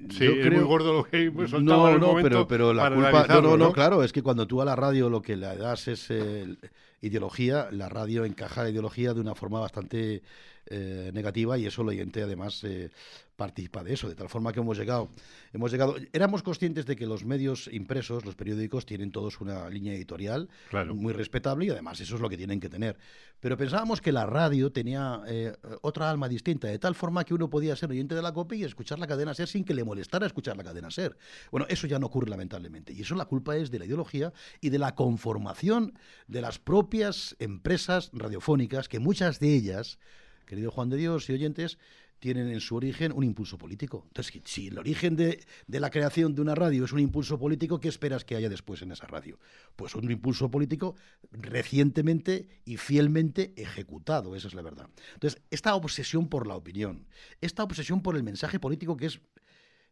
Sí, 0.10 0.26
yo 0.26 0.32
es 0.32 0.52
muy 0.52 0.64
gordo 0.64 0.94
lo 0.94 1.04
que 1.04 1.32
soltado 1.48 1.62
no, 1.62 1.90
el 1.90 2.00
no, 2.00 2.16
pero, 2.22 2.48
pero 2.48 2.74
la 2.74 2.94
culpa, 2.94 3.28
no, 3.28 3.42
no, 3.42 3.58
¿no? 3.58 3.74
claro, 3.74 4.04
es 4.04 4.14
que 4.14 4.24
cuando 4.24 4.48
tú 4.48 4.62
a 4.62 4.66
la 4.66 4.76
radio 4.76 5.10
lo 5.10 5.22
que 5.22 5.36
le 5.36 5.58
das 5.58 5.88
es 5.88 6.10
eh, 6.10 6.56
ideología, 7.02 7.68
la 7.72 7.90
radio 7.90 8.24
encaja 8.24 8.64
la 8.64 8.70
ideología 8.70 9.14
de 9.14 9.20
una 9.20 9.36
forma 9.36 9.60
bastante 9.60 10.24
eh, 10.68 11.12
negativa 11.14 11.58
y 11.58 11.66
eso 11.66 11.82
el 11.82 11.90
oyente 11.90 12.22
además 12.24 12.64
eh, 12.64 12.90
participa 13.36 13.84
de 13.84 13.94
eso, 13.94 14.08
de 14.08 14.16
tal 14.16 14.30
forma 14.30 14.54
que 14.54 14.60
hemos 14.60 14.78
llegado, 14.78 15.10
hemos 15.54 15.72
llegado, 15.72 15.96
éramos 16.14 16.44
conscientes 16.44 16.86
de 16.86 16.96
que 16.96 17.08
los 17.08 17.26
medios 17.26 17.68
impresos, 17.74 18.26
los 18.26 18.36
periódicos, 18.36 18.86
tienen 18.86 19.12
todos 19.12 19.42
una 19.42 19.70
línea 19.70 19.94
editorial 19.94 20.50
Claro. 20.70 20.94
muy 20.96 21.14
respetable 21.14 21.66
y 21.66 21.70
además 21.72 22.00
eso 22.00 22.16
es 22.16 22.22
lo 22.22 22.30
que 22.30 22.38
tienen 22.38 22.60
que 22.60 22.70
tener. 22.70 22.98
Pero 23.40 23.58
pensábamos 23.58 24.02
que 24.02 24.12
la 24.12 24.26
radio 24.26 24.72
tenía 24.72 25.22
eh, 25.28 25.54
otra 25.82 26.10
alma 26.10 26.30
distinta, 26.30 26.68
de 26.68 26.80
tal 26.80 26.96
forma 26.96 27.24
que 27.24 27.34
uno 27.34 27.50
podía 27.50 27.76
ser 27.76 27.90
oyente 27.90 28.14
de 28.16 28.22
la 28.22 28.32
COPE 28.32 28.58
y 28.58 28.64
escuchar 28.64 29.00
la 29.00 29.08
cadena 29.08 29.34
SER 29.34 29.48
sin 29.48 29.66
que 29.66 29.74
le 29.74 29.84
molestara 29.84 30.26
escuchar 30.28 30.56
la 30.56 30.64
cadena 30.64 30.92
SER. 30.92 31.18
Bueno, 31.52 31.66
eso 31.70 31.88
ya 31.88 32.00
no 32.00 32.06
ocurre 32.06 32.30
lamentablemente. 32.30 32.94
Y 32.94 33.02
eso 33.02 33.16
la 33.16 33.26
culpa 33.26 33.58
es 33.58 33.72
de 33.72 33.80
la 33.80 33.86
ideología 33.86 34.32
y 34.62 34.70
de 34.70 34.80
la 34.80 34.96
conformación 34.96 35.94
de 36.28 36.42
las 36.42 36.60
propias 36.60 37.36
empresas 37.40 38.12
radiofónicas, 38.14 38.88
que 38.88 39.00
muchas 39.00 39.40
de 39.40 39.54
ellas, 39.56 40.00
querido 40.46 40.72
Juan 40.72 40.90
de 40.90 40.98
Dios 40.98 41.30
y 41.30 41.34
oyentes, 41.34 41.78
tienen 42.24 42.48
en 42.48 42.62
su 42.62 42.78
origen 42.78 43.12
un 43.12 43.26
impulso 43.26 43.58
político. 43.58 44.06
Entonces, 44.08 44.42
si 44.46 44.68
el 44.68 44.78
origen 44.78 45.18
de, 45.18 45.44
la 45.68 45.90
creación 45.90 46.34
de 46.34 46.42
una 46.42 46.56
radio 46.56 46.86
es 46.86 46.94
un 46.94 47.00
impulso 47.00 47.38
político, 47.38 47.82
¿qué 47.82 47.90
esperas 47.90 48.24
que 48.24 48.38
haya 48.38 48.48
después 48.48 48.82
en 48.82 48.94
esa 48.94 49.08
radio? 49.08 49.40
Pues 49.76 49.94
un 49.94 50.10
impulso 50.10 50.50
político 50.50 50.96
recientemente 51.32 52.48
y 52.64 52.78
fielmente 52.78 53.54
ejecutado, 53.58 54.38
esa 54.38 54.48
es 54.48 54.54
la 54.54 54.62
verdad. 54.62 54.88
Entonces, 55.16 55.42
esta 55.52 55.76
obsesión 55.76 56.30
por 56.30 56.48
la 56.48 56.56
opinión, 56.56 57.08
esta 57.42 57.62
obsesión 57.62 58.02
por 58.02 58.16
el 58.16 58.24
mensaje 58.24 58.58
político 58.58 58.96
que 58.96 59.08
es, 59.08 59.20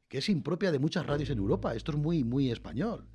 que 0.07 0.19
es 0.19 0.29
impropia 0.29 0.71
de 0.71 0.79
muchas 0.79 1.05
radios 1.05 1.31
en 1.31 1.37
Europa, 1.37 1.75
esto 1.75 1.91
es 1.91 1.97
muy, 1.97 2.23
muy 2.23 2.49
español 2.49 3.09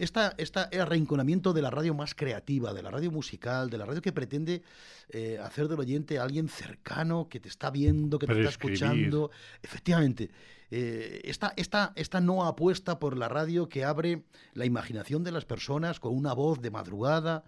esta, 0.00 0.34
esta, 0.38 0.64
el 0.72 0.80
arrinconamiento 0.80 1.52
de 1.52 1.62
la 1.62 1.70
radio 1.70 1.94
más 1.94 2.14
creativa, 2.14 2.72
de 2.72 2.82
la 2.82 2.90
radio 2.90 3.10
musical, 3.10 3.70
de 3.70 3.78
la 3.78 3.84
radio 3.84 4.00
que 4.00 4.12
pretende 4.12 4.62
eh, 5.10 5.38
hacer 5.42 5.68
del 5.68 5.78
oyente 5.78 6.18
a 6.18 6.22
alguien 6.22 6.48
cercano, 6.48 7.28
que 7.28 7.38
te 7.40 7.48
está 7.48 7.70
viendo, 7.70 8.18
que 8.18 8.26
te 8.26 8.32
está 8.32 8.50
escuchando. 8.50 9.30
Efectivamente, 9.62 10.30
eh, 10.70 11.20
esta, 11.24 11.52
esta, 11.56 11.92
esta 11.96 12.20
no 12.20 12.44
apuesta 12.46 12.98
por 12.98 13.16
la 13.16 13.28
radio 13.28 13.68
que 13.68 13.84
abre 13.84 14.22
la 14.54 14.64
imaginación 14.64 15.22
de 15.22 15.32
las 15.32 15.44
personas 15.44 16.00
con 16.00 16.16
una 16.16 16.32
voz 16.32 16.60
de 16.60 16.70
madrugada. 16.70 17.44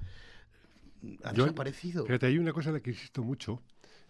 Ha 1.25 1.33
Yo, 1.33 1.45
desaparecido. 1.45 2.05
Fíjate, 2.07 2.27
hay 2.27 2.39
una 2.39 2.53
cosa 2.53 2.69
en 2.69 2.75
la 2.75 2.81
que 2.81 2.91
insisto 2.91 3.23
mucho, 3.23 3.63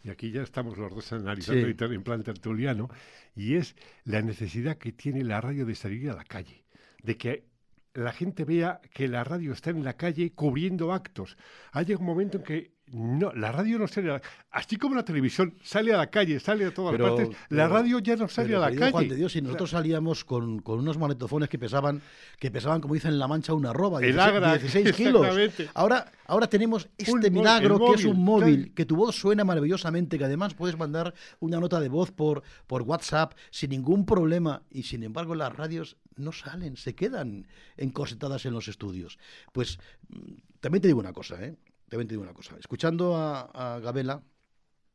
y 0.05 0.11
aquí 0.11 0.30
ya 0.30 0.43
estamos 0.43 0.76
los 0.76 0.95
dos 0.95 1.12
analizando 1.12 1.66
Sí. 1.66 1.95
en 1.95 2.03
plan 2.03 2.22
tertuliano, 2.22 2.90
y 3.36 3.55
es 3.55 3.76
la 4.05 4.20
necesidad 4.20 4.76
que 4.76 4.93
tiene 4.93 5.24
la 5.24 5.40
radio 5.40 5.64
de 5.64 5.74
salir 5.74 6.11
a 6.11 6.14
la 6.14 6.24
calle, 6.24 6.64
de 7.03 7.16
que 7.16 7.52
la 7.95 8.12
gente 8.12 8.45
vea 8.45 8.80
que 8.93 9.09
la 9.09 9.24
radio 9.24 9.53
está 9.53 9.70
en 9.70 9.84
la 9.84 9.95
calle 9.95 10.32
cubriendo 10.32 10.93
actos. 10.93 11.36
Ha 11.72 11.82
llegado 11.82 12.01
un 12.01 12.07
momento 12.07 12.38
en 12.38 12.45
que 12.45 12.72
no, 12.93 13.32
la 13.32 13.53
radio 13.53 13.78
no 13.78 13.88
sale 13.88 14.11
a 14.11 14.14
la, 14.14 14.22
así 14.51 14.76
como 14.76 14.95
la 14.95 15.05
televisión 15.05 15.55
sale 15.62 15.95
a 15.95 15.97
la 15.97 16.09
calle, 16.11 16.38
sale 16.40 16.66
a 16.66 16.74
todas 16.74 16.93
Pero- 16.93 17.16
partes, 17.16 17.36
la 17.49 17.66
radio 17.66 17.99
ya 18.01 18.16
no 18.16 18.28
sale 18.28 18.49
Pero, 18.49 18.62
a 18.62 18.70
la 18.70 18.76
calle. 18.76 18.93
Juan 18.93 19.09
de 19.09 19.16
Dios, 19.16 19.32
si 19.32 19.40
nosotros 19.40 19.70
salíamos 19.70 20.24
con, 20.24 20.61
con 20.61 20.78
unos 20.78 20.99
magnetofones 20.99 21.49
que 21.49 21.59
pesaban, 21.59 22.03
que 22.38 22.51
pesaban, 22.51 22.82
como 22.82 22.93
dicen 22.93 23.12
en 23.12 23.18
La 23.18 23.28
Mancha, 23.28 23.55
una 23.55 23.70
arroba, 23.70 24.01
El 24.01 24.12
16, 24.12 24.28
Agra, 24.28 24.59
16 24.59 24.93
kilos. 24.97 25.26
Ahora, 25.72 26.11
ahora 26.26 26.49
tenemos 26.49 26.88
este 26.99 27.30
milagro 27.30 27.78
que 27.78 27.95
es 27.95 28.05
un 28.05 28.22
móvil, 28.22 28.43
móvil, 28.45 28.57
claro. 28.61 28.74
que 28.74 28.84
tu 28.84 28.97
voz 28.97 29.16
suena 29.16 29.45
maravillosamente, 29.45 30.18
que 30.18 30.24
además 30.24 30.53
puedes 30.53 30.76
mandar 30.76 31.14
una 31.40 31.61
nota 31.61 31.80
de 31.80 31.88
voz 31.88 32.11
por, 32.11 32.43
por 32.66 32.82
WhatsApp 32.82 33.32
sin 33.51 33.70
ningún 33.70 34.05
problema, 34.05 34.64
y 34.70 34.82
sin 34.82 35.03
embargo 35.03 35.34
las 35.34 35.55
radios 35.57 35.97
no 36.17 36.33
salen, 36.33 36.77
se 36.77 36.95
quedan 36.95 37.47
encosetadas 37.77 38.45
en 38.47 38.53
los 38.55 38.69
estudios. 38.69 39.19
Pues 39.53 39.79
mm, 40.09 40.35
también 40.61 40.83
te 40.83 40.89
digo 40.89 41.01
una 41.01 41.13
cosa, 41.13 41.43
¿eh? 41.45 41.57
También 41.89 42.09
te 42.09 42.15
digo 42.15 42.23
una 42.23 42.35
cosa. 42.35 42.57
Escuchando 42.59 43.17
a, 43.17 43.43
a 43.77 43.79
Gabela, 43.81 44.23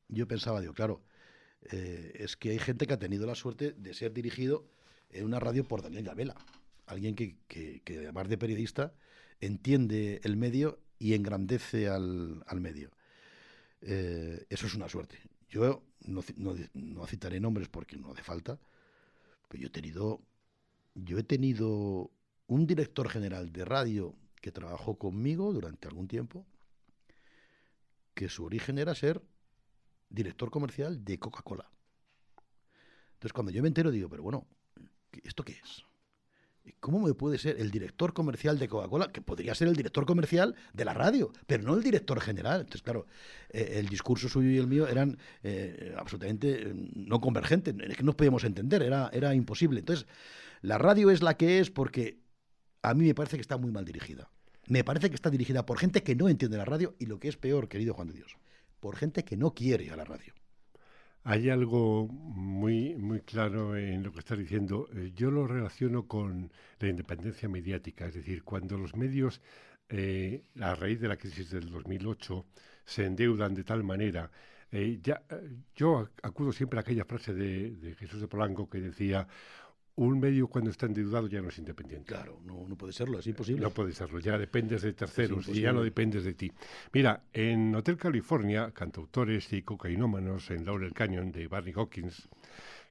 yo 0.10 0.28
pensaba, 0.28 0.62
digo, 0.62 0.74
claro, 0.74 1.04
eh, 1.72 2.14
es 2.16 2.38
que 2.38 2.52
hay 2.52 2.60
gente 2.60 2.88
que 2.88 2.94
ha 2.94 3.00
tenido 3.00 3.26
la 3.28 3.36
suerte 3.36 3.74
de 3.74 3.94
ser 3.94 4.14
dirigido 4.14 4.66
en 5.12 5.26
una 5.26 5.40
radio 5.40 5.64
por 5.68 5.82
Daniel 5.82 6.04
Gabela, 6.06 6.36
alguien 6.86 7.16
que, 7.16 7.38
que- 7.48 7.82
que 7.84 7.98
además 8.00 8.30
de 8.30 8.38
periodista 8.38 8.94
entiende 9.42 10.22
el 10.24 10.38
medio 10.38 10.80
y 11.00 11.14
engrandece 11.14 11.88
al, 11.90 12.44
al 12.48 12.60
medio. 12.62 12.92
Eh, 13.82 14.46
eso 14.50 14.68
es 14.68 14.74
una 14.76 14.90
suerte. 14.90 15.18
Yo 15.50 15.84
no, 16.06 16.24
no 16.36 16.56
no 16.74 17.06
citaré 17.08 17.40
nombres 17.40 17.68
porque 17.70 17.96
no 17.98 18.12
hace 18.12 18.24
falta, 18.24 18.60
pero 19.48 19.62
yo 19.62 19.68
he 19.68 19.72
tenido, 19.72 20.22
yo 20.98 21.20
he 21.20 21.24
tenido 21.24 22.12
un 22.48 22.66
director 22.66 23.08
general 23.10 23.52
de 23.52 23.66
radio 23.66 24.16
que 24.42 24.52
trabajó 24.52 24.98
conmigo 24.98 25.54
durante 25.54 25.88
algún 25.88 26.08
tiempo, 26.08 26.46
que 28.14 28.30
su 28.30 28.44
origen 28.44 28.78
era 28.80 28.96
ser 28.96 29.22
director 30.10 30.50
comercial 30.50 31.04
de 31.06 31.20
Coca-Cola. 31.20 31.70
Entonces, 33.14 33.34
cuando 33.34 33.52
yo 33.52 33.62
me 33.62 33.68
entero, 33.68 33.92
digo, 33.92 34.10
pero 34.10 34.24
bueno, 34.24 34.48
¿qué- 35.12 35.22
¿esto 35.24 35.44
qué 35.44 35.54
es? 35.54 35.84
¿Cómo 36.80 37.00
me 37.00 37.14
puede 37.14 37.38
ser 37.38 37.60
el 37.62 37.72
director 37.72 38.14
comercial 38.14 38.60
de 38.60 38.68
Coca-Cola, 38.68 39.12
que 39.12 39.22
podría 39.22 39.56
ser 39.56 39.70
el 39.70 39.76
director 39.76 40.06
comercial 40.06 40.54
de 40.74 40.86
la 40.86 40.94
radio, 40.94 41.32
pero 41.46 41.64
no 41.64 41.76
el 41.76 41.82
director 41.84 42.20
general? 42.20 42.62
Entonces, 42.62 42.82
claro, 42.82 43.06
eh, 43.50 43.76
el 43.80 43.88
discurso 43.88 44.28
suyo 44.28 44.50
y 44.50 44.58
el 44.58 44.68
mío 44.68 44.88
eran 44.88 45.18
eh, 45.44 45.96
absolutamente 45.98 46.70
eh, 46.70 46.74
no 46.96 47.22
convergentes, 47.22 47.74
es 47.80 47.98
que 47.98 48.04
no 48.04 48.18
podíamos 48.18 48.44
entender, 48.44 48.82
era, 48.84 49.10
era 49.14 49.34
imposible. 49.34 49.80
Entonces, 49.80 50.08
la 50.62 50.78
radio 50.78 51.10
es 51.12 51.22
la 51.22 51.38
que 51.38 51.60
es 51.60 51.70
porque 51.72 52.20
a 52.82 52.94
mí 52.94 53.06
me 53.06 53.16
parece 53.16 53.38
que 53.38 53.42
está 53.42 53.58
muy 53.58 53.72
mal 53.72 53.86
dirigida. 53.86 54.30
Me 54.68 54.84
parece 54.84 55.10
que 55.10 55.16
está 55.16 55.30
dirigida 55.30 55.66
por 55.66 55.80
gente 55.80 56.04
que 56.04 56.16
no 56.16 56.30
entiende 56.30 56.58
la 56.58 56.66
radio 56.66 56.96
y 57.00 57.06
lo 57.06 57.20
que 57.20 57.30
es 57.30 57.38
peor, 57.38 57.70
querido 57.70 57.94
Juan 57.94 58.08
de 58.10 58.14
Dios, 58.16 58.38
por 58.80 58.96
gente 58.96 59.24
que 59.24 59.38
no 59.38 59.54
quiere 59.54 59.90
a 59.92 59.96
la 59.96 60.04
radio. 60.06 60.34
Hay 61.24 61.50
algo 61.50 62.08
muy, 62.08 62.96
muy 62.96 63.20
claro 63.22 63.76
en 63.76 64.02
lo 64.04 64.14
que 64.14 64.20
estás 64.20 64.38
diciendo. 64.38 64.88
Eh, 64.96 65.12
Yo 65.16 65.30
lo 65.30 65.46
relaciono 65.48 66.08
con 66.08 66.52
la 66.80 66.88
independencia 66.88 67.50
mediática, 67.50 68.06
es 68.08 68.14
decir, 68.16 68.44
cuando 68.44 68.78
los 68.78 68.96
medios, 68.96 69.42
eh, 69.90 70.44
a 70.62 70.74
raíz 70.76 71.02
de 71.02 71.10
la 71.10 71.18
crisis 71.18 71.50
del 71.52 71.70
2008, 71.70 72.46
se 72.86 73.06
endeudan 73.06 73.54
de 73.56 73.64
tal 73.66 73.84
manera. 73.84 74.32
eh, 74.72 75.00
ya, 75.02 75.24
yo 75.76 76.02
ac- 76.06 76.12
acudo 76.24 76.52
siempre 76.52 76.78
a 76.80 76.82
aquella 76.82 77.06
frase 77.06 77.34
de, 77.34 77.72
de 77.76 77.96
Jesús 77.96 78.20
de 78.22 78.28
Polanco 78.28 78.70
que 78.70 78.80
decía, 78.82 79.28
un 79.98 80.20
medio 80.20 80.48
cuando 80.48 80.70
está 80.70 80.86
endeudado 80.86 81.28
ya 81.28 81.42
no 81.42 81.50
es 81.50 81.58
independiente. 81.58 82.06
Claro, 82.06 82.40
no, 82.46 82.68
no 82.68 82.76
puede 82.76 82.94
serlo, 82.94 83.20
es 83.20 83.28
imposible. 83.28 83.62
No 83.62 83.72
puede 83.72 83.94
serlo, 83.94 84.20
ya 84.20 84.38
dependes 84.38 84.84
de 84.84 84.94
terceros 84.94 85.48
y 85.50 85.62
ya 85.62 85.74
no 85.74 85.82
dependes 85.82 86.24
de 86.24 86.34
ti. 86.34 86.52
Mira, 86.94 87.24
en 87.34 87.74
Hotel 87.74 87.98
California, 87.98 88.72
cantautores 88.72 89.52
y 89.54 89.64
cocainómanos 89.64 90.52
en 90.52 90.66
Laurel 90.66 90.94
Canyon 90.94 91.32
de 91.32 91.48
Barney 91.48 91.74
Hawkins, 91.76 92.30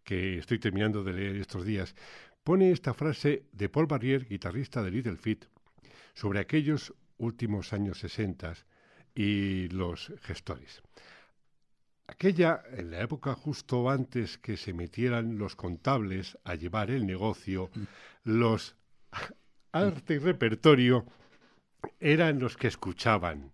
que 0.02 0.38
estoy 0.38 0.58
terminando 0.58 1.04
de 1.04 1.12
leer 1.12 1.36
estos 1.36 1.64
días, 1.64 1.94
pone 2.42 2.72
esta 2.72 2.92
frase 2.92 3.44
de 3.52 3.68
Paul 3.68 3.86
Barrier, 3.86 4.26
guitarrista 4.26 4.82
de 4.82 4.90
Little 4.90 5.16
Feat, 5.16 5.44
sobre 6.12 6.40
aquellos 6.40 6.92
últimos 7.18 7.72
años 7.72 8.00
60 8.00 8.54
y 9.14 9.68
los 9.68 10.12
gestores. 10.22 10.82
Aquella, 12.08 12.62
en 12.72 12.92
la 12.92 13.00
época 13.00 13.34
justo 13.34 13.90
antes 13.90 14.38
que 14.38 14.56
se 14.56 14.72
metieran 14.72 15.38
los 15.38 15.56
contables 15.56 16.38
a 16.44 16.54
llevar 16.54 16.90
el 16.90 17.04
negocio, 17.06 17.70
los 18.24 18.76
arte 19.72 20.14
y 20.14 20.18
repertorio 20.18 21.04
eran 22.00 22.38
los 22.38 22.56
que 22.56 22.68
escuchaban. 22.68 23.52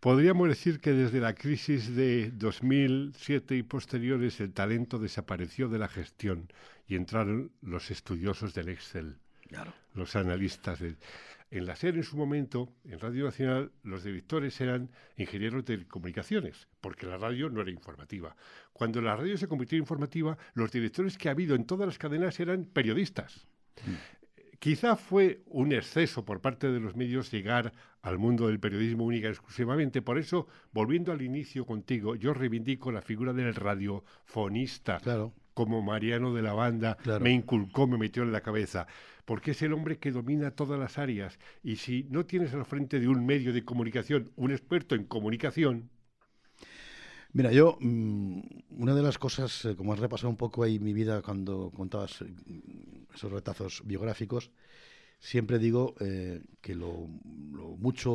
Podríamos 0.00 0.48
decir 0.48 0.78
que 0.78 0.92
desde 0.92 1.18
la 1.18 1.34
crisis 1.34 1.94
de 1.96 2.30
2007 2.30 3.56
y 3.56 3.64
posteriores 3.64 4.38
el 4.40 4.52
talento 4.52 5.00
desapareció 5.00 5.68
de 5.68 5.78
la 5.80 5.88
gestión 5.88 6.48
y 6.86 6.94
entraron 6.94 7.50
los 7.62 7.90
estudiosos 7.90 8.54
del 8.54 8.68
Excel, 8.68 9.16
Claro. 9.48 9.72
los 9.94 10.14
analistas. 10.14 10.78
del- 10.78 10.96
En 11.50 11.64
la 11.64 11.76
SER 11.76 11.96
en 11.96 12.02
su 12.04 12.16
momento, 12.16 12.74
en 12.84 13.00
Radio 13.00 13.24
Nacional, 13.24 13.72
los 13.82 14.04
directores 14.04 14.60
eran 14.60 14.90
ingenieros 15.16 15.64
de 15.64 15.86
comunicaciones, 15.86 16.68
porque 16.82 17.06
la 17.06 17.16
radio 17.16 17.48
no 17.48 17.62
era 17.62 17.70
informativa. 17.70 18.36
Cuando 18.74 19.00
la 19.00 19.16
radio 19.16 19.38
se 19.38 19.48
convirtió 19.48 19.76
en 19.76 19.82
informativa, 19.82 20.36
los 20.52 20.70
directores 20.70 21.16
que 21.16 21.28
ha 21.28 21.32
habido 21.32 21.56
en 21.56 21.64
todas 21.64 21.86
las 21.86 21.98
cadenas 21.98 22.38
eran 22.38 22.66
periodistas. 22.66 23.48
Quizá 24.58 24.96
fue 24.96 25.42
un 25.46 25.72
exceso 25.72 26.24
por 26.24 26.40
parte 26.40 26.70
de 26.70 26.80
los 26.80 26.96
medios 26.96 27.30
llegar 27.30 27.72
al 28.02 28.18
mundo 28.18 28.48
del 28.48 28.58
periodismo 28.58 29.04
única 29.04 29.28
y 29.28 29.30
exclusivamente. 29.30 30.02
Por 30.02 30.18
eso, 30.18 30.48
volviendo 30.72 31.12
al 31.12 31.22
inicio 31.22 31.64
contigo, 31.64 32.16
yo 32.16 32.34
reivindico 32.34 32.90
la 32.90 33.02
figura 33.02 33.32
del 33.32 33.54
radiofonista. 33.54 34.98
Claro. 34.98 35.32
Como 35.54 35.82
Mariano 35.82 36.34
de 36.34 36.42
la 36.42 36.52
Banda 36.52 36.96
Claro. 36.96 37.24
me 37.24 37.32
inculcó, 37.32 37.86
me 37.86 37.98
metió 37.98 38.22
en 38.22 38.32
la 38.32 38.40
cabeza. 38.40 38.86
Porque 39.24 39.50
es 39.52 39.62
el 39.62 39.72
hombre 39.72 39.98
que 39.98 40.12
domina 40.12 40.52
todas 40.52 40.78
las 40.78 40.98
áreas. 40.98 41.38
Y 41.62 41.76
si 41.76 42.06
no 42.10 42.26
tienes 42.26 42.54
al 42.54 42.64
frente 42.64 43.00
de 43.00 43.08
un 43.08 43.26
medio 43.26 43.52
de 43.52 43.64
comunicación 43.64 44.30
un 44.36 44.50
experto 44.52 44.94
en 44.94 45.04
comunicación, 45.04 45.90
Mira, 47.32 47.52
yo, 47.52 47.76
mm, 47.80 48.40
una 48.70 48.94
de 48.94 49.02
las 49.02 49.18
cosas, 49.18 49.64
eh, 49.64 49.76
como 49.76 49.92
has 49.92 49.98
repasado 49.98 50.30
un 50.30 50.36
poco 50.36 50.62
ahí 50.62 50.78
mi 50.78 50.92
vida 50.92 51.22
cuando 51.22 51.70
contabas 51.70 52.22
eh, 52.22 52.26
esos 53.14 53.30
retazos 53.30 53.82
biográficos, 53.84 54.50
siempre 55.18 55.58
digo 55.58 55.94
eh, 56.00 56.42
que 56.60 56.74
lo, 56.74 57.06
mucho 57.78 58.12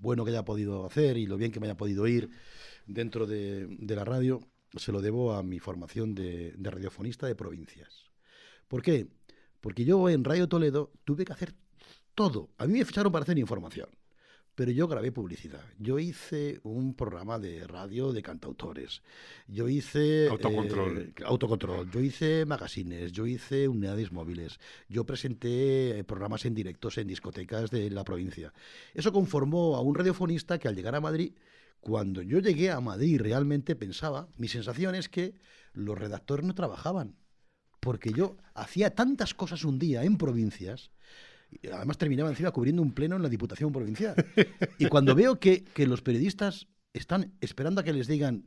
bueno 0.00 0.24
que 0.24 0.30
haya 0.30 0.44
podido 0.44 0.86
hacer 0.86 1.16
y 1.16 1.26
lo 1.26 1.36
bien 1.36 1.52
que 1.52 1.60
me 1.60 1.66
haya 1.66 1.76
podido 1.76 2.06
ir 2.06 2.30
dentro 2.86 3.26
de, 3.26 3.66
de 3.68 3.96
la 3.96 4.04
radio 4.04 4.40
se 4.74 4.92
lo 4.92 5.00
debo 5.00 5.32
a 5.34 5.42
mi 5.42 5.58
formación 5.58 6.14
de, 6.14 6.52
de 6.56 6.70
radiofonista 6.70 7.26
de 7.26 7.34
provincias. 7.34 8.04
¿Por 8.68 8.82
qué? 8.82 9.08
Porque 9.60 9.84
yo 9.84 10.08
en 10.08 10.24
Radio 10.24 10.48
Toledo 10.48 10.92
tuve 11.04 11.24
que 11.24 11.32
hacer 11.32 11.54
todo. 12.14 12.50
A 12.58 12.66
mí 12.66 12.74
me 12.74 12.84
ficharon 12.84 13.12
para 13.12 13.22
hacer 13.24 13.38
información. 13.38 13.88
Pero 14.56 14.70
yo 14.72 14.88
grabé 14.88 15.12
publicidad. 15.12 15.62
Yo 15.78 15.98
hice 15.98 16.60
un 16.62 16.94
programa 16.94 17.38
de 17.38 17.66
radio 17.66 18.14
de 18.14 18.22
cantautores. 18.22 19.02
Yo 19.46 19.68
hice. 19.68 20.28
Autocontrol. 20.30 20.98
eh, 20.98 21.12
autocontrol. 21.26 21.90
Yo 21.90 22.00
hice 22.00 22.46
magazines. 22.46 23.12
Yo 23.12 23.26
hice 23.26 23.68
unidades 23.68 24.12
móviles. 24.12 24.58
Yo 24.88 25.04
presenté 25.04 25.98
eh, 25.98 26.04
programas 26.04 26.46
en 26.46 26.54
directos 26.54 26.96
en 26.96 27.06
discotecas 27.06 27.70
de 27.70 27.90
la 27.90 28.02
provincia. 28.02 28.54
Eso 28.94 29.12
conformó 29.12 29.76
a 29.76 29.82
un 29.82 29.94
radiofonista 29.94 30.58
que 30.58 30.68
al 30.68 30.74
llegar 30.74 30.94
a 30.94 31.02
Madrid, 31.02 31.34
cuando 31.80 32.22
yo 32.22 32.38
llegué 32.38 32.70
a 32.70 32.80
Madrid 32.80 33.20
realmente 33.20 33.76
pensaba, 33.76 34.30
mi 34.38 34.48
sensación 34.48 34.94
es 34.94 35.10
que 35.10 35.34
los 35.74 35.98
redactores 35.98 36.46
no 36.46 36.54
trabajaban. 36.54 37.14
Porque 37.80 38.10
yo 38.10 38.38
hacía 38.54 38.94
tantas 38.94 39.34
cosas 39.34 39.64
un 39.64 39.78
día 39.78 40.02
en 40.02 40.16
provincias 40.16 40.92
y 41.62 41.68
además 41.68 41.98
terminaba 41.98 42.30
encima 42.30 42.50
cubriendo 42.50 42.82
un 42.82 42.92
pleno 42.92 43.16
en 43.16 43.22
la 43.22 43.28
Diputación 43.28 43.72
Provincial. 43.72 44.14
Y 44.78 44.86
cuando 44.86 45.14
veo 45.14 45.38
que, 45.40 45.64
que 45.64 45.86
los 45.86 46.02
periodistas 46.02 46.68
están 46.92 47.34
esperando 47.40 47.80
a 47.80 47.84
que 47.84 47.92
les 47.92 48.06
digan 48.06 48.44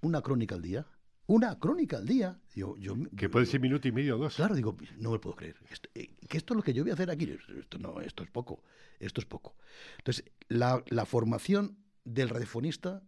una 0.00 0.20
crónica 0.22 0.54
al 0.54 0.62
día, 0.62 0.86
una 1.26 1.58
crónica 1.58 1.96
al 1.96 2.06
día, 2.06 2.38
yo, 2.54 2.76
yo, 2.76 2.96
Que 3.16 3.28
puede 3.30 3.46
ser 3.46 3.60
minuto 3.60 3.88
y 3.88 3.92
medio 3.92 4.16
o 4.16 4.18
dos. 4.18 4.36
Claro, 4.36 4.54
digo, 4.54 4.76
no 4.98 5.10
me 5.12 5.18
puedo 5.18 5.36
creer. 5.36 5.56
Esto- 5.70 5.88
eh, 5.94 6.10
que 6.28 6.36
esto 6.36 6.52
es 6.52 6.56
lo 6.56 6.62
que 6.62 6.74
yo 6.74 6.82
voy 6.82 6.90
a 6.90 6.94
hacer 6.94 7.10
aquí. 7.10 7.24
Esto 7.58 7.78
no, 7.78 8.00
esto 8.00 8.22
es 8.22 8.30
poco. 8.30 8.62
Esto 9.00 9.20
es 9.20 9.26
poco. 9.26 9.56
Entonces, 9.98 10.24
la, 10.48 10.82
la 10.88 11.06
formación 11.06 11.78
del 12.04 12.28
radiofonista 12.28 13.02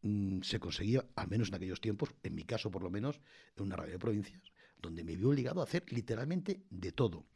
mm, 0.00 0.40
se 0.42 0.58
conseguía, 0.60 1.04
al 1.14 1.28
menos 1.28 1.48
en 1.48 1.56
aquellos 1.56 1.80
tiempos, 1.82 2.14
en 2.22 2.34
mi 2.34 2.44
caso 2.44 2.70
por 2.70 2.82
lo 2.82 2.90
menos, 2.90 3.20
en 3.56 3.64
una 3.64 3.76
radio 3.76 3.92
de 3.92 3.98
provincias, 3.98 4.42
donde 4.80 5.04
me 5.04 5.14
vi 5.14 5.24
obligado 5.24 5.60
a 5.60 5.64
hacer 5.64 5.84
literalmente 5.92 6.62
de 6.70 6.92
todo. 6.92 7.26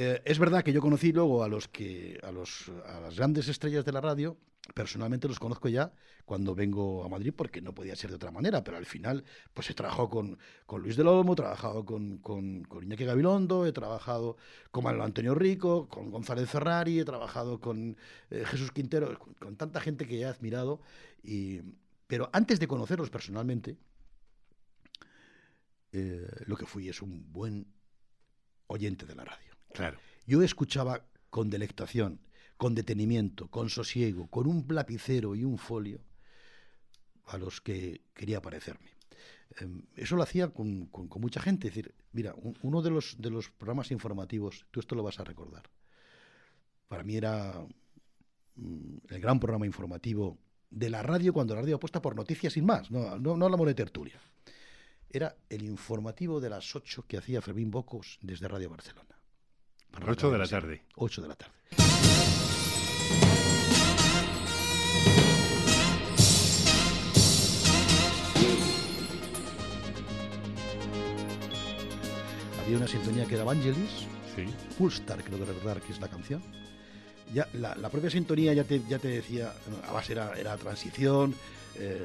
Eh, 0.00 0.22
es 0.24 0.38
verdad 0.38 0.62
que 0.62 0.72
yo 0.72 0.80
conocí 0.80 1.10
luego 1.10 1.42
a 1.42 1.48
los 1.48 1.66
que 1.66 2.20
a 2.22 2.30
los 2.30 2.70
a 2.86 3.00
las 3.00 3.16
grandes 3.16 3.48
estrellas 3.48 3.84
de 3.84 3.90
la 3.90 4.00
radio. 4.00 4.36
Personalmente 4.72 5.26
los 5.26 5.40
conozco 5.40 5.68
ya 5.68 5.92
cuando 6.24 6.54
vengo 6.54 7.02
a 7.04 7.08
Madrid 7.08 7.32
porque 7.36 7.60
no 7.60 7.74
podía 7.74 7.96
ser 7.96 8.10
de 8.10 8.16
otra 8.16 8.30
manera, 8.30 8.62
pero 8.62 8.76
al 8.76 8.86
final 8.86 9.24
pues 9.52 9.70
he 9.70 9.74
trabajado 9.74 10.08
con, 10.08 10.38
con 10.66 10.82
Luis 10.82 10.96
del 10.96 11.08
Olmo, 11.08 11.32
he 11.32 11.36
trabajado 11.36 11.84
con, 11.84 12.18
con, 12.18 12.62
con 12.62 12.84
Iñaki 12.84 13.06
Gabilondo, 13.06 13.66
he 13.66 13.72
trabajado 13.72 14.36
con 14.70 14.84
Manuel 14.84 15.02
Antonio 15.02 15.34
Rico, 15.34 15.88
con 15.88 16.12
González 16.12 16.48
Ferrari, 16.48 17.00
he 17.00 17.04
trabajado 17.04 17.58
con 17.58 17.96
eh, 18.30 18.44
Jesús 18.46 18.70
Quintero, 18.70 19.18
con, 19.18 19.56
tanta 19.56 19.80
gente 19.80 20.06
que 20.06 20.20
he 20.20 20.24
admirado. 20.26 20.80
Y, 21.24 21.60
pero 22.06 22.30
antes 22.32 22.60
de 22.60 22.68
conocerlos 22.68 23.10
personalmente, 23.10 23.76
eh, 25.90 26.28
lo 26.46 26.56
que 26.56 26.66
fui 26.66 26.88
es 26.88 27.02
un 27.02 27.32
buen 27.32 27.66
oyente 28.68 29.04
de 29.04 29.16
la 29.16 29.24
radio. 29.24 29.47
Yo 30.26 30.42
escuchaba 30.42 31.04
con 31.30 31.50
delectación, 31.50 32.20
con 32.56 32.74
detenimiento, 32.74 33.48
con 33.48 33.68
sosiego, 33.70 34.26
con 34.28 34.46
un 34.46 34.64
lapicero 34.68 35.34
y 35.34 35.44
un 35.44 35.58
folio 35.58 36.00
a 37.26 37.38
los 37.38 37.60
que 37.60 38.02
quería 38.14 38.40
parecerme. 38.40 38.90
Em, 39.60 39.82
Eso 39.94 40.16
lo 40.16 40.22
hacía 40.22 40.48
con, 40.48 40.88
mucha 41.20 41.40
gente. 41.40 41.68
Es 41.68 41.74
decir, 41.74 41.94
mira, 42.12 42.34
un- 42.36 42.56
uno 42.62 42.82
de 42.82 42.90
los, 42.90 43.16
de 43.20 43.30
los 43.30 43.50
programas 43.50 43.90
informativos, 43.90 44.66
tú 44.70 44.80
esto 44.80 44.94
lo 44.94 45.02
vas 45.02 45.18
a 45.20 45.24
recordar. 45.24 45.70
Para 46.88 47.02
mí 47.04 47.16
era 47.16 47.66
mm, 48.56 48.96
el 49.10 49.20
gran 49.20 49.38
programa 49.40 49.66
informativo 49.66 50.38
de 50.70 50.90
la 50.90 51.02
radio 51.02 51.32
cuando 51.32 51.54
la 51.54 51.62
radio 51.62 51.76
apuesta 51.76 52.00
por 52.02 52.16
noticias 52.16 52.52
sin 52.52 52.64
más. 52.66 52.90
No, 52.90 53.18
no, 53.18 53.36
no 53.36 53.44
hablamos 53.46 53.66
tertulia. 53.74 54.20
Era 55.10 55.36
el 55.48 55.62
informativo 55.62 56.40
de 56.40 56.50
las 56.50 56.74
8 56.76 57.06
que 57.06 57.16
hacía 57.16 57.40
Fermín 57.40 57.70
Bocos 57.70 58.18
desde 58.20 58.48
Radio 58.48 58.68
Barcelona. 58.70 59.17
A 59.94 60.00
las 60.00 60.08
ocho 60.10 60.30
de 60.30 60.38
la 60.38 60.46
tarde. 60.46 60.82
8 60.96 61.22
de 61.22 61.28
la 61.28 61.34
tarde. 61.34 61.52
Había 72.64 72.76
una 72.76 72.88
sintonía 72.88 73.24
que 73.26 73.34
era 73.34 73.44
Vangelis, 73.44 74.06
Sí. 74.36 74.44
Pulstar, 74.76 75.24
creo 75.24 75.36
que 75.38 75.44
recordar 75.46 75.80
que 75.80 75.92
es 75.92 76.00
la 76.00 76.06
canción. 76.06 76.40
Ya, 77.34 77.48
la, 77.54 77.74
la 77.74 77.88
propia 77.88 78.08
sintonía 78.08 78.52
ya 78.54 78.62
te, 78.62 78.80
ya 78.88 78.98
te 79.00 79.08
decía, 79.08 79.52
a 79.88 79.92
base 79.92 80.12
era, 80.12 80.32
era 80.38 80.56
transición, 80.56 81.34
eh, 81.74 81.98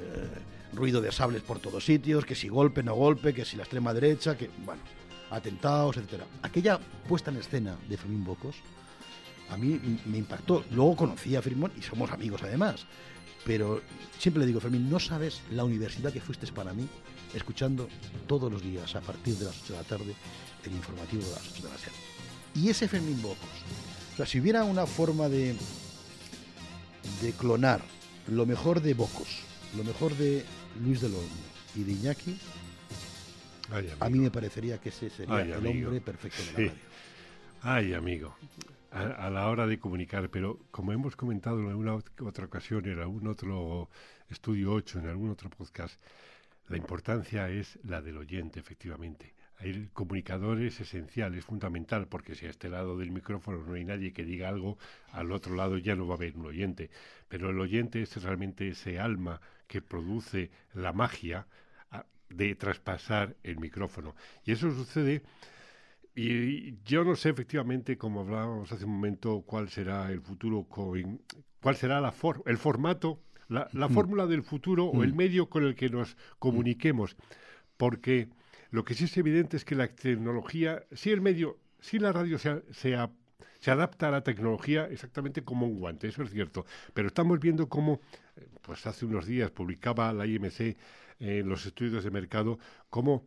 ruido 0.73 0.99
de 0.99 1.11
sables 1.11 1.43
por 1.43 1.59
todos 1.59 1.85
sitios, 1.85 2.25
que 2.25 2.33
si 2.33 2.47
golpe, 2.47 2.81
no 2.81 2.95
golpe, 2.95 3.35
que 3.35 3.45
si 3.45 3.55
la 3.55 3.63
extrema 3.63 3.93
derecha, 3.93 4.35
que, 4.35 4.49
bueno, 4.65 4.81
atentados, 5.33 5.97
etcétera. 5.97 6.25
Aquella 6.41 6.79
puesta 7.07 7.31
en 7.31 7.37
escena 7.37 7.77
de 7.89 7.97
Fermín 7.97 8.23
Bocos 8.23 8.55
a 9.49 9.57
mí 9.57 9.79
me 10.05 10.17
impactó. 10.17 10.63
Luego 10.71 10.95
conocí 10.95 11.35
a 11.35 11.41
Fermín 11.41 11.71
y 11.77 11.81
somos 11.81 12.11
amigos 12.11 12.41
además. 12.43 12.85
Pero 13.45 13.81
siempre 14.17 14.41
le 14.41 14.47
digo, 14.47 14.61
Fermín, 14.61 14.89
no 14.89 14.99
sabes 14.99 15.41
la 15.51 15.63
universidad 15.63 16.13
que 16.13 16.21
fuiste 16.21 16.47
para 16.47 16.73
mí 16.73 16.87
escuchando 17.33 17.89
todos 18.27 18.51
los 18.51 18.61
días 18.61 18.95
a 18.95 19.01
partir 19.01 19.35
de 19.35 19.45
las 19.45 19.61
8 19.63 19.73
de 19.73 19.79
la 19.79 19.85
tarde 19.85 20.15
el 20.65 20.71
informativo 20.71 21.23
de 21.23 21.31
las 21.31 21.51
8 21.51 21.63
de 21.63 21.69
la 21.69 21.75
tarde. 21.75 21.97
Y 22.55 22.69
ese 22.69 22.87
Fermín 22.87 23.21
Bocos. 23.21 23.49
O 24.13 24.17
sea, 24.17 24.25
si 24.25 24.39
hubiera 24.39 24.63
una 24.63 24.85
forma 24.85 25.27
de, 25.27 25.55
de 27.21 27.31
clonar 27.33 27.81
lo 28.27 28.45
mejor 28.45 28.81
de 28.81 28.93
Bocos, 28.93 29.39
lo 29.75 29.83
mejor 29.83 30.15
de 30.15 30.45
Luis 30.81 31.01
del 31.01 31.15
Olmo 31.15 31.27
y 31.75 31.83
de 31.83 31.91
Iñaki, 31.93 32.37
Ay, 33.71 33.89
a 33.99 34.09
mí 34.09 34.19
me 34.19 34.29
parecería 34.31 34.77
que 34.79 34.89
ese 34.89 35.09
sería 35.09 35.35
Ay, 35.35 35.51
el 35.51 35.65
hombre 35.65 36.01
perfecto 36.01 36.37
de 36.41 36.45
la 36.51 36.57
Sí. 36.57 36.67
radio. 36.67 36.81
Ay, 37.61 37.93
amigo. 37.93 38.35
A, 38.91 39.01
a 39.25 39.29
la 39.31 39.47
hora 39.49 39.65
de 39.65 39.79
comunicar, 39.79 40.29
pero 40.29 40.59
como 40.69 40.91
hemos 40.91 41.15
comentado 41.15 41.59
en 41.61 41.69
alguna 41.69 41.95
ot- 41.95 42.27
otra 42.27 42.45
ocasión, 42.45 42.85
en 42.85 42.99
algún 42.99 43.25
otro 43.27 43.89
estudio 44.29 44.73
8, 44.73 44.99
en 44.99 45.07
algún 45.07 45.29
otro 45.31 45.49
podcast, 45.49 45.99
la 46.67 46.77
importancia 46.77 47.49
es 47.49 47.79
la 47.83 48.01
del 48.01 48.17
oyente, 48.17 48.59
efectivamente. 48.59 49.33
El 49.59 49.89
comunicador 49.93 50.61
es 50.61 50.79
esencial, 50.81 51.33
es 51.35 51.45
fundamental, 51.45 52.07
porque 52.07 52.35
si 52.35 52.45
a 52.45 52.49
este 52.49 52.69
lado 52.69 52.97
del 52.97 53.11
micrófono 53.11 53.63
no 53.65 53.73
hay 53.75 53.85
nadie 53.85 54.11
que 54.13 54.25
diga 54.25 54.49
algo, 54.49 54.77
al 55.11 55.31
otro 55.31 55.55
lado 55.55 55.77
ya 55.77 55.95
no 55.95 56.05
va 56.05 56.15
a 56.15 56.17
haber 56.17 56.35
un 56.35 56.45
oyente. 56.47 56.89
Pero 57.29 57.49
el 57.49 57.59
oyente 57.59 58.01
es 58.01 58.21
realmente 58.21 58.67
ese 58.67 58.99
alma 58.99 59.39
que 59.67 59.81
produce 59.81 60.51
la 60.73 60.91
magia 60.91 61.47
de 62.35 62.55
traspasar 62.55 63.35
el 63.43 63.57
micrófono. 63.59 64.15
Y 64.45 64.51
eso 64.51 64.71
sucede 64.71 65.21
y 66.15 66.75
yo 66.83 67.03
no 67.03 67.15
sé 67.15 67.29
efectivamente, 67.29 67.97
como 67.97 68.21
hablábamos 68.21 68.71
hace 68.71 68.85
un 68.85 68.91
momento, 68.91 69.41
cuál 69.45 69.69
será 69.69 70.11
el 70.11 70.21
futuro, 70.21 70.63
con- 70.65 71.21
cuál 71.61 71.75
será 71.75 71.99
la 72.01 72.11
for- 72.11 72.43
el 72.45 72.57
formato, 72.57 73.19
la, 73.47 73.67
la 73.73 73.89
fórmula 73.89 74.27
del 74.27 74.43
futuro 74.43 74.85
o 74.85 75.03
el 75.03 75.13
medio 75.13 75.49
con 75.49 75.63
el 75.63 75.75
que 75.75 75.89
nos 75.89 76.15
comuniquemos. 76.39 77.15
Porque 77.77 78.29
lo 78.69 78.83
que 78.85 78.93
sí 78.93 79.05
es 79.05 79.17
evidente 79.17 79.57
es 79.57 79.65
que 79.65 79.75
la 79.75 79.87
tecnología, 79.87 80.83
si 80.91 81.09
el 81.11 81.21
medio, 81.21 81.57
si 81.79 81.97
la 81.99 82.11
radio 82.11 82.37
se, 82.37 82.61
se, 82.71 82.95
adapta 83.71 84.09
a 84.09 84.11
la 84.11 84.21
tecnología 84.23 84.87
exactamente 84.89 85.43
como 85.43 85.65
un 85.65 85.79
guante, 85.79 86.07
eso 86.07 86.21
es 86.23 86.29
cierto. 86.31 86.65
Pero 86.93 87.07
estamos 87.07 87.39
viendo 87.39 87.67
cómo, 87.69 88.01
pues 88.61 88.85
hace 88.85 89.05
unos 89.05 89.25
días 89.25 89.49
publicaba 89.51 90.13
la 90.13 90.27
IMC 90.27 90.77
en 91.23 91.47
los 91.47 91.65
estudios 91.65 92.03
de 92.03 92.11
mercado, 92.11 92.59
cómo 92.89 93.25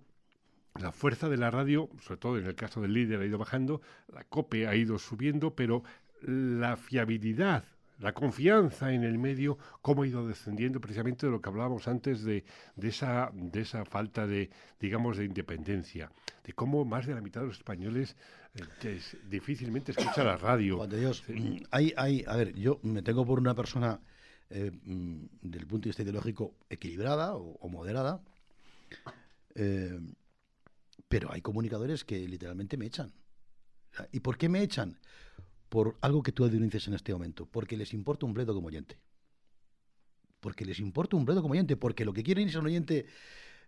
la 0.78 0.92
fuerza 0.92 1.28
de 1.30 1.38
la 1.38 1.51
radio, 1.51 1.88
sobre 2.01 2.18
todo 2.20 2.38
en 2.38 2.47
el 2.47 2.55
caso 2.55 2.80
del 2.82 2.92
líder, 2.92 3.20
ha 3.20 3.24
ido 3.26 3.38
bajando, 3.38 3.80
la 4.12 4.24
COPE 4.24 4.66
ha 4.68 4.74
ido 4.76 4.99
subiendo, 4.99 5.55
pero 5.55 5.82
la 6.20 6.76
fiabilidad, 6.76 7.64
la 7.99 8.12
confianza 8.12 8.92
en 8.92 9.03
el 9.05 9.16
medio, 9.18 9.57
cómo 9.80 10.03
ha 10.03 10.07
ido 10.07 10.28
descendiendo 10.28 10.78
precisamente 10.80 11.24
de 11.24 11.32
lo 11.32 11.40
que 11.40 11.49
hablábamos 11.49 11.88
antes 11.88 12.22
de, 12.24 12.44
de 12.74 12.88
esa, 12.88 13.30
de 13.32 13.62
esa 13.62 13.86
falta 13.86 14.26
de, 14.26 14.51
digamos, 14.78 15.16
de 15.16 15.24
independencia, 15.24 16.11
de 16.44 16.53
cómo 16.53 16.84
más 16.84 17.07
de 17.07 17.14
la 17.14 17.22
mitad 17.22 17.40
de 17.40 17.47
los 17.47 17.57
españoles 17.57 18.14
eh, 18.82 19.01
difícilmente 19.30 19.92
escucha 19.92 20.22
la 20.24 20.36
radio. 20.36 20.76
Juan 20.76 20.90
de 20.90 21.01
Dios, 21.01 21.24
Sí. 21.26 21.32
mm, 21.32 21.62
hay, 21.70 21.94
hay, 21.97 22.24
a 22.26 22.36
ver, 22.36 22.53
yo 22.55 22.78
me 22.82 23.01
tengo 23.01 23.24
por 23.24 23.38
una 23.38 23.55
persona 23.55 23.99
eh, 24.51 24.70
mm, 24.70 25.26
del 25.42 25.66
punto 25.66 25.84
de 25.84 25.90
vista 25.90 26.03
ideológico 26.03 26.55
equilibrada 26.70 27.34
o, 27.34 27.68
moderada, 27.68 28.22
eh, 29.55 29.99
pero 31.09 31.32
hay 31.32 31.40
comunicadores 31.40 32.05
que 32.05 32.26
literalmente 32.28 32.76
me 32.76 32.86
echan. 32.86 33.12
¿Y 34.12 34.20
por 34.20 34.36
qué 34.36 34.49
me 34.49 34.62
echan? 34.62 34.99
Por 35.68 35.97
algo 36.01 36.22
que 36.22 36.32
tú 36.32 36.49
denuncias 36.49 36.86
en 36.86 36.94
este 36.94 37.12
momento, 37.12 37.47
porque 37.47 37.76
les 37.76 37.92
importa 37.92 38.26
un 38.26 38.34
bledo 38.34 38.55
como 38.55 38.68
oyente. 38.68 38.99
Porque 40.40 40.64
les 40.64 40.78
importa 40.78 41.16
un 41.16 41.24
bledo 41.24 41.42
como 41.42 41.53
oyente, 41.53 41.76
porque 41.76 42.05
lo 42.05 42.12
que 42.12 42.22
quieren 42.22 42.49
es 42.49 42.55
un 42.55 42.66
oyente 42.66 43.07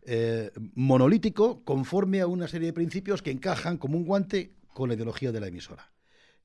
eh, 0.02 0.52
monolítico 0.74 1.64
conforme 1.64 2.20
a 2.20 2.26
una 2.26 2.46
serie 2.46 2.68
de 2.68 2.72
principios 2.72 3.22
que 3.22 3.30
encajan 3.30 3.78
como 3.78 3.96
un 3.96 4.04
guante 4.04 4.54
con 4.72 4.88
la 4.88 4.94
ideología 4.94 5.32
de 5.32 5.40
la 5.40 5.48
emisora. 5.48 5.90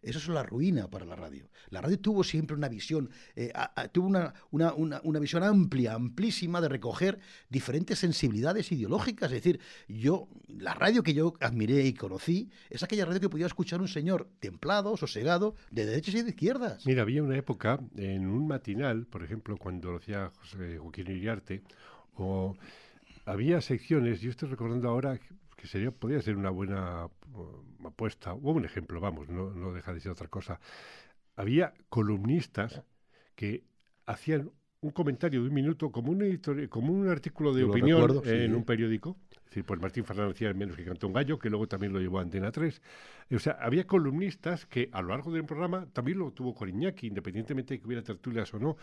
Eso 0.04 0.20
es 0.20 0.28
la 0.28 0.44
ruina 0.44 0.90
para 0.90 1.06
la 1.06 1.16
radio. 1.16 1.50
La 1.70 1.82
radio 1.82 1.98
tuvo 2.00 2.24
siempre 2.24 2.56
una 2.56 2.68
visión, 2.70 3.10
eh, 3.36 3.52
tuvo 3.92 4.08
una, 4.08 4.34
una- 4.52 4.74
una- 4.74 5.02
una 5.04 5.20
visión 5.20 5.44
amplia, 5.44 5.94
amplísima 5.94 6.62
de 6.62 6.70
recoger 6.70 7.20
diferentes 7.50 8.00
sensibilidades 8.00 8.72
ideológicas. 8.72 9.32
Es 9.32 9.42
decir, 9.44 9.60
yo, 9.88 10.28
la 10.48 10.74
radio 10.74 11.02
que 11.04 11.14
yo 11.14 11.34
admiré 11.40 11.86
y 11.86 11.94
conocí 11.94 12.50
es 12.70 12.84
aquella 12.84 13.06
radio 13.06 13.22
que 13.22 13.30
podía 13.30 13.46
escuchar 13.48 13.82
un 13.82 13.88
señor 13.88 14.28
templado, 14.40 14.96
sosegado, 14.98 15.56
de 15.72 15.86
derechas 15.86 16.16
y 16.16 16.22
de 16.22 16.30
izquierdas. 16.30 16.86
Mira, 16.86 17.02
había 17.02 17.24
una 17.24 17.38
época 17.38 17.80
en 17.96 18.28
un 18.28 18.48
matinal, 18.48 19.06
por 19.08 19.24
ejemplo, 19.24 19.58
cuando 19.58 19.92
lo 19.92 19.98
hacía 19.98 20.32
José 20.42 20.78
Joaquín 20.78 21.08
Iriarte, 21.10 21.64
o 22.16 22.56
había 23.26 23.62
secciones, 23.62 24.22
yo 24.22 24.30
estoy 24.30 24.50
recordando 24.50 24.90
ahora 24.90 25.20
que 25.64 25.70
sería, 25.70 25.92
podría 25.92 26.22
ser 26.22 26.36
una 26.36 26.50
buena 26.50 27.06
uh, 27.06 27.88
apuesta, 27.88 28.34
o 28.34 28.52
un 28.52 28.66
ejemplo, 28.66 29.00
vamos, 29.00 29.30
no, 29.30 29.50
no 29.52 29.72
deja 29.72 29.94
de 29.94 30.02
ser 30.02 30.12
otra 30.12 30.28
cosa. 30.28 30.60
Había 31.38 31.74
columnistas 31.88 32.82
que 33.38 33.64
hacían 34.06 34.52
un 34.82 34.92
comentario 34.92 35.42
de 35.42 35.48
un 35.48 35.54
minuto 35.54 35.90
como 35.90 36.12
un, 36.12 36.20
editori- 36.20 36.68
como 36.68 36.92
un 36.92 37.08
artículo 37.08 37.54
de 37.54 37.62
Yo 37.62 37.70
opinión 37.70 38.02
recuerdo, 38.02 38.24
en 38.26 38.54
un 38.54 38.66
periódico. 38.66 39.16
Decir, 39.54 39.66
pues 39.66 39.80
Martín 39.80 40.04
Fernández 40.04 40.34
decía 40.34 40.52
menos 40.56 40.76
que 40.76 40.84
cantó 40.84 41.06
un 41.06 41.14
gallo, 41.14 41.38
que 41.38 41.48
luego 41.48 41.68
también 41.68 41.94
lo 41.94 42.00
llevó 42.00 42.18
a 42.18 42.24
Antena 42.24 42.52
3. 42.52 42.82
O 43.36 43.38
sea, 43.38 43.56
había 43.62 43.86
columnistas 43.86 44.66
que 44.66 44.90
a 44.92 45.00
lo 45.04 45.10
largo 45.10 45.32
del 45.32 45.46
programa 45.46 45.86
también 45.94 46.18
lo 46.18 46.32
tuvo 46.32 46.56
Coriñaki, 46.56 47.06
independientemente 47.06 47.76
de 47.76 47.80
que 47.80 47.86
hubiera 47.86 48.02
tertulias 48.02 48.52
o 48.56 48.58
no. 48.60 48.78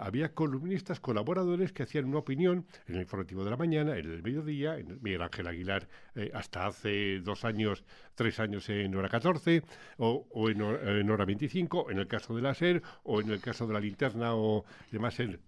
Había 0.00 0.32
columnistas, 0.32 1.00
colaboradores 1.00 1.72
que 1.72 1.82
hacían 1.82 2.04
una 2.04 2.18
opinión 2.18 2.66
en 2.86 2.94
el 2.94 3.00
informativo 3.00 3.42
de 3.42 3.50
la 3.50 3.56
mañana, 3.56 3.98
en 3.98 4.12
el 4.12 4.22
mediodía, 4.22 4.78
en 4.78 4.92
el- 4.92 5.00
Miguel 5.00 5.22
Ángel 5.22 5.48
Aguilar 5.48 5.88
eh, 6.14 6.30
hasta 6.34 6.66
hace 6.68 7.18
dos 7.18 7.44
años, 7.44 7.82
tres 8.14 8.38
años 8.38 8.68
en 8.68 8.94
hora 8.94 9.08
14, 9.08 9.64
o, 9.96 10.28
en, 10.48 10.62
hora- 10.62 11.00
en 11.00 11.10
hora 11.10 11.24
25, 11.24 11.90
en 11.90 11.98
el 11.98 12.06
caso 12.06 12.36
de 12.36 12.42
la 12.42 12.54
SER, 12.54 12.80
o 13.02 13.20
en 13.20 13.28
el 13.30 13.40
caso 13.40 13.66
de 13.66 13.74
la 13.74 13.80
linterna, 13.80 14.36
o 14.36 14.64
demás 14.92 15.18
en, 15.18 15.40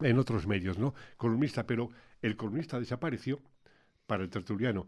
en 0.00 0.18
otros 0.18 0.46
medios, 0.46 0.78
¿no? 0.78 0.94
Columnista, 1.18 1.66
pero 1.66 1.90
el 2.22 2.36
columnista 2.36 2.80
desapareció 2.80 3.42
para 4.06 4.22
el 4.24 4.30
tertuliano. 4.30 4.86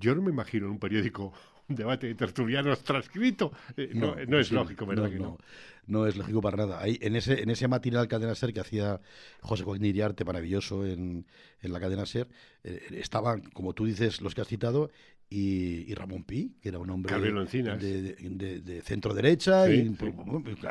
Yo 0.00 0.14
no 0.14 0.22
me 0.22 0.30
imagino 0.30 0.66
en 0.66 0.72
un 0.72 0.78
periódico 0.78 1.32
un 1.68 1.76
debate 1.76 2.06
de 2.08 2.14
tertulianos 2.14 2.82
transcrito. 2.82 3.52
Eh, 3.76 3.90
no, 3.94 4.14
no 4.26 4.38
es 4.38 4.48
sí, 4.48 4.54
lógico, 4.54 4.86
¿verdad? 4.86 5.04
No, 5.04 5.10
que 5.10 5.18
no? 5.18 5.28
no, 5.30 5.38
no 5.86 6.06
es 6.06 6.16
lógico 6.16 6.40
para 6.40 6.56
nada. 6.58 6.80
Ahí, 6.80 6.98
en, 7.00 7.16
ese, 7.16 7.42
en 7.42 7.50
ese 7.50 7.68
matinal 7.68 8.08
Cadena 8.08 8.34
Ser 8.34 8.52
que 8.52 8.60
hacía 8.60 9.00
José 9.40 9.64
Joaquín 9.64 9.84
Iriarte, 9.86 10.24
maravilloso 10.24 10.86
en, 10.86 11.26
en 11.60 11.72
la 11.72 11.80
Cadena 11.80 12.06
Ser, 12.06 12.28
eh, 12.64 12.86
estaban, 12.92 13.40
como 13.42 13.72
tú 13.74 13.86
dices, 13.86 14.20
los 14.20 14.34
que 14.34 14.40
has 14.42 14.48
citado, 14.48 14.90
y, 15.30 15.90
y 15.90 15.94
Ramón 15.94 16.22
Pi, 16.24 16.54
que 16.60 16.68
era 16.68 16.78
un 16.78 16.90
hombre 16.90 17.14
de, 17.18 17.20
de- 17.78 18.14
de- 18.30 18.60
de 18.60 18.82
centro 18.82 19.14
derecha. 19.14 19.66
Sí, 19.66 19.72
y, 19.72 19.88
sí. 19.88 19.94
pues, 19.98 20.14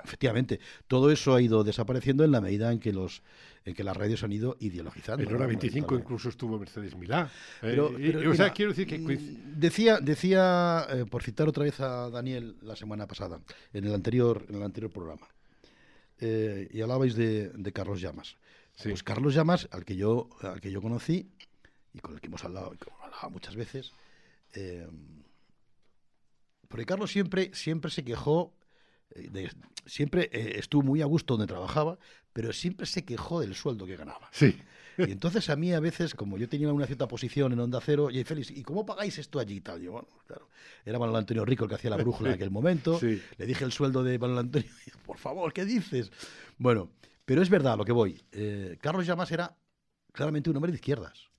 efectivamente, 0.03 0.59
todo 0.87 1.11
eso 1.11 1.33
ha 1.35 1.41
ido 1.41 1.63
desapareciendo 1.63 2.23
en 2.23 2.31
la 2.31 2.39
medida 2.39 2.71
en 2.71 2.79
que 2.79 2.93
los 2.93 3.23
en 3.65 3.73
que 3.73 3.83
las 3.83 3.95
radios 3.95 4.23
han 4.23 4.31
ido 4.33 4.57
ideologizando. 4.59 5.23
En 5.23 5.29
hora 5.29 5.39
¿no? 5.43 5.47
25 5.47 5.75
Lamentablemente. 5.75 6.03
incluso 6.05 6.29
estuvo 6.29 6.59
Mercedes 6.59 6.95
Milá. 6.97 7.31
Eh, 7.61 7.75
Pero- 7.77 8.31
o 8.31 8.35
sea, 8.35 8.51
quiero 8.51 8.71
decir 8.71 8.87
que... 8.87 8.99
mm, 8.99 9.59
Decía, 9.59 9.99
decía 10.01 10.85
eh, 10.89 11.05
por 11.09 11.23
citar 11.23 11.47
otra 11.47 11.63
vez 11.63 11.79
a 11.79 12.09
Daniel 12.09 12.57
la 12.61 12.75
semana 12.75 13.07
pasada, 13.07 13.39
en 13.71 13.85
el 13.85 13.93
anterior, 13.93 14.45
en 14.49 14.55
el 14.55 14.63
anterior 14.63 14.91
programa, 14.91 15.27
eh, 16.19 16.67
y 16.71 16.81
hablabais 16.81 17.15
de, 17.15 17.49
de 17.49 17.71
Carlos 17.71 18.01
Llamas. 18.01 18.35
Sí. 18.75 18.89
Pues 18.89 19.03
Carlos 19.03 19.33
Llamas, 19.35 19.67
al 19.71 19.85
que 19.85 19.95
yo, 19.95 20.29
al 20.41 20.59
que 20.59 20.71
yo 20.71 20.81
conocí 20.81 21.29
y 21.93 21.99
con 21.99 22.15
el 22.15 22.21
que 22.21 22.27
hemos 22.27 22.43
hablado, 22.43 22.71
que 22.71 22.89
hemos 22.89 23.01
hablado 23.03 23.29
muchas 23.29 23.55
veces, 23.55 23.93
porque 26.67 26.85
Carlos 26.85 27.11
siempre, 27.11 27.51
siempre 27.53 27.91
se 27.91 28.03
quejó, 28.03 28.53
de- 29.15 29.51
siempre 29.85 30.29
eh, 30.31 30.53
estuvo 30.57 30.81
muy 30.81 31.01
a 31.01 31.05
gusto 31.05 31.35
donde 31.37 31.51
trabajaba, 31.51 31.99
pero 32.33 32.51
siempre 32.51 32.85
se 32.85 33.05
quejó 33.05 33.39
del 33.39 33.55
sueldo 33.55 33.85
que 33.85 33.95
ganaba. 33.95 34.29
Sí. 34.31 34.57
Y 34.97 35.11
entonces 35.11 35.49
a 35.49 35.55
mí 35.55 35.73
a 35.73 35.79
veces, 35.79 36.13
como 36.13 36.37
yo 36.37 36.47
tenía 36.47 36.71
una 36.71 36.85
cierta 36.85 37.07
posición 37.07 37.51
en 37.53 37.59
Onda 37.59 37.79
Cero, 37.81 38.09
y 38.11 38.23
Félix, 38.23 38.51
¿y 38.51 38.63
cómo 38.63 38.85
pagáis 38.85 39.17
esto 39.17 39.39
allí 39.39 39.55
y 39.55 39.61
tal? 39.61 39.81
Yo, 39.81 39.93
bueno, 39.93 40.07
claro, 40.25 40.49
era 40.85 40.99
Manuel 40.99 41.17
Antonio 41.17 41.45
Rico 41.45 41.63
el 41.63 41.69
que 41.69 41.75
hacía 41.75 41.89
la 41.89 41.97
brújula 41.97 42.29
en 42.29 42.35
aquel 42.35 42.51
momento. 42.51 42.99
Sí. 43.03 43.21
Le 43.37 43.45
dije 43.45 43.65
el 43.65 43.71
sueldo 43.71 44.03
de 44.03 44.17
Manuel 44.17 44.39
Antonio, 44.39 44.69
y, 44.87 44.91
por 45.05 45.17
favor, 45.17 45.51
¿qué 45.51 45.65
dices? 45.65 46.11
Bueno, 46.57 46.91
pero 47.25 47.41
es 47.41 47.49
verdad 47.49 47.77
lo 47.77 47.85
que 47.85 47.91
voy. 47.91 48.21
Eh, 48.31 48.77
Carlos 48.81 49.05
Llamas 49.05 49.31
era 49.31 49.57
claramente 50.11 50.49
un 50.49 50.55
hombre 50.55 50.71
de 50.71 50.77
izquierdas. 50.77 51.29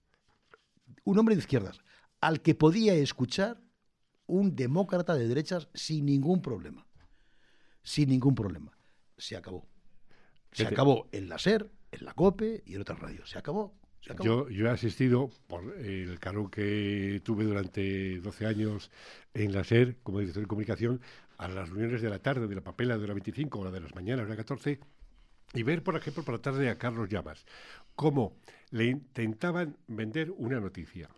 Un 1.05 1.19
hombre 1.19 1.35
de 1.35 1.41
izquierdas, 1.41 1.81
al 2.21 2.41
que 2.41 2.55
podía 2.55 2.95
escuchar 2.95 3.61
un 4.27 4.57
demócrata 4.57 5.15
de 5.15 5.29
derechas 5.29 5.69
sin 5.75 6.07
ningún 6.07 6.43
problema. 6.43 6.87
Sin 7.83 8.09
ningún 8.09 8.35
problema. 8.35 8.77
Se 9.17 9.37
acabó. 9.37 9.67
Se 10.55 10.67
acabó 10.67 11.09
en 11.13 11.29
la 11.29 11.39
SER, 11.39 11.71
en 11.93 12.05
la 12.05 12.15
COPE 12.15 12.63
y 12.67 12.75
en 12.75 12.81
otras 12.81 12.99
radios. 12.99 13.31
Se 13.31 13.39
acabó. 13.39 13.75
Se 14.01 14.13
acabó. 14.13 14.25
Yo, 14.25 14.49
yo 14.49 14.67
he 14.67 14.71
asistido, 14.71 15.31
por 15.47 15.77
el 15.79 16.19
cargo 16.21 16.51
que 16.51 17.21
tuve 17.25 17.45
durante 17.45 18.21
12 18.21 18.47
años 18.47 18.91
en 19.35 19.53
la 19.53 19.65
SER, 19.65 19.97
como 20.03 20.21
director 20.21 20.43
de 20.43 20.49
comunicación, 20.49 21.01
a 21.39 21.49
las 21.49 21.69
reuniones 21.69 22.01
de 22.01 22.11
la 22.11 22.21
tarde, 22.21 22.47
de 22.47 22.55
la 22.55 22.61
papela 22.63 22.97
de 22.99 23.07
la 23.07 23.15
25 23.15 23.59
o 23.59 23.65
la 23.65 23.71
de 23.71 23.81
las 23.81 23.95
mañanas, 23.95 24.27
de 24.27 24.31
la 24.31 24.37
14, 24.37 24.79
y 25.55 25.63
ver, 25.63 25.83
por 25.83 25.97
ejemplo, 25.97 26.25
por 26.25 26.35
la 26.35 26.43
tarde 26.43 26.69
a 26.69 26.79
Carlos 26.79 27.09
Llamas, 27.09 27.47
cómo 27.95 28.37
le 28.71 28.87
intentaban 28.87 29.77
vender 29.87 30.33
una 30.37 30.61
noticia. 30.61 31.09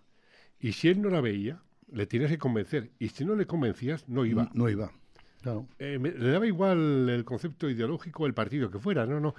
Y 0.60 0.72
si 0.72 0.88
él 0.88 1.00
no 1.00 1.08
la 1.10 1.20
veía, 1.20 1.62
le 1.90 2.06
tenías 2.06 2.30
que 2.30 2.38
convencer. 2.38 2.90
Y 2.98 3.08
si 3.08 3.24
no 3.24 3.34
le 3.34 3.46
convencías, 3.46 4.08
no 4.08 4.24
iba. 4.24 4.50
No 4.52 4.68
iba. 4.68 4.92
Claro. 5.46 5.68
Eh, 5.78 5.98
me- 6.00 6.10
le 6.10 6.30
daba 6.32 6.44
igual 6.46 7.08
el 7.08 7.24
concepto 7.24 7.70
ideológico, 7.70 8.26
el 8.26 8.34
partido 8.34 8.68
que 8.68 8.80
fuera, 8.80 9.06
no, 9.06 9.20
no. 9.20 9.34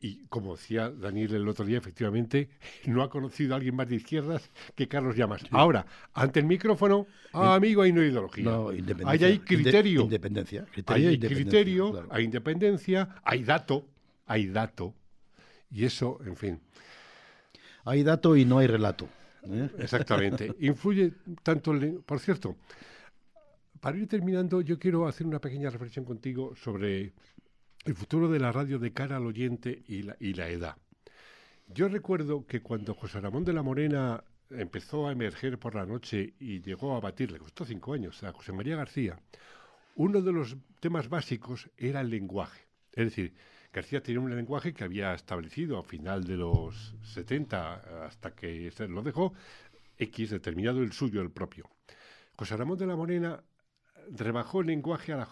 Y 0.00 0.24
como 0.26 0.56
decía 0.56 0.90
Daniel 0.90 1.36
el 1.36 1.48
otro 1.48 1.64
día, 1.64 1.78
efectivamente, 1.78 2.48
no 2.86 3.02
ha 3.04 3.08
conocido 3.10 3.54
a 3.54 3.58
alguien 3.58 3.76
más 3.76 3.88
de 3.88 3.94
izquierdas 3.94 4.50
que 4.74 4.88
Carlos 4.88 5.14
Llamas. 5.14 5.42
Ahora, 5.52 5.86
ante 6.14 6.40
el 6.40 6.46
micrófono, 6.46 7.06
ah, 7.32 7.54
amigo, 7.54 7.82
ahí 7.82 7.92
no 7.92 8.00
hay 8.00 8.08
ideología. 8.08 8.42
No, 8.44 8.72
independencia. 8.72 9.26
Ahí 9.28 9.32
hay 9.34 9.38
criterio. 9.38 10.00
independencia. 10.02 10.64
Criterio, 10.72 11.08
hay 11.08 11.14
independencia, 11.14 11.44
criterio, 11.50 11.90
claro. 11.92 12.08
hay 12.10 12.24
independencia, 12.24 13.08
hay 13.22 13.44
dato, 13.44 13.86
hay 14.26 14.48
dato. 14.48 14.94
Y 15.70 15.84
eso, 15.84 16.18
en 16.26 16.36
fin, 16.36 16.60
Hay 17.84 18.02
dato 18.02 18.36
y 18.36 18.44
no 18.44 18.58
hay 18.58 18.66
relato. 18.66 19.08
¿eh? 19.44 19.68
Exactamente. 19.78 20.54
Influye 20.60 21.12
tanto 21.42 21.72
el... 21.72 22.00
Por 22.04 22.20
cierto, 22.20 22.56
para 23.82 23.98
ir 23.98 24.06
terminando, 24.06 24.60
yo 24.60 24.78
quiero 24.78 25.08
hacer 25.08 25.26
una 25.26 25.40
pequeña 25.40 25.68
reflexión 25.68 26.04
contigo 26.04 26.54
sobre 26.54 27.14
el 27.84 27.94
futuro 27.96 28.28
de 28.28 28.38
la 28.38 28.52
radio 28.52 28.78
de 28.78 28.92
cara 28.92 29.16
al 29.16 29.26
oyente 29.26 29.82
y 29.88 30.02
la, 30.02 30.48
edad. 30.48 30.76
Yo 31.66 31.88
recuerdo 31.88 32.46
que 32.46 32.62
cuando 32.62 32.94
José 32.94 33.20
Ramón 33.20 33.44
de 33.44 33.52
la 33.52 33.64
Morena 33.64 34.22
empezó 34.50 35.08
a 35.08 35.12
emerger 35.12 35.58
por 35.58 35.74
la 35.74 35.84
noche 35.84 36.34
y 36.38 36.62
llegó 36.62 36.94
a 36.94 37.00
batir, 37.00 37.32
le 37.32 37.40
costó 37.40 37.64
cinco 37.64 37.92
años, 37.92 38.22
a 38.22 38.32
José 38.32 38.52
María 38.52 38.76
García, 38.76 39.18
uno 39.96 40.22
de 40.22 40.32
los 40.32 40.56
temas 40.78 41.08
básicos 41.08 41.68
era 41.76 42.02
el 42.02 42.10
lenguaje. 42.10 42.68
Es 42.92 43.06
decir, 43.06 43.34
García 43.72 44.00
tenía 44.00 44.20
un 44.20 44.32
lenguaje 44.32 44.72
que 44.72 44.84
había 44.84 45.12
establecido 45.12 45.76
a 45.80 45.82
final 45.82 46.22
de 46.22 46.36
los 46.36 46.94
70 47.02 48.04
hasta 48.06 48.32
que 48.32 48.70
se 48.70 48.86
lo 48.86 49.02
dejó, 49.02 49.34
X 49.98 50.30
determinado 50.30 50.84
el 50.84 50.92
suyo, 50.92 51.20
el 51.20 51.32
propio. 51.32 51.68
José 52.36 52.56
Ramón 52.56 52.78
de 52.78 52.86
la 52.86 52.94
Morena 52.94 53.42
rebajó 54.10 54.60
el 54.60 54.68
lenguaje 54.68 55.12
la 55.12 55.28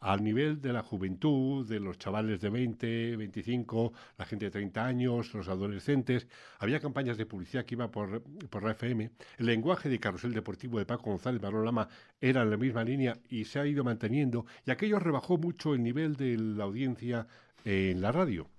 al 0.00 0.22
nivel 0.22 0.60
de 0.60 0.72
la 0.72 0.82
juventud, 0.82 1.66
de 1.66 1.80
los 1.80 1.96
chavales 1.96 2.38
de 2.42 2.50
20, 2.50 3.16
25, 3.16 3.92
la 4.18 4.26
gente 4.26 4.44
de 4.44 4.50
30 4.50 4.84
años, 4.84 5.32
los 5.32 5.48
adolescentes. 5.48 6.28
Había 6.58 6.78
campañas 6.78 7.16
de 7.16 7.24
publicidad 7.24 7.64
que 7.64 7.74
iba 7.74 7.90
por, 7.90 8.22
por 8.22 8.62
la 8.64 8.72
FM. 8.72 9.10
El 9.38 9.46
lenguaje 9.46 9.88
de 9.88 9.98
Carrusel 9.98 10.34
Deportivo 10.34 10.78
de 10.78 10.84
Paco 10.84 11.08
González 11.08 11.40
Barón 11.40 11.64
Lama 11.64 11.88
era 12.20 12.42
en 12.42 12.50
la 12.50 12.58
misma 12.58 12.84
línea 12.84 13.18
y 13.30 13.46
se 13.46 13.60
ha 13.60 13.66
ido 13.66 13.82
manteniendo. 13.82 14.44
Y 14.66 14.70
aquello 14.72 14.98
rebajó 14.98 15.38
mucho 15.38 15.72
el 15.72 15.82
nivel 15.82 16.16
de 16.16 16.36
la 16.36 16.64
audiencia 16.64 17.26
en 17.64 18.02
la 18.02 18.12
radio. 18.12 18.50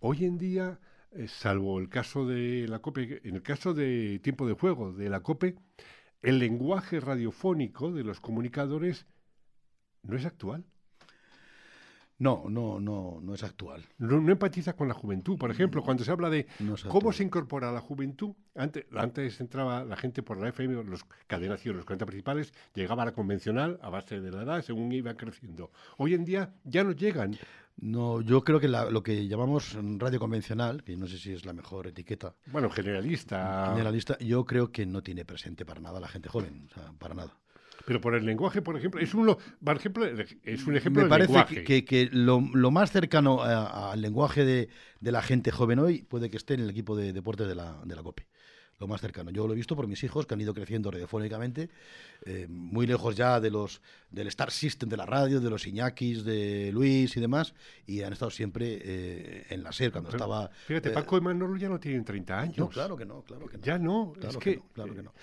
Hoy 0.00 0.24
en 0.24 0.36
día, 0.36 0.80
eh, 1.12 1.28
salvo 1.28 1.78
el 1.78 1.88
caso 1.88 2.26
de 2.26 2.66
la 2.66 2.80
COPE, 2.80 3.20
en 3.22 3.36
el 3.36 3.42
caso 3.42 3.72
de 3.72 4.18
tiempo 4.18 4.48
de 4.48 4.54
juego 4.54 4.92
de 4.92 5.08
la 5.08 5.20
COPE, 5.20 5.54
el 6.22 6.38
lenguaje 6.38 7.00
radiofónico 7.00 7.92
de 7.92 8.04
los 8.04 8.20
comunicadores 8.20 9.06
no 10.02 10.16
es 10.16 10.24
actual. 10.24 10.64
No, 12.22 12.44
no, 12.48 12.78
no, 12.78 13.18
no 13.20 13.34
es 13.34 13.42
actual. 13.42 13.82
No, 13.98 14.20
no 14.20 14.30
empatiza 14.30 14.74
con 14.74 14.86
la 14.86 14.94
juventud. 14.94 15.36
Por 15.36 15.50
ejemplo, 15.50 15.82
cuando 15.82 16.04
se 16.04 16.12
habla 16.12 16.30
de 16.30 16.46
No 16.60 16.76
cómo 16.88 17.12
se 17.12 17.24
incorpora 17.24 17.72
la 17.72 17.80
juventud, 17.80 18.32
antes, 18.54 18.84
antes 18.94 19.40
entraba 19.40 19.84
la 19.84 19.96
gente 19.96 20.22
por 20.22 20.38
la 20.40 20.48
FM, 20.50 20.84
los 20.84 21.04
cadenas 21.26 21.66
los 21.66 21.84
40 21.84 22.06
principales, 22.06 22.52
llegaba 22.74 23.02
a 23.02 23.06
la 23.06 23.12
convencional 23.12 23.80
a 23.82 23.90
base 23.90 24.20
de 24.20 24.30
la 24.30 24.42
edad 24.42 24.62
según 24.62 24.92
iban 24.92 25.16
creciendo. 25.16 25.72
Hoy 25.98 26.14
en 26.14 26.24
día 26.24 26.54
ya 26.62 26.84
no 26.84 26.92
llegan. 26.92 27.36
No, 27.76 28.20
yo 28.20 28.44
creo 28.44 28.60
que 28.60 28.68
la- 28.68 28.88
lo 28.88 29.02
que 29.02 29.26
llamamos 29.26 29.76
radio 29.98 30.20
convencional, 30.20 30.84
que 30.84 30.96
no 30.96 31.08
sé 31.08 31.18
si 31.18 31.32
es 31.32 31.44
la 31.44 31.52
mejor 31.54 31.88
etiqueta 31.88 32.36
Bueno, 32.46 32.70
generalista. 32.70 33.66
generalista, 33.70 34.16
yo 34.18 34.44
creo 34.44 34.70
que 34.70 34.86
no 34.86 35.02
tiene 35.02 35.24
presente 35.24 35.64
para 35.64 35.80
nada 35.80 35.98
la 35.98 36.06
gente 36.08 36.28
joven, 36.28 36.68
o 36.70 36.74
sea, 36.74 36.92
para 36.98 37.14
nada. 37.14 37.36
Pero 37.86 38.00
por 38.00 38.14
el 38.14 38.24
lenguaje, 38.24 38.62
por 38.62 38.76
ejemplo, 38.76 39.00
es, 39.00 39.14
uno, 39.14 39.38
por 39.64 39.76
ejemplo, 39.76 40.04
es 40.06 40.66
un 40.66 40.76
ejemplo 40.76 41.02
Me 41.02 41.08
parece 41.08 41.32
lenguaje. 41.32 41.84
que, 41.84 42.08
lo, 42.12 42.40
lo 42.52 42.70
más 42.70 42.90
cercano 42.92 43.42
al 43.42 44.00
lenguaje 44.00 44.44
de, 44.44 44.68
de 45.00 45.12
la 45.12 45.22
gente 45.22 45.50
joven 45.50 45.78
hoy 45.78 46.02
puede 46.02 46.30
que 46.30 46.36
esté 46.36 46.54
en 46.54 46.60
el 46.60 46.70
equipo 46.70 46.96
de 46.96 47.12
deportes 47.12 47.46
de 47.48 47.54
la, 47.54 47.80
de 47.84 47.94
la 47.96 48.02
COPE. 48.02 48.26
Lo 48.78 48.88
más 48.88 49.00
cercano. 49.00 49.30
Yo 49.30 49.46
lo 49.46 49.52
he 49.52 49.56
visto 49.56 49.76
por 49.76 49.86
mis 49.86 50.02
hijos 50.02 50.26
que 50.26 50.34
han 50.34 50.40
ido 50.40 50.52
creciendo 50.54 50.90
radiofónicamente, 50.90 51.70
eh, 52.24 52.48
muy 52.48 52.84
lejos 52.84 53.14
ya 53.14 53.38
de 53.38 53.48
los 53.48 53.80
del 54.10 54.26
Star 54.26 54.50
System 54.50 54.88
de 54.88 54.96
la 54.96 55.06
radio, 55.06 55.40
de 55.40 55.50
los 55.50 55.68
Iñakis, 55.68 56.24
de 56.24 56.70
Luis 56.72 57.16
y 57.16 57.20
demás, 57.20 57.54
y 57.86 58.02
han 58.02 58.12
estado 58.12 58.32
siempre 58.32 58.80
eh, 58.82 59.46
en 59.50 59.62
la 59.62 59.70
SER 59.70 59.92
cuando 59.92 60.10
Pero, 60.10 60.24
estaba. 60.24 60.50
Fíjate, 60.66 60.88
eh, 60.88 60.92
Paco 60.92 61.16
y 61.16 61.20
Manolo 61.20 61.56
ya 61.56 61.68
no 61.68 61.78
tienen 61.78 62.04
30 62.04 62.40
años. 62.40 62.58
no, 62.58 62.68
claro 62.68 62.96
que 62.96 63.04
no, 63.04 63.22
claro 63.22 63.46
que 63.46 63.58
no. 63.58 63.62
Ya 63.62 63.78
no, 63.78 64.14
Claro 64.14 64.30
es 64.30 64.36
que 64.38 64.50
que, 64.54 64.56
no, 64.56 64.68
claro 64.72 64.94
que 64.96 65.02
no. 65.04 65.14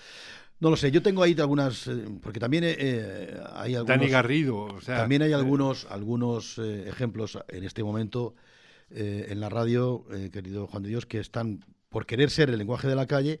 No 0.60 0.68
lo 0.70 0.76
sé, 0.76 0.90
yo 0.90 1.02
tengo 1.02 1.22
ahí 1.22 1.34
algunas, 1.38 1.86
eh, 1.86 2.04
porque 2.22 2.38
también 2.38 2.64
eh, 2.64 2.76
eh, 2.78 3.40
hay 3.54 3.74
algunos... 3.74 3.98
Dani 3.98 4.10
Garrido, 4.10 4.56
o 4.64 4.80
sea, 4.80 4.98
También 4.98 5.22
hay 5.22 5.32
algunos, 5.32 5.86
algunos 5.90 6.58
eh, 6.58 6.86
ejemplos 6.88 7.38
en 7.48 7.64
este 7.64 7.82
momento 7.82 8.34
en 8.92 9.38
la 9.38 9.48
radio, 9.48 10.04
querido 10.32 10.66
Juan 10.66 10.82
de 10.82 10.88
Dios, 10.88 11.06
que 11.06 11.20
están, 11.20 11.64
por 11.90 12.06
querer 12.06 12.28
ser 12.28 12.50
el 12.50 12.58
lenguaje 12.58 12.88
de 12.88 12.96
la 12.96 13.06
calle, 13.06 13.38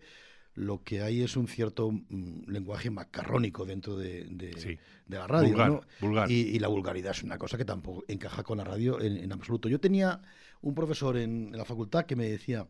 lo 0.54 0.84
que 0.84 1.02
hay 1.02 1.22
es 1.22 1.36
un 1.36 1.48
cierto 1.48 1.90
mm, 1.90 2.48
lenguaje 2.48 2.88
macarrónico 2.88 3.64
dentro 3.66 3.96
de, 3.96 4.26
de- 4.30 4.52
Sí. 4.60 4.78
de 5.06 5.18
la 5.18 5.26
radio. 5.26 5.48
Vulgar, 5.48 5.70
¿no? 5.72 5.80
vulgar. 6.00 6.30
Y, 6.30 6.34
y 6.42 6.58
la 6.60 6.68
vulgaridad 6.68 7.10
es 7.10 7.24
una 7.24 7.36
cosa 7.36 7.58
que 7.58 7.64
tampoco 7.64 8.04
encaja 8.06 8.44
con 8.44 8.58
la 8.58 8.64
radio 8.64 9.00
en, 9.00 9.16
en 9.16 9.32
absoluto. 9.32 9.68
Yo 9.68 9.80
tenía 9.80 10.20
un 10.60 10.72
profesor 10.76 11.16
en, 11.16 11.48
en 11.48 11.56
la 11.56 11.64
facultad 11.64 12.06
que 12.06 12.14
me 12.14 12.28
decía, 12.28 12.68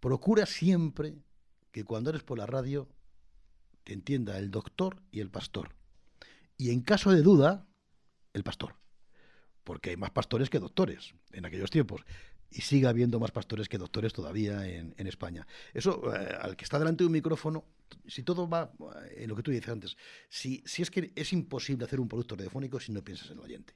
procura 0.00 0.44
siempre 0.44 1.14
que 1.72 1.84
cuando 1.84 2.10
eres 2.10 2.22
por 2.22 2.36
la 2.38 2.44
radio 2.46 2.88
entienda 3.94 4.38
el 4.38 4.50
doctor 4.50 5.02
y 5.10 5.20
el 5.20 5.30
pastor. 5.30 5.74
Y 6.56 6.70
en 6.70 6.82
caso 6.82 7.10
de 7.10 7.22
duda, 7.22 7.66
el 8.32 8.42
pastor. 8.42 8.76
Porque 9.64 9.90
hay 9.90 9.96
más 9.96 10.10
pastores 10.10 10.50
que 10.50 10.58
doctores 10.58 11.14
en 11.32 11.44
aquellos 11.46 11.70
tiempos. 11.70 12.02
Y 12.50 12.62
sigue 12.62 12.88
habiendo 12.88 13.20
más 13.20 13.30
pastores 13.30 13.68
que 13.68 13.78
doctores 13.78 14.12
todavía 14.12 14.66
en, 14.66 15.06
España. 15.06 15.46
Eso, 15.72 16.12
eh, 16.14 16.36
al 16.40 16.56
que 16.56 16.64
está 16.64 16.78
delante 16.78 17.04
de 17.04 17.06
un 17.06 17.12
micrófono, 17.12 17.64
si 18.06 18.24
todo 18.24 18.48
va 18.48 18.72
eh, 19.06 19.22
en 19.22 19.28
lo 19.28 19.36
que 19.36 19.42
tú 19.42 19.52
dices 19.52 19.68
antes, 19.68 19.96
si, 20.28 20.62
si 20.66 20.82
es 20.82 20.90
que 20.90 21.12
es 21.14 21.32
imposible 21.32 21.84
hacer 21.84 22.00
un 22.00 22.08
producto 22.08 22.34
radiofónico 22.34 22.80
si 22.80 22.90
no 22.90 23.04
piensas 23.04 23.30
en 23.30 23.38
el 23.38 23.44
oyente. 23.44 23.74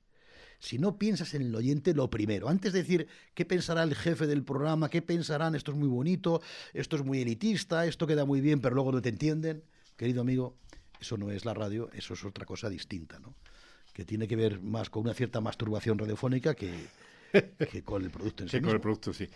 Si 0.58 0.78
no 0.78 0.98
piensas 0.98 1.34
en 1.34 1.42
el 1.42 1.54
oyente, 1.54 1.94
lo 1.94 2.08
primero, 2.08 2.48
antes 2.48 2.72
de 2.72 2.80
decir 2.80 3.06
qué 3.34 3.44
pensará 3.44 3.82
el 3.82 3.94
jefe 3.94 4.26
del 4.26 4.44
programa, 4.44 4.88
qué 4.88 5.02
pensarán, 5.02 5.54
esto 5.54 5.72
es 5.72 5.76
muy 5.76 5.88
bonito, 5.88 6.40
esto 6.72 6.96
es 6.96 7.04
muy 7.04 7.20
elitista, 7.20 7.86
esto 7.86 8.06
queda 8.06 8.24
muy 8.24 8.40
bien, 8.40 8.60
pero 8.60 8.74
luego 8.74 8.92
no 8.92 9.02
te 9.02 9.10
entienden, 9.10 9.62
querido 9.97 10.20
amigo, 10.22 10.57
eso 11.01 11.16
no 11.16 11.30
es 11.30 11.45
la 11.45 11.55
radio, 11.55 11.90
eso 11.92 12.14
es 12.14 12.24
otra 12.24 12.45
cosa 12.47 12.68
distinta, 12.68 13.18
¿no? 13.18 13.34
Que 13.92 14.05
tiene 14.05 14.26
que 14.26 14.36
ver 14.36 14.61
más 14.61 14.90
con 14.90 15.03
una 15.05 15.14
cierta 15.14 15.40
masturbación 15.40 15.99
radiofónica 15.99 16.55
que, 16.55 16.72
que 17.70 17.82
con 17.84 18.03
el 18.05 18.11
producto 18.11 18.42
en 18.42 18.49
sí 18.49 18.57
Sí, 18.57 18.61
con 18.61 18.70
el 18.70 18.74
mismo. 18.76 18.82
producto, 18.82 19.12
sí. 19.12 19.28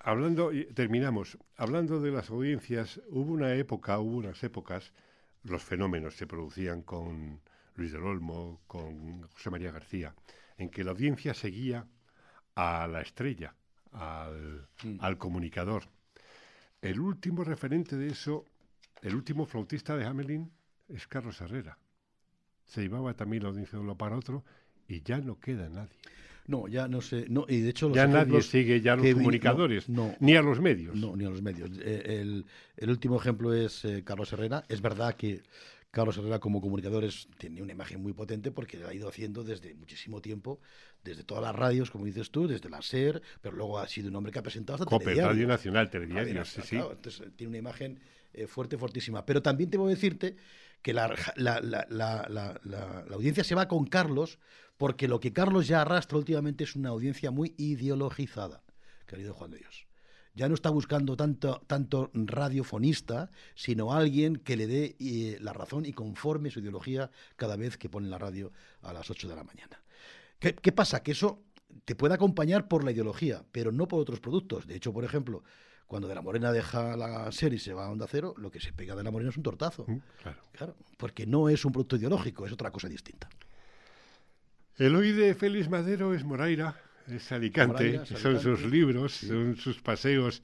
Hablando, 0.00 0.50
terminamos. 0.74 1.36
Hablando 1.56 2.00
de 2.00 2.10
las 2.10 2.30
audiencias, 2.30 3.00
hubo 3.08 3.32
una 3.32 3.54
época, 3.54 3.98
hubo 3.98 4.16
unas 4.16 4.42
épocas, 4.42 4.92
los 5.44 5.62
fenómenos 5.62 6.16
se 6.16 6.26
producían 6.26 6.82
con 6.82 7.40
Luis 7.76 7.92
del 7.92 8.02
Olmo, 8.04 8.60
con 8.66 9.22
José 9.28 9.50
María 9.50 9.72
García, 9.72 10.14
en 10.56 10.70
que 10.70 10.84
la 10.84 10.92
audiencia 10.92 11.34
seguía 11.34 11.86
a 12.54 12.86
la 12.86 13.00
estrella, 13.02 13.54
al, 13.92 14.68
Mm. 14.82 14.96
al 15.00 15.18
comunicador. 15.18 15.84
El 16.80 17.00
último 17.00 17.44
referente 17.44 17.96
de 17.96 18.08
eso, 18.08 18.46
el 19.02 19.14
último 19.14 19.46
flautista 19.46 19.96
de 19.96 20.04
Hamelin, 20.04 20.50
es 20.88 21.06
Carlos 21.06 21.40
Herrera. 21.40 21.78
Se 22.64 22.82
llevaba 22.82 23.14
también 23.14 23.42
la 23.42 23.48
audiencia 23.48 23.78
de 23.78 23.84
uno 23.84 23.96
para 23.96 24.16
otro 24.16 24.44
y 24.88 25.02
ya 25.02 25.18
no 25.18 25.38
queda 25.40 25.68
nadie. 25.68 25.96
No, 26.46 26.66
ya 26.66 26.88
no 26.88 27.00
sé, 27.00 27.26
no, 27.28 27.44
y 27.48 27.60
de 27.60 27.70
hecho 27.70 27.88
los 27.88 27.96
Ya 27.96 28.06
nadie 28.08 28.42
sigue 28.42 28.80
ya 28.80 28.94
a 28.94 28.96
los 28.96 29.04
que 29.04 29.10
vi- 29.10 29.14
no, 29.14 29.20
comunicadores, 29.20 29.88
no, 29.88 30.16
ni 30.18 30.34
a 30.34 30.42
los 30.42 30.60
medios. 30.60 30.96
No, 30.96 31.14
ni 31.14 31.24
a 31.24 31.30
los 31.30 31.42
medios. 31.42 31.70
Eh, 31.80 32.18
el, 32.20 32.44
el 32.76 32.90
último 32.90 33.16
ejemplo 33.20 33.52
es 33.54 33.84
eh, 33.84 34.02
Carlos 34.04 34.32
Herrera. 34.32 34.64
Es 34.68 34.80
verdad 34.82 35.14
que 35.14 35.42
Carlos 35.92 36.16
Herrera 36.18 36.40
como 36.40 36.60
comunicador 36.60 37.04
es- 37.04 37.28
tiene 37.38 37.62
una 37.62 37.72
imagen 37.72 38.02
muy 38.02 38.14
potente 38.14 38.50
porque 38.50 38.78
lo 38.78 38.88
ha 38.88 38.94
ido 38.94 39.08
haciendo 39.08 39.44
desde 39.44 39.74
muchísimo 39.74 40.20
tiempo, 40.20 40.60
desde 41.04 41.22
todas 41.22 41.44
las 41.44 41.54
radios, 41.54 41.90
como 41.90 42.04
dices 42.06 42.30
tú, 42.32 42.48
desde 42.48 42.68
la 42.68 42.82
SER, 42.82 43.22
pero 43.40 43.54
luego 43.56 43.78
ha 43.78 43.86
sido 43.86 44.08
un 44.08 44.16
hombre 44.16 44.32
que 44.32 44.40
ha 44.40 44.42
presentado 44.42 44.74
hasta 44.74 44.86
COPE. 44.86 45.14
Radio 45.22 45.46
Nacional, 45.46 45.86
Radio 45.86 46.00
Telediarios, 46.08 46.48
sí, 46.48 46.62
sí. 46.64 46.76
entonces 46.76 47.28
tiene 47.36 47.48
una 47.50 47.58
imagen 47.58 48.00
eh, 48.32 48.46
fuerte, 48.46 48.78
fortísima. 48.78 49.26
Pero 49.26 49.42
también 49.42 49.70
tengo 49.70 49.86
que 49.86 49.94
decirte 49.94 50.36
que 50.82 50.94
la, 50.94 51.14
audiencia 53.10 53.44
se 53.44 53.54
va 53.54 53.68
con 53.68 53.86
Carlos 53.86 54.38
porque 54.76 55.08
lo 55.08 55.20
que 55.20 55.32
Carlos 55.32 55.68
ya 55.68 55.82
arrastra 55.82 56.18
últimamente 56.18 56.64
es 56.64 56.74
una 56.74 56.88
audiencia 56.90 57.30
muy 57.30 57.54
ideologizada, 57.58 58.62
querido 59.06 59.34
Juan 59.34 59.50
de 59.50 59.58
Dios. 59.58 59.86
Ya 60.34 60.48
no 60.48 60.54
está 60.54 60.70
buscando 60.70 61.16
tanto, 61.16 61.60
tanto 61.66 62.10
radiofonista, 62.14 63.30
sino 63.54 63.92
alguien 63.92 64.36
que 64.36 64.56
le 64.56 64.66
dé 64.66 64.96
eh, 65.00 65.38
la 65.40 65.52
razón 65.52 65.84
y 65.84 65.92
conforme 65.92 66.50
su 66.50 66.60
ideología 66.60 67.10
cada 67.36 67.56
vez 67.56 67.76
que 67.76 67.90
pone 67.90 68.08
la 68.08 68.16
radio 68.16 68.52
a 68.82 68.92
las 68.92 69.10
8 69.10 69.28
de 69.28 69.36
la 69.36 69.44
mañana. 69.44 69.82
¿Qué, 70.38 70.54
qué 70.54 70.72
pasa? 70.72 71.02
Que 71.02 71.12
eso 71.12 71.42
te 71.84 71.94
puede 71.94 72.14
acompañar 72.14 72.68
por 72.68 72.84
la 72.84 72.92
ideología, 72.92 73.44
pero 73.52 73.72
no 73.72 73.88
por 73.88 74.00
otros 74.00 74.20
productos. 74.20 74.66
De 74.66 74.76
hecho, 74.76 74.92
por 74.92 75.04
ejemplo, 75.04 75.42
cuando 75.90 76.06
De 76.06 76.14
la 76.14 76.22
Morena 76.22 76.52
deja 76.52 76.96
la 76.96 77.32
serie 77.32 77.56
y 77.56 77.58
se 77.58 77.74
va 77.74 77.86
a 77.86 77.90
Onda 77.90 78.06
Cero, 78.08 78.32
lo 78.38 78.48
que 78.48 78.60
se 78.60 78.72
pega 78.72 78.94
de 78.94 79.02
La 79.02 79.10
Morena 79.10 79.30
es 79.30 79.36
un 79.36 79.42
tortazo. 79.42 79.84
Mm, 79.88 79.96
Claro. 80.22 80.38
Claro, 80.52 80.76
porque 80.96 81.26
no 81.26 81.48
es 81.48 81.64
un 81.64 81.72
producto 81.72 81.96
ideológico, 81.96 82.46
es 82.46 82.52
otra 82.52 82.70
cosa 82.70 82.88
distinta. 82.88 83.28
El 84.76 84.94
hoy 84.94 85.10
de 85.10 85.34
Félix 85.34 85.68
Madero 85.68 86.14
es 86.14 86.22
Moraira, 86.24 86.76
es 87.08 87.32
Alicante, 87.32 87.72
Moraira, 87.72 88.02
es 88.04 88.08
son 88.20 88.38
sus 88.40 88.64
libros, 88.66 89.14
Sí. 89.14 89.26
son 89.26 89.56
sus 89.56 89.82
paseos. 89.82 90.42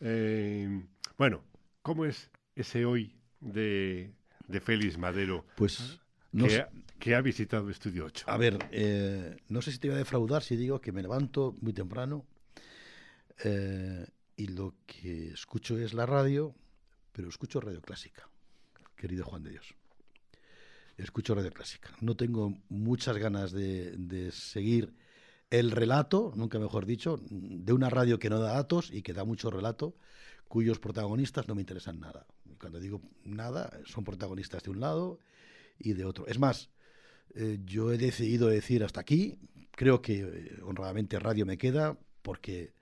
eh, 0.00 0.82
bueno, 1.18 1.44
¿cómo 1.82 2.06
es 2.06 2.30
ese 2.54 2.86
hoy 2.86 3.14
de, 3.40 4.12
de 4.48 4.60
Félix 4.60 4.96
Madero 4.96 5.44
Pues 5.56 6.00
no 6.32 6.46
que, 6.46 6.56
ha, 6.56 6.68
que 6.98 7.14
ha 7.14 7.20
visitado 7.20 7.68
Estudio 7.68 8.06
8? 8.06 8.24
A 8.28 8.38
ver, 8.38 8.58
eh, 8.72 9.36
no 9.50 9.60
sé 9.60 9.72
si 9.72 9.78
te 9.78 9.88
voy 9.88 9.96
a 9.96 9.98
defraudar 9.98 10.42
si 10.42 10.56
digo 10.56 10.80
que 10.80 10.90
me 10.92 11.02
levanto 11.02 11.54
muy 11.60 11.74
temprano 11.74 12.24
eh, 13.44 14.06
y 14.36 14.48
lo 14.48 14.74
que 14.86 15.28
escucho 15.28 15.78
es 15.78 15.94
la 15.94 16.06
radio, 16.06 16.54
pero 17.12 17.28
escucho 17.28 17.60
radio 17.60 17.80
clásica, 17.80 18.28
querido 18.96 19.24
Juan 19.24 19.42
de 19.42 19.50
Dios. 19.50 19.74
Escucho 20.96 21.34
radio 21.34 21.50
clásica. 21.50 21.90
No 22.00 22.16
tengo 22.16 22.54
muchas 22.68 23.18
ganas 23.18 23.52
de, 23.52 24.30
seguir 24.32 24.94
el 25.50 25.70
relato, 25.70 26.32
nunca 26.34 26.58
mejor 26.58 26.86
dicho, 26.86 27.20
de 27.30 27.72
una 27.72 27.90
radio 27.90 28.18
que 28.18 28.30
no 28.30 28.40
da 28.40 28.54
datos 28.54 28.90
y 28.92 29.02
que 29.02 29.12
da 29.12 29.24
mucho 29.24 29.50
relato, 29.50 29.94
cuyos 30.48 30.78
protagonistas 30.78 31.48
no 31.48 31.54
me 31.54 31.62
interesan 31.62 32.00
nada. 32.00 32.26
Cuando 32.58 32.80
digo 32.80 33.02
nada, 33.24 33.78
son 33.84 34.04
protagonistas 34.04 34.62
de 34.62 34.70
un 34.70 34.80
lado 34.80 35.20
y 35.78 35.92
de 35.92 36.04
otro. 36.04 36.26
Es 36.26 36.38
más, 36.38 36.70
eh, 37.34 37.58
yo 37.64 37.92
he 37.92 37.98
decidido 37.98 38.48
decir 38.48 38.82
hasta 38.82 39.00
aquí. 39.00 39.38
Creo 39.72 40.00
que 40.00 40.20
eh, 40.20 40.58
honradamente 40.62 41.18
radio 41.18 41.44
me 41.44 41.58
queda 41.58 41.98
porque, 42.22 42.72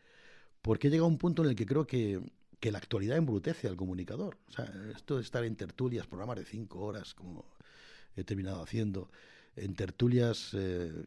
porque 0.65 0.89
he 0.89 0.91
llegado 0.91 1.05
a 1.05 1.11
un 1.11 1.19
punto 1.19 1.43
en 1.43 1.51
el 1.51 1.57
que 1.57 1.67
creo 1.67 1.87
que, 1.87 2.23
que 2.59 2.73
la 2.73 2.79
actualidad 2.79 3.19
embrutece 3.19 3.69
al 3.69 3.77
comunicador. 3.77 4.39
O 4.49 4.51
sea, 4.51 4.65
esto 4.97 5.17
de 5.17 5.23
estar 5.23 5.45
en 5.45 5.57
tertulias, 5.57 6.07
programas 6.07 6.39
de 6.39 6.47
cinco 6.47 6.81
horas, 6.81 7.13
como 7.13 7.45
he 8.17 8.25
terminado 8.25 8.63
haciendo, 8.63 9.11
en 9.57 9.75
tertulias 9.75 10.53
eh, 10.55 11.05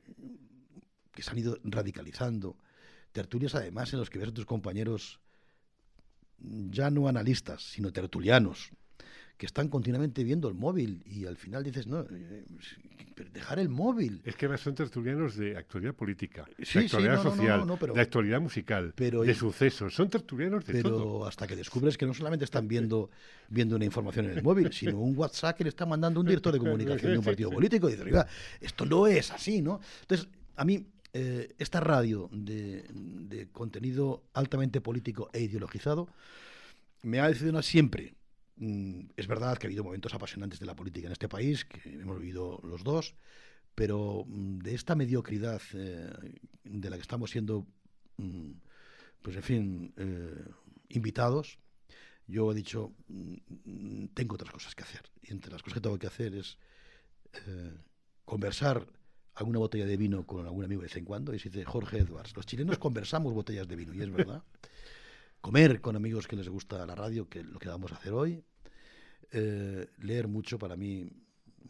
que 1.12 1.24
se 1.24 1.32
han 1.32 1.40
ido 1.40 1.58
radicalizando, 1.64 2.56
tertulias 3.12 3.56
además 3.56 3.92
en 3.94 4.00
los 4.00 4.12
que 4.12 4.20
ves 4.20 4.28
a 4.28 4.34
tus 4.34 4.46
compañeros 4.46 5.20
ya 6.38 6.92
no 6.92 7.08
analistas, 7.08 7.64
sino 7.64 7.92
tertulianos, 7.92 8.70
que 9.38 9.46
están 9.46 9.68
continuamente 9.70 10.24
viendo 10.24 10.48
el 10.48 10.56
móvil 10.56 11.04
y 11.06 11.26
al 11.26 11.38
final 11.38 11.64
dices, 11.64 11.86
no, 11.86 12.02
eh, 12.10 12.44
pero 13.14 13.30
dejar 13.32 13.60
el 13.60 13.70
móvil. 13.70 14.20
Es 14.26 14.36
que 14.36 14.46
además 14.46 14.62
son 14.62 14.74
tertulianos 14.76 15.36
de 15.36 15.56
actualidad 15.56 15.94
política, 15.94 16.46
Sí, 16.64 16.80
de 16.80 16.86
actualidad 16.86 17.24
no, 17.24 17.36
social, 17.36 17.60
no, 17.60 17.66
no, 17.68 17.78
pero- 17.78 17.94
de 17.94 18.02
actualidad 18.02 18.42
musical, 18.42 18.94
pero- 18.96 19.22
de 19.22 19.34
sucesos. 19.36 19.94
Son 19.94 20.10
tertulianos 20.10 20.66
de 20.66 20.74
Pero 20.74 20.90
todo. 20.90 21.28
hasta 21.28 21.46
que 21.46 21.56
descubres 21.56 21.98
que 21.98 22.06
no 22.08 22.14
solamente 22.16 22.46
están 22.46 22.68
viendo, 22.68 23.12
viendo 23.50 23.76
una 23.76 23.86
información 23.86 24.26
en 24.26 24.38
el 24.38 24.44
móvil, 24.44 24.74
sino 24.74 25.00
un 25.00 25.16
WhatsApp 25.16 25.56
que 25.58 25.64
le 25.66 25.70
está 25.70 25.86
mandando 25.86 26.20
un 26.20 26.26
director 26.26 26.52
de 26.54 26.60
comunicación 26.60 27.12
de 27.12 27.18
un 27.20 27.24
partido 27.26 27.52
político. 27.52 27.88
Y 27.88 27.92
dices, 27.92 28.06
oiga, 28.06 28.28
esto 28.60 28.86
no 28.86 29.06
es 29.08 29.32
así, 29.32 29.62
¿no? 29.62 29.80
Entonces, 30.02 30.28
a 30.56 30.66
mí, 30.66 30.84
eh, 31.14 31.54
esta 31.60 31.80
radio 31.80 32.28
de, 32.32 32.86
de 32.92 33.48
contenido 33.52 34.24
altamente 34.34 34.82
político 34.82 35.30
e 35.32 35.42
ideologizado 35.42 36.08
me 37.04 37.20
ha 37.20 37.28
decepcionado 37.28 37.62
siempre. 37.64 38.14
Mm, 38.58 39.10
Es 39.16 39.28
verdad 39.28 39.58
que 39.58 39.68
ha 39.68 39.70
habido 39.70 39.84
momentos 39.84 40.14
apasionantes 40.14 40.60
de 40.60 40.66
la 40.66 40.76
política 40.76 41.08
en 41.08 41.14
este 41.14 41.30
país, 41.30 41.66
que 41.66 41.90
hemos 41.90 42.20
vivido 42.20 42.60
los 42.64 42.84
dos, 42.84 43.16
pero 43.76 44.26
mm, 44.28 44.60
de 44.60 44.74
esta 44.76 44.96
mediocridad 44.96 45.62
eh, 45.74 46.12
de 46.64 46.90
la 46.90 46.96
que 46.98 47.02
estamos 47.04 47.30
siendo, 47.32 47.68
mm, 48.18 48.52
pues 49.22 49.36
en 49.36 49.44
fin, 49.44 49.94
eh, 49.98 50.46
invitados, 50.90 51.60
yo 52.28 52.52
he 52.52 52.56
dicho, 52.56 52.94
tengo 54.14 54.36
otras 54.36 54.52
cosas 54.52 54.76
que 54.76 54.84
hacer. 54.84 55.04
Y 55.22 55.32
entre 55.32 55.52
las 55.52 55.62
cosas 55.62 55.76
que 55.76 55.82
tengo 55.82 55.98
que 55.98 56.08
hacer 56.08 56.36
es 56.36 56.58
eh, 57.48 57.74
conversar 58.26 58.86
alguna 59.36 59.60
botella 59.60 59.86
de 59.86 59.96
vino 59.96 60.26
con 60.26 60.46
algún 60.46 60.66
amigo 60.66 60.82
de 60.82 60.88
vez 60.88 60.98
en 60.98 61.06
cuando. 61.06 61.34
Y 61.34 61.40
se 61.40 61.50
dice 61.50 61.64
Jorge 61.64 62.00
Edwards, 62.00 62.36
los 62.36 62.46
chilenos 62.46 62.80
conversamos 62.80 63.34
botellas 63.34 63.68
de 63.68 63.76
vino, 63.78 63.94
y 63.94 64.02
es 64.02 64.12
verdad. 64.12 64.44
Comer 65.42 65.82
con 65.82 65.96
amigos 65.96 66.28
que 66.28 66.36
les 66.36 66.50
gusta 66.50 66.86
la 66.86 66.96
radio, 66.96 67.30
que 67.30 67.40
es 67.40 67.46
lo 67.46 67.60
que 67.60 67.70
vamos 67.70 67.92
a 67.92 67.96
hacer 67.96 68.14
hoy. 68.14 68.44
Eh, 69.32 69.88
leer 70.00 70.28
mucho, 70.28 70.58
para 70.58 70.76
mí, 70.76 71.10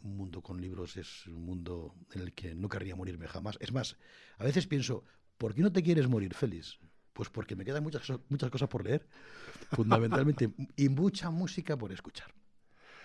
un 0.03 0.17
mundo 0.17 0.41
con 0.41 0.61
libros 0.61 0.97
es 0.97 1.27
un 1.27 1.43
mundo 1.45 1.95
en 2.13 2.21
el 2.21 2.33
que 2.33 2.55
no 2.55 2.69
querría 2.69 2.95
morirme 2.95 3.27
jamás. 3.27 3.57
Es 3.59 3.71
más, 3.71 3.97
a 4.37 4.43
veces 4.43 4.67
pienso, 4.67 5.03
¿por 5.37 5.53
qué 5.53 5.61
no 5.61 5.71
te 5.71 5.83
quieres 5.83 6.07
morir, 6.07 6.33
Félix? 6.33 6.79
Pues 7.13 7.29
porque 7.29 7.55
me 7.55 7.65
quedan 7.65 7.83
muchas, 7.83 8.11
muchas 8.29 8.49
cosas 8.49 8.69
por 8.69 8.83
leer, 8.83 9.07
fundamentalmente, 9.71 10.51
y 10.75 10.89
mucha 10.89 11.29
música 11.29 11.77
por 11.77 11.91
escuchar. 11.91 12.33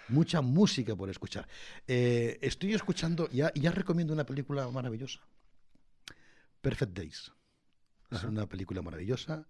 Mucha 0.09 0.41
música 0.43 0.95
por 0.95 1.09
escuchar. 1.09 1.49
Eh, 1.87 2.39
estoy 2.43 2.75
escuchando, 2.75 3.29
ya, 3.31 3.53
ya 3.55 3.71
recomiendo 3.73 4.13
una 4.13 4.27
película 4.27 4.69
maravillosa, 4.69 5.21
Perfect 6.61 6.93
Days. 6.93 7.33
Es 8.11 8.19
Ajá. 8.19 8.29
una 8.29 8.47
película 8.47 8.83
maravillosa 8.83 9.47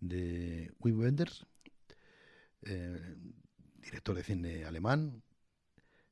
de 0.00 0.72
Wim 0.80 0.98
Wenders, 0.98 1.46
eh, 2.62 3.16
director 3.80 4.16
de 4.16 4.22
cine 4.22 4.64
alemán. 4.64 5.22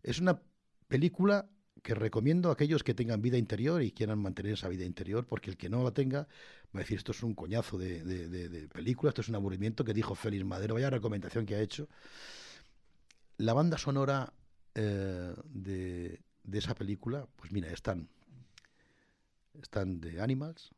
Es 0.02 0.20
una 0.20 0.40
película 0.88 1.48
que 1.82 1.94
recomiendo 1.94 2.48
a 2.48 2.54
aquellos 2.54 2.82
que 2.82 2.94
tengan 2.94 3.20
vida 3.20 3.36
interior 3.36 3.82
y 3.82 3.92
quieran 3.92 4.18
mantener 4.18 4.54
esa 4.54 4.68
vida 4.68 4.84
interior, 4.84 5.26
porque 5.26 5.50
el 5.50 5.56
que 5.56 5.68
no 5.68 5.82
la 5.82 5.92
tenga 5.92 6.28
va 6.74 6.80
a 6.80 6.82
decir 6.82 6.96
esto 6.96 7.12
es 7.12 7.22
un 7.22 7.34
coñazo 7.34 7.76
de, 7.76 8.68
película, 8.72 9.10
esto 9.10 9.20
es 9.20 9.28
un 9.28 9.34
aburrimiento 9.34 9.84
que 9.84 9.92
dijo 9.92 10.14
Félix 10.14 10.44
Madero, 10.44 10.74
vaya 10.74 10.90
recomendación 10.90 11.44
que 11.44 11.56
ha 11.56 11.60
hecho. 11.60 11.88
La 13.36 13.52
banda 13.52 13.76
sonora 13.76 14.32
eh, 14.74 15.34
de, 15.44 16.20
de 16.42 16.58
esa 16.58 16.74
película, 16.74 17.26
pues 17.36 17.52
mira, 17.52 17.70
están, 17.70 18.08
están 19.60 20.00
de 20.00 20.20
Animals, 20.20 20.72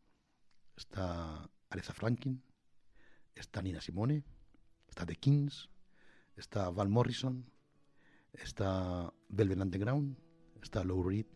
está 0.77 1.49
Aretha 1.71 1.93
Franklin, 1.93 2.43
está 3.37 3.63
Nina 3.63 3.81
Simone, 3.81 4.25
está 4.89 5.07
The 5.07 5.15
Kings, 5.17 5.69
está 6.37 6.71
Van 6.71 6.91
Morrison, 6.91 7.45
está 8.33 9.13
Velvet 9.29 9.61
Underground, 9.61 10.17
está 10.63 10.83
Lou 10.83 11.03
Reed. 11.03 11.27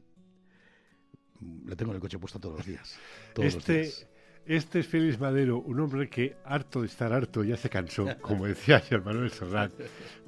La 1.67 1.77
tengo 1.77 1.93
en 1.93 1.97
el 1.97 2.01
coche 2.01 2.19
puesta 2.19 2.39
todos 2.39 2.59
los 2.59 2.67
días. 2.67 2.99
Todos 3.35 3.47
los 3.47 3.57
Este, 3.57 3.81
días. 3.83 4.07
este 4.47 4.81
es 4.81 4.87
Félix 4.87 5.19
Madero, 5.19 5.59
un 5.61 5.81
hombre 5.81 6.09
que 6.11 6.37
harto 6.45 6.81
de 6.81 6.87
estar 6.87 7.13
harto 7.13 7.45
ya 7.45 7.57
se 7.57 7.71
cansó, 7.71 8.07
como 8.21 8.47
decía 8.47 8.77
ayer 8.77 9.03
Manuel 9.03 9.31
Serrat, 9.31 9.73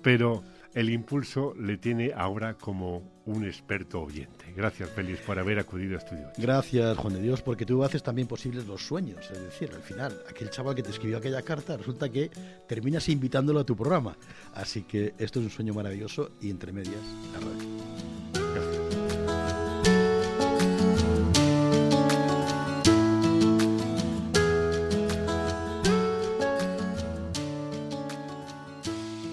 pero 0.03 0.43
el 0.75 0.91
impulso 0.91 1.55
le 1.59 1.77
tiene 1.77 2.13
ahora 2.15 2.55
como 2.55 3.23
un 3.27 3.45
experto 3.45 4.03
oyente. 4.03 4.53
Gracias, 4.57 4.91
Félix, 4.91 5.21
por 5.21 5.39
haber 5.39 5.59
acudido 5.59 5.97
a 5.97 5.99
Estudio 5.99 6.29
8. 6.31 6.43
Gracias, 6.43 6.99
Juan 6.99 7.15
de 7.15 7.21
Dios, 7.21 7.43
porque 7.43 7.67
tú 7.67 7.85
haces 7.85 8.03
también 8.03 8.27
posibles 8.27 8.67
los 8.67 8.85
sueños. 8.85 9.31
Es 9.31 9.41
decir, 9.41 9.71
al 9.75 9.83
final, 9.83 10.19
aquel 10.29 10.51
chaval 10.51 10.75
que 10.75 10.83
te 10.83 10.91
escribió 10.91 11.19
aquella 11.19 11.43
carta, 11.43 11.77
resulta 11.77 12.09
que 12.09 12.31
terminas 12.67 13.09
invitándolo 13.09 13.61
a 13.61 13.65
tu 13.65 13.77
programa. 13.77 14.17
Así 14.55 14.83
que 14.83 15.15
esto 15.19 15.41
es 15.41 15.47
un 15.47 15.51
sueño 15.51 15.75
maravilloso 15.75 16.33
y 16.41 16.51
entre 16.51 16.73
medias, 16.73 17.03
la 17.33 17.41
radio. 17.41 18.63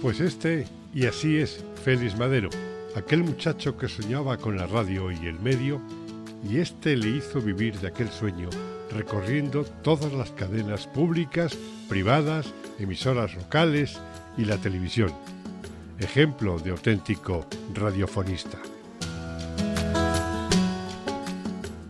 Pues 0.02 0.22
este, 0.22 0.66
y 0.94 1.06
así 1.06 1.38
es, 1.38 1.64
Félix 1.84 2.18
Madero, 2.18 2.50
aquel 2.96 3.24
muchacho 3.24 3.78
que 3.78 3.88
soñaba 3.88 4.38
con 4.38 4.58
la 4.58 4.68
radio 4.68 5.12
y 5.12 5.28
el 5.28 5.40
medio, 5.40 5.82
y 6.48 6.58
este 6.58 6.96
le 6.96 7.10
hizo 7.10 7.42
vivir 7.42 7.80
de 7.80 7.90
aquel 7.90 8.10
sueño, 8.10 8.50
recorriendo 8.92 9.64
todas 9.84 10.12
las 10.14 10.32
cadenas 10.32 10.88
públicas, 10.88 11.56
privadas, 11.88 12.52
emisoras 12.80 13.36
locales 13.36 14.00
y 14.38 14.46
la 14.46 14.58
televisión. 14.58 15.14
Ejemplo 16.00 16.58
de 16.60 16.72
auténtico 16.72 17.46
radiofonista. 17.74 18.58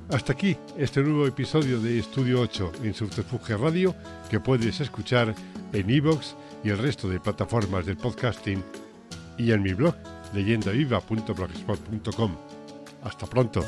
Hasta 0.09 0.33
aquí 0.33 0.57
este 0.75 1.03
nuevo 1.03 1.27
episodio 1.27 1.79
de 1.79 1.99
Estudio 1.99 2.41
8 2.41 2.71
en 2.83 2.95
Subterfuge 2.95 3.55
Radio 3.57 3.95
que 4.29 4.39
puedes 4.39 4.81
escuchar 4.81 5.35
en 5.71 5.89
iVoox 5.89 6.33
y 6.63 6.69
el 6.69 6.79
resto 6.79 7.07
de 7.07 7.19
plataformas 7.19 7.85
del 7.85 7.97
podcasting 7.97 8.63
y 9.39 9.51
en 9.51 9.63
mi 9.63 9.73
blog 9.73 9.95
leyendaviva.blogspot.com. 10.33 12.35
Hasta 13.03 13.25
pronto. 13.25 13.63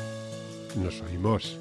Nos 0.76 1.00
oímos. 1.00 1.58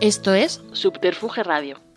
Esto 0.00 0.32
es 0.32 0.62
Subterfuge 0.72 1.42
Radio. 1.42 1.87